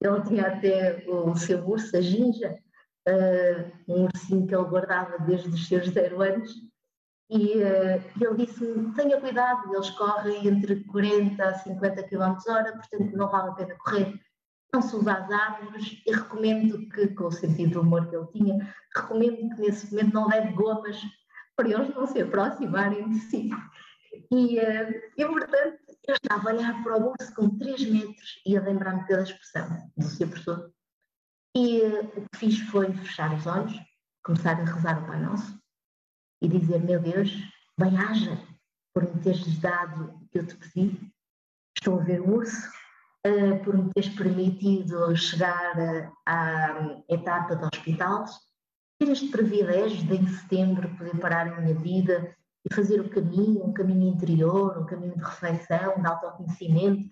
Ele 0.00 0.22
tinha 0.22 0.46
até 0.46 1.04
o 1.08 1.34
seu 1.36 1.66
urso, 1.66 1.96
a 1.96 2.00
Ginja, 2.00 2.58
uh, 3.08 3.72
um 3.88 4.04
ursinho 4.04 4.46
que 4.46 4.54
ele 4.54 4.64
guardava 4.64 5.18
desde 5.20 5.48
os 5.48 5.66
seus 5.66 5.88
zero 5.88 6.22
anos. 6.22 6.52
E 7.30 7.56
uh, 7.56 8.02
ele 8.20 8.46
disse-me: 8.46 8.92
tenha 8.94 9.20
cuidado, 9.20 9.74
eles 9.74 9.90
correm 9.90 10.46
entre 10.46 10.84
40 10.84 11.42
a 11.42 11.54
50 11.54 12.02
km 12.04 12.36
hora, 12.48 12.72
portanto 12.72 13.16
não 13.16 13.28
vale 13.28 13.50
a 13.50 13.54
pena 13.54 13.74
correr. 13.76 14.20
Não 14.72 14.82
se 14.82 14.96
usa 14.96 15.12
as 15.14 15.30
árvores 15.30 16.02
e 16.06 16.12
recomendo 16.12 16.88
que, 16.90 17.08
com 17.08 17.26
o 17.26 17.32
sentido 17.32 17.74
do 17.74 17.80
humor 17.80 18.08
que 18.08 18.16
ele 18.16 18.26
tinha, 18.32 18.74
recomendo 18.94 19.54
que 19.54 19.60
nesse 19.62 19.90
momento 19.90 20.12
não 20.12 20.28
leve 20.28 20.52
gomas, 20.52 21.00
para 21.54 21.68
eles 21.68 21.94
não 21.94 22.06
se 22.06 22.20
aproximarem 22.20 23.08
de 23.08 23.18
si. 23.20 23.50
E, 24.30 24.58
uh, 24.58 25.28
portanto, 25.28 25.78
eu 26.06 26.14
estava 26.14 26.50
a 26.50 26.54
olhar 26.54 26.82
para 26.82 26.98
o 26.98 27.10
urso 27.10 27.34
com 27.34 27.58
3 27.58 27.90
metros 27.90 28.42
e 28.44 28.56
a 28.56 28.62
lembrar-me 28.62 29.06
pela 29.06 29.22
expressão 29.22 29.90
do 29.96 30.04
seu 30.04 30.28
professor. 30.28 30.70
E 31.56 31.80
uh, 31.80 32.00
o 32.00 32.28
que 32.28 32.38
fiz 32.38 32.58
foi 32.68 32.92
fechar 32.92 33.34
os 33.34 33.46
olhos, 33.46 33.72
começar 34.22 34.60
a 34.60 34.64
rezar 34.64 35.02
o 35.02 35.06
Pai 35.06 35.18
Nosso 35.18 35.58
e 36.42 36.48
dizer: 36.48 36.82
Meu 36.82 37.00
Deus, 37.00 37.30
bem-haja 37.80 38.38
por 38.92 39.04
me 39.04 39.22
teres 39.22 39.58
dado 39.58 40.04
o 40.04 40.28
que 40.28 40.38
eu 40.38 40.46
te 40.46 40.54
pedi. 40.54 41.10
Estou 41.74 41.98
a 41.98 42.02
ver 42.02 42.20
o 42.20 42.28
urso, 42.28 42.68
uh, 43.26 43.64
por 43.64 43.74
me 43.74 43.90
teres 43.94 44.10
permitido 44.10 45.16
chegar 45.16 45.78
uh, 45.78 46.12
à 46.26 47.02
etapa 47.08 47.56
do 47.56 47.70
hospital, 47.72 48.26
ter 48.98 49.08
este 49.08 49.28
privilégio 49.28 50.06
de 50.06 50.14
em 50.14 50.28
setembro 50.28 50.94
poder 50.98 51.18
parar 51.18 51.48
a 51.48 51.58
minha 51.58 51.74
vida 51.74 52.36
e 52.70 52.74
fazer 52.74 53.00
o 53.00 53.08
caminho, 53.08 53.64
um 53.64 53.72
caminho 53.72 54.12
interior, 54.12 54.76
um 54.76 54.84
caminho 54.84 55.16
de 55.16 55.24
reflexão, 55.24 56.02
de 56.02 56.06
autoconhecimento, 56.06 57.08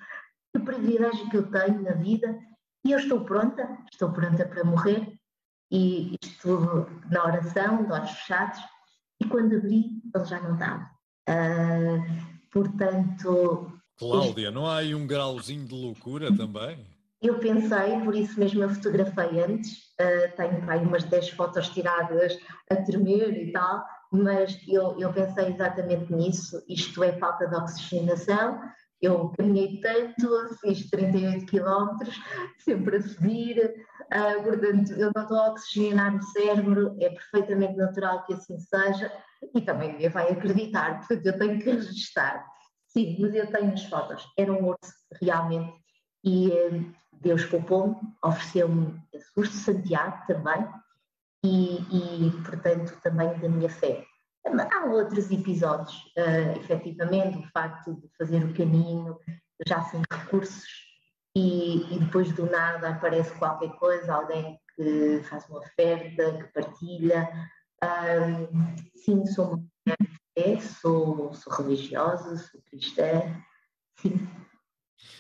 o 0.55 0.61
privilégio 0.61 1.31
que 1.31 1.39
eu 1.39 1.51
tenho 1.51 1.81
na 1.81 1.93
vida 1.93 2.39
e 2.85 2.93
eu 2.93 2.99
estou 2.99 3.25
pronta, 3.25 3.79
estou 3.91 4.13
pronta 4.13 4.45
para 4.47 4.65
morrer 4.65 5.15
e 5.71 6.15
isto 6.23 6.87
na 7.11 7.25
oração, 7.25 7.85
de 7.85 7.93
olhos 7.93 8.11
fechados, 8.11 8.61
e 9.21 9.27
quando 9.27 9.57
abri, 9.57 10.03
ele 10.15 10.25
já 10.25 10.41
não 10.41 10.55
estava. 10.55 10.91
Uh, 11.29 12.51
portanto. 12.53 13.73
Cláudia, 13.99 14.49
este... 14.49 14.55
não 14.55 14.67
há 14.67 14.79
aí 14.79 14.95
um 14.95 15.07
grauzinho 15.07 15.67
de 15.67 15.75
loucura 15.75 16.35
também? 16.37 16.87
Eu 17.23 17.39
pensei, 17.39 17.99
por 18.05 18.15
isso 18.15 18.39
mesmo 18.39 18.63
eu 18.63 18.69
fotografei 18.69 19.43
antes, 19.43 19.79
uh, 20.01 20.37
tenho 20.37 20.71
aí 20.71 20.85
umas 20.85 21.05
10 21.05 21.31
fotos 21.31 21.69
tiradas 21.71 22.39
a 22.71 22.77
tremer 22.77 23.49
e 23.49 23.51
tal, 23.51 23.85
mas 24.13 24.61
eu, 24.69 24.97
eu 25.01 25.13
pensei 25.13 25.47
exatamente 25.47 26.13
nisso, 26.13 26.63
isto 26.69 27.03
é 27.03 27.13
falta 27.15 27.47
de 27.47 27.57
oxigenação, 27.57 28.61
eu 29.05 29.33
caminhei 29.37 29.81
tanto, 29.81 30.57
fiz 30.61 30.89
38 30.91 31.47
quilómetros, 31.47 32.19
sempre 32.59 32.97
a 32.97 33.03
subir, 33.03 33.87
uh, 34.03 34.43
portanto, 34.43 34.93
eu 34.93 35.11
não 35.15 35.23
estou 35.23 35.39
a 35.39 35.51
oxigenar 35.51 36.17
o 36.17 36.23
cérebro, 36.23 36.97
é 37.01 37.11
perfeitamente 37.11 37.77
natural 37.77 38.25
que 38.25 38.35
assim 38.35 38.59
seja, 38.59 39.13
e 39.55 39.61
também 39.61 39.93
ninguém 39.93 40.09
vai 40.09 40.31
acreditar, 40.31 40.99
portanto, 40.99 41.27
eu 41.27 41.39
tenho 41.39 41.59
que 41.59 41.71
registrar. 41.71 42.45
Sim, 42.89 43.17
mas 43.21 43.35
eu 43.35 43.47
tenho 43.51 43.73
as 43.73 43.85
fotos, 43.85 44.25
era 44.39 44.53
um 44.53 44.67
urso 44.67 44.95
realmente, 45.21 45.73
e 46.25 46.49
uh, 46.49 46.95
Deus 47.21 47.45
poupou-me, 47.45 47.97
ofereceu-me 48.23 49.01
urso 49.37 49.53
de 49.53 49.59
Santiago 49.59 50.27
também, 50.27 50.67
e, 51.45 51.77
e, 52.27 52.31
portanto, 52.43 52.99
também 53.03 53.39
da 53.39 53.49
minha 53.49 53.69
fé. 53.69 54.07
Há 54.47 54.85
outros 54.87 55.31
episódios, 55.31 55.95
uh, 56.19 56.59
efetivamente, 56.59 57.39
o 57.39 57.49
facto 57.51 57.95
de 57.95 58.09
fazer 58.19 58.45
o 58.45 58.53
caminho 58.55 59.19
já 59.67 59.83
sem 59.85 60.03
recursos 60.13 60.85
e, 61.37 61.95
e, 61.95 61.99
depois 61.99 62.33
do 62.33 62.47
nada 62.47 62.91
aparece 62.91 63.37
qualquer 63.39 63.73
coisa, 63.77 64.15
alguém 64.15 64.59
que 64.77 65.23
faz 65.29 65.49
uma 65.49 65.61
oferta, 65.61 66.39
que 66.39 66.53
partilha. 66.53 67.29
Um, 67.83 68.77
sim, 68.97 69.27
sou 69.27 69.57
mulher 69.57 69.97
de 70.01 70.43
fé, 70.43 70.61
sou, 70.61 71.33
sou 71.35 71.53
religiosa, 71.53 72.37
sou 72.37 72.61
cristã, 72.67 73.23
sim. 73.99 74.29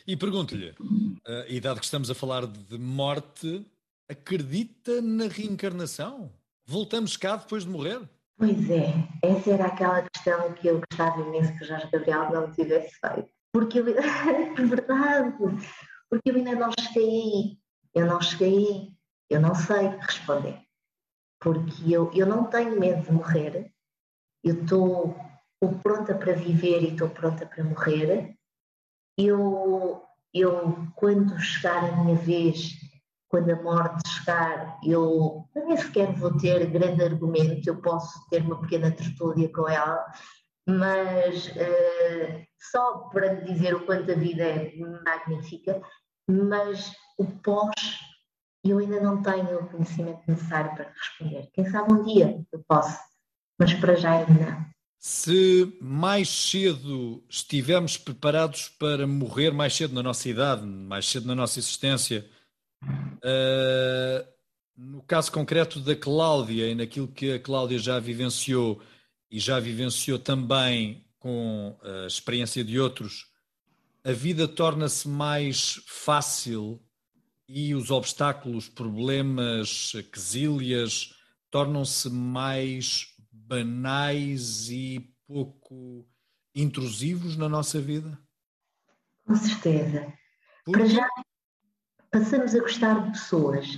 E 0.06 0.16
pergunto-lhe, 0.16 0.70
uh, 0.70 1.44
e 1.48 1.60
dado 1.60 1.80
que 1.80 1.84
estamos 1.84 2.10
a 2.10 2.14
falar 2.14 2.46
de 2.46 2.78
morte, 2.78 3.66
acredita 4.08 5.00
na 5.00 5.26
reencarnação? 5.26 6.30
Voltamos 6.66 7.16
cá 7.16 7.36
depois 7.36 7.64
de 7.64 7.70
morrer? 7.70 8.00
Pois 8.36 8.68
é, 8.68 8.92
essa 9.22 9.50
era 9.52 9.66
aquela 9.66 10.02
questão 10.02 10.52
que 10.54 10.66
eu 10.66 10.80
gostava 10.90 11.20
imenso 11.20 11.56
que 11.56 11.64
o 11.64 11.66
Jorge 11.66 11.88
Gabriel 11.90 12.32
não 12.32 12.50
tivesse 12.50 12.94
feito. 12.98 13.30
Porque 13.52 13.78
eu, 13.78 13.86
é 13.96 14.54
verdade, 14.54 15.36
porque 16.10 16.30
eu 16.30 16.34
ainda 16.34 16.54
não 16.56 16.70
cheguei 16.78 17.08
aí, 17.08 17.58
eu 17.94 18.06
não 18.06 18.20
cheguei 18.20 18.56
aí, 18.56 18.92
eu 19.30 19.40
não 19.40 19.54
sei 19.54 19.88
responder. 20.00 20.60
Porque 21.40 21.94
eu, 21.94 22.10
eu 22.12 22.26
não 22.26 22.44
tenho 22.50 22.78
medo 22.78 23.02
de 23.02 23.12
morrer, 23.12 23.72
eu 24.42 24.62
estou 24.62 25.16
pronta 25.82 26.14
para 26.14 26.34
viver 26.34 26.82
e 26.82 26.92
estou 26.92 27.08
pronta 27.08 27.46
para 27.46 27.64
morrer. 27.64 28.36
Eu, 29.16 30.02
eu, 30.32 30.88
quando 30.96 31.38
chegar 31.38 31.84
a 31.84 31.96
minha 32.02 32.16
vez, 32.16 32.72
quando 33.34 33.50
a 33.50 33.62
morte 33.64 34.08
chegar, 34.08 34.78
eu 34.84 35.44
nem 35.56 35.76
sequer 35.76 36.12
vou 36.12 36.38
ter 36.38 36.70
grande 36.70 37.02
argumento, 37.02 37.66
eu 37.66 37.82
posso 37.82 38.24
ter 38.30 38.40
uma 38.42 38.60
pequena 38.60 38.92
tertúlia 38.92 39.52
com 39.52 39.68
ela, 39.68 40.06
mas 40.68 41.48
uh, 41.48 42.46
só 42.70 43.08
para 43.08 43.34
dizer 43.42 43.74
o 43.74 43.84
quanto 43.86 44.12
a 44.12 44.14
vida 44.14 44.44
é 44.44 44.72
magnífica, 45.04 45.82
mas 46.30 46.92
o 47.18 47.26
pós 47.26 47.74
eu 48.64 48.78
ainda 48.78 49.00
não 49.00 49.20
tenho 49.20 49.58
o 49.58 49.68
conhecimento 49.68 50.22
necessário 50.28 50.72
para 50.76 50.92
responder. 50.92 51.50
Quem 51.52 51.68
sabe 51.68 51.92
um 51.92 52.04
dia 52.04 52.40
eu 52.52 52.64
posso, 52.68 52.96
mas 53.58 53.74
para 53.74 53.96
já 53.96 54.12
ainda 54.12 54.32
não. 54.32 54.64
Se 54.96 55.76
mais 55.82 56.28
cedo 56.28 57.24
estivermos 57.28 57.96
preparados 57.96 58.68
para 58.68 59.08
morrer 59.08 59.50
mais 59.50 59.74
cedo 59.74 59.92
na 59.92 60.04
nossa 60.04 60.28
idade, 60.28 60.64
mais 60.64 61.08
cedo 61.08 61.26
na 61.26 61.34
nossa 61.34 61.58
existência, 61.58 62.30
Uh, 63.16 64.26
no 64.76 65.02
caso 65.02 65.30
concreto 65.30 65.80
da 65.80 65.94
Cláudia 65.94 66.68
e 66.68 66.74
naquilo 66.74 67.08
que 67.08 67.32
a 67.32 67.40
Cláudia 67.40 67.78
já 67.78 67.98
vivenciou 67.98 68.82
e 69.30 69.38
já 69.38 69.58
vivenciou 69.58 70.18
também 70.18 71.06
com 71.18 71.76
a 71.82 72.06
experiência 72.06 72.62
de 72.62 72.78
outros, 72.78 73.26
a 74.04 74.12
vida 74.12 74.46
torna-se 74.46 75.08
mais 75.08 75.82
fácil 75.86 76.82
e 77.48 77.74
os 77.74 77.90
obstáculos, 77.90 78.68
problemas, 78.68 79.92
quesílias 80.12 81.14
tornam-se 81.50 82.10
mais 82.10 83.14
banais 83.30 84.68
e 84.70 85.14
pouco 85.26 86.04
intrusivos 86.54 87.36
na 87.36 87.48
nossa 87.48 87.80
vida? 87.80 88.18
Com 89.24 89.36
certeza. 89.36 90.12
Porque... 90.64 90.80
Para 90.80 90.88
já 90.88 91.08
passamos 92.14 92.54
a 92.54 92.60
gostar 92.60 93.02
de 93.02 93.10
pessoas. 93.10 93.76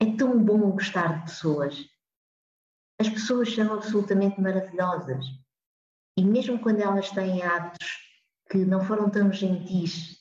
É 0.00 0.06
tão 0.16 0.40
bom 0.40 0.70
gostar 0.70 1.18
de 1.18 1.22
pessoas. 1.22 1.84
As 2.96 3.08
pessoas 3.08 3.52
são 3.52 3.74
absolutamente 3.74 4.40
maravilhosas. 4.40 5.26
E 6.16 6.24
mesmo 6.24 6.60
quando 6.60 6.78
elas 6.78 7.10
têm 7.10 7.42
atos 7.42 7.88
que 8.48 8.58
não 8.58 8.84
foram 8.84 9.10
tão 9.10 9.32
gentis, 9.32 10.16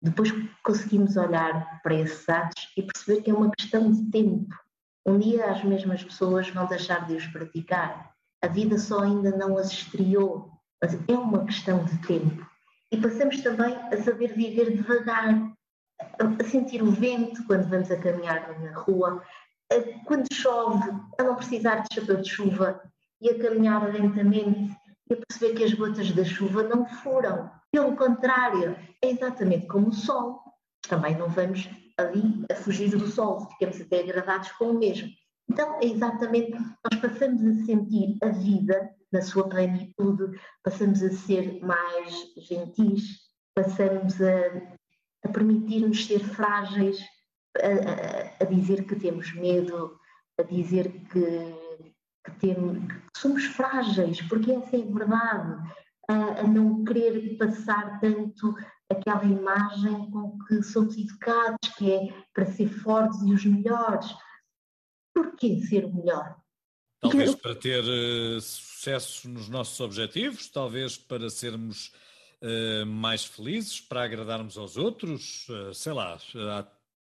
depois 0.00 0.30
conseguimos 0.62 1.16
olhar 1.16 1.82
para 1.82 1.96
esses 1.96 2.28
atos 2.28 2.72
e 2.76 2.82
perceber 2.84 3.22
que 3.22 3.30
é 3.32 3.34
uma 3.34 3.50
questão 3.50 3.90
de 3.90 4.08
tempo. 4.12 4.54
Um 5.04 5.18
dia 5.18 5.50
as 5.50 5.64
mesmas 5.64 6.04
pessoas 6.04 6.48
vão 6.50 6.64
deixar 6.66 7.08
de 7.08 7.14
os 7.14 7.26
praticar. 7.26 8.14
A 8.40 8.46
vida 8.46 8.78
só 8.78 9.00
ainda 9.00 9.36
não 9.36 9.58
as 9.58 9.72
estreou, 9.72 10.48
mas 10.80 10.94
é 10.94 11.12
uma 11.12 11.44
questão 11.44 11.84
de 11.84 11.98
tempo. 12.06 12.48
E 12.92 12.96
passamos 13.00 13.40
também 13.40 13.74
a 13.74 13.96
saber 14.00 14.32
viver 14.32 14.76
devagar, 14.76 15.58
a 16.18 16.44
sentir 16.44 16.82
o 16.82 16.90
vento 16.90 17.44
quando 17.46 17.68
vamos 17.68 17.90
a 17.90 17.96
caminhar 17.96 18.60
na 18.60 18.72
rua, 18.78 19.22
quando 20.04 20.26
chove, 20.32 20.90
a 21.18 21.22
não 21.22 21.36
precisar 21.36 21.76
de 21.76 21.94
chapéu 21.94 22.16
de 22.16 22.28
chuva 22.28 22.82
e 23.20 23.30
a 23.30 23.38
caminhar 23.38 23.92
lentamente 23.92 24.76
e 25.08 25.14
a 25.14 25.16
perceber 25.16 25.54
que 25.54 25.64
as 25.64 25.74
gotas 25.74 26.10
da 26.12 26.24
chuva 26.24 26.62
não 26.62 26.86
furam. 26.86 27.50
Pelo 27.72 27.96
contrário, 27.96 28.76
é 29.02 29.10
exatamente 29.10 29.66
como 29.66 29.88
o 29.88 29.92
sol. 29.92 30.40
Também 30.88 31.16
não 31.16 31.28
vamos 31.28 31.68
ali 31.96 32.44
a 32.50 32.54
fugir 32.56 32.90
do 32.90 33.06
sol, 33.06 33.46
ficamos 33.50 33.80
até 33.80 34.00
agradados 34.00 34.50
com 34.52 34.70
o 34.70 34.78
mesmo. 34.78 35.08
Então, 35.48 35.78
é 35.80 35.86
exatamente, 35.86 36.52
nós 36.52 37.00
passamos 37.00 37.42
a 37.44 37.64
sentir 37.64 38.16
a 38.22 38.28
vida 38.28 38.90
na 39.12 39.20
sua 39.20 39.48
plenitude, 39.48 40.40
passamos 40.62 41.02
a 41.02 41.10
ser 41.10 41.60
mais 41.60 42.14
gentis, 42.38 43.18
passamos 43.54 44.20
a 44.22 44.78
a 45.24 45.28
permitir-nos 45.28 46.06
ser 46.06 46.20
frágeis, 46.20 47.00
a, 47.56 47.66
a, 47.66 48.44
a, 48.44 48.44
dizer 48.44 48.86
que 48.86 48.96
temos 48.96 49.32
medo, 49.34 49.98
a 50.38 50.42
dizer 50.42 50.90
que, 51.12 51.54
que, 52.24 52.30
temos, 52.38 52.78
que 52.78 53.20
somos 53.20 53.44
frágeis, 53.44 54.20
porque 54.22 54.52
essa 54.52 54.76
é 54.76 54.82
a 54.82 54.92
verdade, 54.92 55.72
a, 56.08 56.40
a 56.40 56.42
não 56.44 56.84
querer 56.84 57.36
passar 57.36 58.00
tanto 58.00 58.54
aquela 58.90 59.24
imagem 59.24 60.10
com 60.10 60.38
que 60.46 60.62
somos 60.62 60.96
educados, 60.96 61.68
que 61.76 61.92
é 61.92 62.24
para 62.34 62.46
ser 62.46 62.68
fortes 62.68 63.20
e 63.22 63.32
os 63.32 63.44
melhores. 63.44 64.06
Porquê 65.14 65.60
ser 65.60 65.84
o 65.84 65.94
melhor? 65.94 66.36
Talvez 67.00 67.34
para 67.34 67.54
ter 67.54 67.82
uh, 67.82 68.40
sucesso 68.40 69.28
nos 69.28 69.48
nossos 69.48 69.80
objetivos, 69.80 70.48
talvez 70.50 70.98
para 70.98 71.30
sermos 71.30 71.92
uh, 72.42 72.86
mais 72.86 73.24
felizes, 73.24 73.80
para 73.80 74.04
agradarmos 74.04 74.56
aos 74.56 74.76
outros? 74.76 75.48
Uh, 75.48 75.74
sei 75.74 75.92
lá, 75.92 76.18
há 76.34 76.66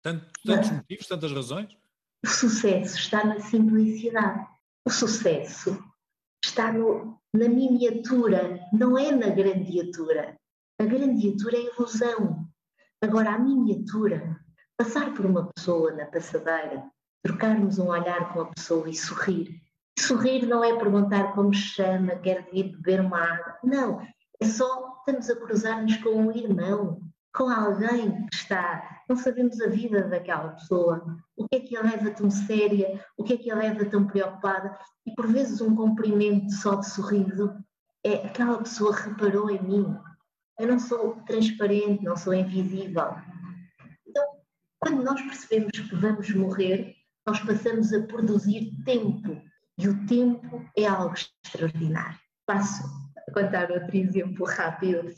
tanto, 0.01 0.25
tantos 0.45 0.71
motivos, 0.71 1.07
tantas 1.07 1.31
razões? 1.31 1.77
O 2.23 2.27
sucesso 2.27 2.97
está 2.97 3.23
na 3.23 3.39
simplicidade. 3.39 4.47
O 4.85 4.89
sucesso 4.89 5.83
está 6.43 6.71
no, 6.71 7.19
na 7.33 7.47
miniatura, 7.47 8.59
não 8.71 8.97
é 8.97 9.11
na 9.11 9.29
grandiatura. 9.29 10.35
A 10.79 10.85
grandiatura 10.85 11.57
é 11.57 11.73
ilusão. 11.73 12.47
Agora, 13.01 13.33
a 13.33 13.39
miniatura, 13.39 14.39
passar 14.77 15.13
por 15.13 15.25
uma 15.25 15.51
pessoa 15.53 15.91
na 15.91 16.05
passadeira, 16.05 16.83
trocarmos 17.23 17.79
um 17.79 17.87
olhar 17.87 18.33
com 18.33 18.41
a 18.41 18.51
pessoa 18.53 18.89
e 18.89 18.95
sorrir. 18.95 19.61
sorrir 19.99 20.45
não 20.45 20.63
é 20.63 20.77
perguntar 20.77 21.33
como 21.33 21.53
se 21.53 21.61
chama, 21.61 22.15
quer 22.17 22.49
vir 22.51 22.75
beber 22.75 23.01
uma 23.01 23.19
água. 23.19 23.57
Não, 23.63 24.07
é 24.41 24.45
só 24.45 24.97
estamos 24.99 25.29
a 25.29 25.35
cruzar-nos 25.35 25.97
com 25.97 26.09
um 26.09 26.31
irmão, 26.31 27.01
com 27.33 27.49
alguém 27.49 28.27
que 28.27 28.35
está, 28.35 29.03
não 29.09 29.15
sabemos 29.15 29.59
a 29.61 29.67
vida 29.67 30.07
daquela 30.07 30.49
pessoa, 30.49 31.17
o 31.35 31.47
que 31.47 31.55
é 31.57 31.59
que 31.59 31.77
a 31.77 31.81
leva 31.81 32.11
tão 32.11 32.29
séria, 32.29 33.03
o 33.17 33.23
que 33.23 33.33
é 33.33 33.37
que 33.37 33.51
a 33.51 33.55
leva 33.55 33.85
tão 33.85 34.07
preocupada, 34.07 34.77
e 35.05 35.13
por 35.13 35.27
vezes 35.27 35.61
um 35.61 35.75
cumprimento 35.75 36.51
só 36.51 36.75
de 36.75 36.89
sorriso 36.89 37.53
é 38.05 38.25
aquela 38.25 38.57
pessoa 38.59 38.95
reparou 38.95 39.49
em 39.49 39.61
mim. 39.61 39.97
Eu 40.59 40.67
não 40.67 40.79
sou 40.79 41.15
transparente, 41.27 42.03
não 42.03 42.15
sou 42.15 42.33
invisível. 42.33 43.15
Então, 44.07 44.23
quando 44.79 45.03
nós 45.03 45.21
percebemos 45.21 45.71
que 45.71 45.95
vamos 45.95 46.33
morrer, 46.33 46.95
nós 47.27 47.39
passamos 47.39 47.91
a 47.91 48.01
produzir 48.03 48.71
tempo, 48.85 49.41
e 49.77 49.89
o 49.89 50.05
tempo 50.05 50.63
é 50.77 50.85
algo 50.85 51.15
extraordinário. 51.43 52.17
Passo 52.45 53.04
contar 53.33 53.71
outro 53.71 53.95
exemplo 53.95 54.45
rápido 54.45 55.13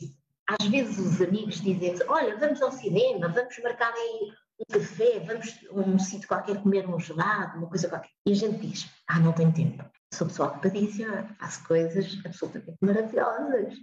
às 0.47 0.65
vezes 0.67 0.97
os 0.97 1.21
amigos 1.21 1.61
dizem 1.61 1.95
olha, 2.07 2.37
vamos 2.37 2.61
ao 2.61 2.71
cinema, 2.71 3.27
vamos 3.27 3.59
marcar 3.59 3.93
aí 3.93 4.31
um 4.59 4.73
café, 4.73 5.19
vamos 5.19 5.59
a 5.69 5.73
um 5.73 5.99
sítio 5.99 6.27
qualquer 6.27 6.61
comer 6.61 6.87
um 6.87 6.99
gelado, 6.99 7.57
uma 7.57 7.67
coisa 7.67 7.89
qualquer. 7.89 8.09
E 8.25 8.31
a 8.31 8.35
gente 8.35 8.65
diz, 8.65 8.89
ah, 9.07 9.19
não 9.19 9.33
tenho 9.33 9.53
tempo. 9.53 9.83
Sou 10.13 10.27
pessoa 10.27 10.49
ocupadíssima, 10.49 11.27
faço 11.37 11.67
coisas 11.67 12.17
absolutamente 12.25 12.77
maravilhosas. 12.81 13.75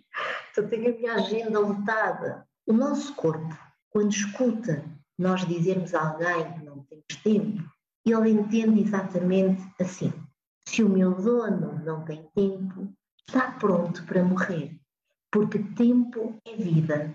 Só 0.54 0.62
tenho 0.62 0.94
a 0.94 0.98
minha 0.98 1.14
agenda 1.14 1.60
lotada. 1.60 2.46
O 2.66 2.72
nosso 2.72 3.14
corpo, 3.14 3.56
quando 3.90 4.10
escuta 4.10 4.84
nós 5.18 5.46
dizermos 5.46 5.94
a 5.94 6.08
alguém 6.08 6.52
que 6.54 6.64
não 6.64 6.82
temos 6.84 7.22
tempo, 7.22 7.62
ele 8.06 8.30
entende 8.30 8.80
exatamente 8.80 9.62
assim. 9.78 10.12
Se 10.66 10.82
o 10.82 10.88
meu 10.88 11.14
dono 11.14 11.78
não 11.84 12.04
tem 12.04 12.26
tempo, 12.34 12.90
está 13.28 13.52
pronto 13.52 14.04
para 14.04 14.24
morrer 14.24 14.78
porque 15.34 15.58
tempo 15.58 16.38
é 16.46 16.54
vida. 16.54 17.12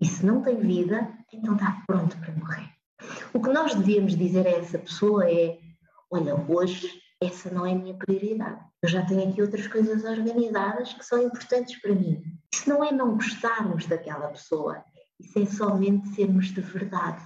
E 0.00 0.04
se 0.04 0.26
não 0.26 0.42
tem 0.42 0.56
vida, 0.56 1.08
então 1.32 1.54
está 1.54 1.80
pronto 1.86 2.18
para 2.18 2.34
morrer. 2.34 2.68
O 3.32 3.40
que 3.40 3.48
nós 3.48 3.76
devíamos 3.76 4.16
dizer 4.16 4.44
a 4.44 4.50
essa 4.50 4.76
pessoa 4.76 5.30
é: 5.30 5.56
olha, 6.10 6.34
hoje 6.34 7.00
essa 7.22 7.48
não 7.48 7.64
é 7.64 7.70
a 7.70 7.76
minha 7.76 7.94
prioridade. 7.94 8.60
Eu 8.82 8.88
já 8.88 9.06
tenho 9.06 9.30
aqui 9.30 9.40
outras 9.40 9.68
coisas 9.68 10.02
organizadas 10.02 10.92
que 10.94 11.04
são 11.04 11.22
importantes 11.22 11.80
para 11.80 11.94
mim. 11.94 12.20
Isso 12.52 12.68
não 12.68 12.82
é 12.82 12.90
não 12.90 13.14
gostarmos 13.14 13.86
daquela 13.86 14.26
pessoa, 14.28 14.82
isso 15.20 15.38
é 15.38 15.46
somente 15.46 16.08
sermos 16.08 16.46
de 16.46 16.60
verdade. 16.60 17.22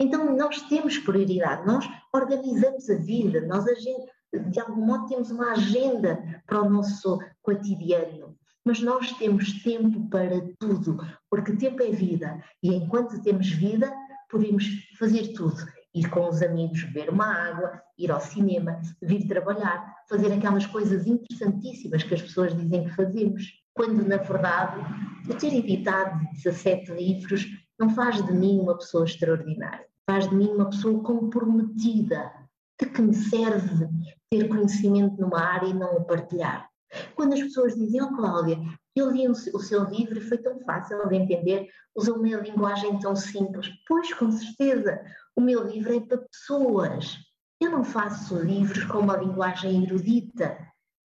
Então 0.00 0.36
nós 0.36 0.60
temos 0.62 0.98
prioridade, 0.98 1.64
nós 1.64 1.88
organizamos 2.12 2.90
a 2.90 2.96
vida, 2.96 3.46
nós 3.46 3.64
de 3.64 4.60
algum 4.60 4.84
modo 4.84 5.06
temos 5.06 5.30
uma 5.30 5.52
agenda 5.52 6.42
para 6.46 6.62
o 6.62 6.68
nosso 6.68 7.20
cotidiano 7.44 8.34
mas 8.64 8.80
nós 8.80 9.12
temos 9.12 9.62
tempo 9.62 10.08
para 10.08 10.40
tudo, 10.58 10.96
porque 11.28 11.54
tempo 11.56 11.82
é 11.82 11.90
vida 11.90 12.42
e 12.62 12.74
enquanto 12.74 13.22
temos 13.22 13.48
vida, 13.50 13.92
podemos 14.30 14.64
fazer 14.98 15.34
tudo. 15.34 15.56
Ir 15.94 16.08
com 16.08 16.28
os 16.28 16.42
amigos 16.42 16.82
beber 16.84 17.10
uma 17.10 17.26
água, 17.26 17.80
ir 17.96 18.10
ao 18.10 18.20
cinema, 18.20 18.80
vir 19.00 19.28
trabalhar, 19.28 19.94
fazer 20.08 20.32
aquelas 20.32 20.66
coisas 20.66 21.06
interessantíssimas 21.06 22.02
que 22.02 22.14
as 22.14 22.22
pessoas 22.22 22.56
dizem 22.56 22.84
que 22.84 22.96
fazemos. 22.96 23.44
Quando, 23.74 24.04
na 24.06 24.16
verdade, 24.16 24.80
eu 25.28 25.36
ter 25.36 25.54
editado 25.54 26.18
17 26.32 26.90
livros 26.92 27.46
não 27.78 27.90
faz 27.90 28.24
de 28.24 28.32
mim 28.32 28.58
uma 28.60 28.76
pessoa 28.76 29.04
extraordinária, 29.04 29.86
faz 30.08 30.28
de 30.28 30.34
mim 30.34 30.48
uma 30.48 30.70
pessoa 30.70 31.02
comprometida. 31.02 32.32
De 32.80 32.88
que 32.88 33.02
me 33.02 33.14
serve 33.14 33.86
ter 34.28 34.48
conhecimento 34.48 35.20
numa 35.20 35.40
área 35.40 35.68
e 35.68 35.74
não 35.74 35.98
o 35.98 36.04
partilhar? 36.04 36.68
Quando 37.14 37.34
as 37.34 37.40
pessoas 37.40 37.74
oh 37.74 38.16
Cláudia, 38.16 38.58
eu 38.96 39.10
li 39.10 39.28
o 39.28 39.34
seu 39.34 39.84
livro 39.84 40.18
e 40.18 40.28
foi 40.28 40.38
tão 40.38 40.60
fácil 40.60 41.08
de 41.08 41.16
entender, 41.16 41.68
usou 41.96 42.16
uma 42.18 42.36
linguagem 42.36 42.98
tão 43.00 43.16
simples. 43.16 43.68
Pois, 43.88 44.12
com 44.14 44.30
certeza, 44.30 45.00
o 45.36 45.40
meu 45.40 45.66
livro 45.66 45.96
é 45.96 46.00
para 46.00 46.18
pessoas. 46.18 47.18
Eu 47.60 47.70
não 47.70 47.84
faço 47.84 48.38
livros 48.38 48.84
com 48.84 48.98
uma 48.98 49.16
linguagem 49.16 49.84
erudita, 49.84 50.56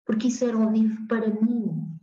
porque 0.05 0.27
isso 0.27 0.45
era 0.45 0.57
um 0.57 0.71
livro 0.71 1.07
para 1.07 1.27
mim, 1.27 1.97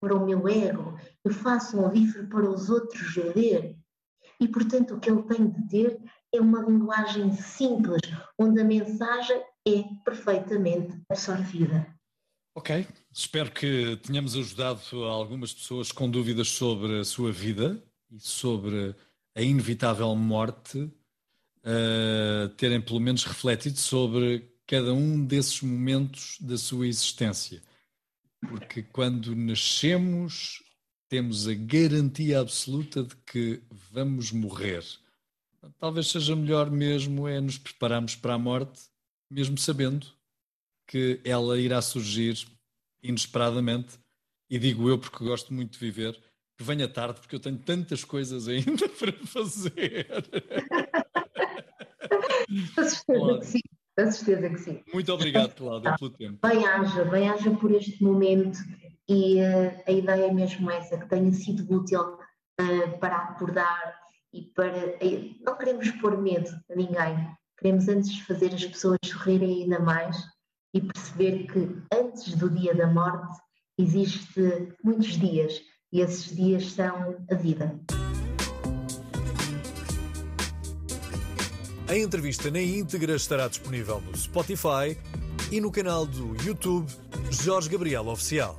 para 0.00 0.14
o 0.14 0.24
meu 0.24 0.48
ego. 0.48 0.98
Eu 1.24 1.32
faço 1.32 1.80
um 1.80 1.88
livro 1.88 2.28
para 2.28 2.48
os 2.48 2.70
outros 2.70 3.16
ler. 3.34 3.76
E, 4.40 4.48
portanto, 4.48 4.94
o 4.94 5.00
que 5.00 5.10
ele 5.10 5.22
tem 5.22 5.48
de 5.48 5.68
ter 5.68 6.00
é 6.34 6.40
uma 6.40 6.62
linguagem 6.62 7.32
simples, 7.32 8.00
onde 8.38 8.60
a 8.60 8.64
mensagem 8.64 9.40
é 9.66 9.84
perfeitamente 10.04 11.00
absorvida. 11.08 11.86
Ok, 12.54 12.86
espero 13.10 13.50
que 13.50 13.96
tenhamos 14.02 14.36
ajudado 14.36 15.04
algumas 15.06 15.54
pessoas 15.54 15.90
com 15.90 16.10
dúvidas 16.10 16.48
sobre 16.48 17.00
a 17.00 17.04
sua 17.04 17.32
vida 17.32 17.82
e 18.10 18.20
sobre 18.20 18.94
a 19.34 19.40
inevitável 19.40 20.14
morte 20.14 20.92
a 21.64 22.50
terem 22.58 22.78
pelo 22.78 23.00
menos 23.00 23.24
refletido 23.24 23.78
sobre 23.78 24.54
cada 24.66 24.92
um 24.92 25.24
desses 25.24 25.62
momentos 25.62 26.36
da 26.42 26.58
sua 26.58 26.86
existência. 26.86 27.62
Porque 28.46 28.82
quando 28.82 29.34
nascemos, 29.34 30.62
temos 31.08 31.48
a 31.48 31.54
garantia 31.54 32.40
absoluta 32.40 33.02
de 33.02 33.16
que 33.24 33.62
vamos 33.90 34.30
morrer. 34.30 34.84
Talvez 35.78 36.08
seja 36.08 36.36
melhor 36.36 36.70
mesmo 36.70 37.26
é 37.26 37.40
nos 37.40 37.56
prepararmos 37.56 38.14
para 38.14 38.34
a 38.34 38.38
morte, 38.38 38.82
mesmo 39.30 39.56
sabendo 39.56 40.06
que 40.92 41.20
ela 41.24 41.58
irá 41.58 41.80
surgir 41.80 42.46
inesperadamente, 43.02 43.98
e 44.50 44.58
digo 44.58 44.90
eu 44.90 44.98
porque 44.98 45.24
gosto 45.24 45.54
muito 45.54 45.72
de 45.72 45.78
viver, 45.78 46.12
que 46.54 46.62
venha 46.62 46.86
tarde, 46.86 47.18
porque 47.18 47.34
eu 47.34 47.40
tenho 47.40 47.56
tantas 47.56 48.04
coisas 48.04 48.46
ainda 48.46 48.86
para 49.00 49.12
fazer. 49.26 50.06
Com 52.76 52.84
certeza 52.84 53.38
que 53.38 53.46
sim. 53.46 53.60
Com 53.98 54.12
certeza 54.12 54.50
que 54.50 54.58
sim. 54.58 54.82
Muito 54.92 55.10
obrigado, 55.10 55.54
Cláudia, 55.54 55.96
pelo 55.98 56.10
tempo. 56.10 56.46
Bem-haja, 56.46 57.06
bem-haja 57.06 57.50
por 57.52 57.72
este 57.72 58.04
momento 58.04 58.58
e 59.08 59.36
uh, 59.36 59.82
a 59.86 59.90
ideia 59.90 60.26
é 60.26 60.32
mesmo 60.32 60.70
essa, 60.70 60.98
que 60.98 61.08
tenha 61.08 61.32
sido 61.32 61.74
útil 61.74 62.02
uh, 62.02 62.98
para 63.00 63.16
acordar 63.16 63.98
e 64.30 64.42
para. 64.42 64.98
Uh, 65.02 65.34
não 65.40 65.56
queremos 65.56 65.90
pôr 65.92 66.20
medo 66.20 66.50
a 66.70 66.76
ninguém, 66.76 67.34
queremos 67.58 67.88
antes 67.88 68.18
fazer 68.20 68.52
as 68.52 68.66
pessoas 68.66 68.98
sorrirem 69.06 69.62
ainda 69.62 69.78
mais 69.78 70.18
e 70.74 70.80
perceber 70.80 71.46
que 71.46 71.76
antes 71.92 72.34
do 72.34 72.48
dia 72.50 72.74
da 72.74 72.86
morte 72.86 73.40
existe 73.78 74.74
muitos 74.82 75.18
dias 75.18 75.60
e 75.92 76.00
esses 76.00 76.34
dias 76.34 76.72
são 76.72 77.16
a 77.30 77.34
vida. 77.34 77.78
A 81.88 81.96
entrevista 81.96 82.50
na 82.50 82.62
íntegra 82.62 83.14
estará 83.14 83.48
disponível 83.48 84.00
no 84.00 84.16
Spotify 84.16 84.96
e 85.50 85.60
no 85.60 85.70
canal 85.70 86.06
do 86.06 86.34
YouTube 86.42 86.90
Jorge 87.30 87.68
Gabriel 87.68 88.08
Oficial. 88.08 88.58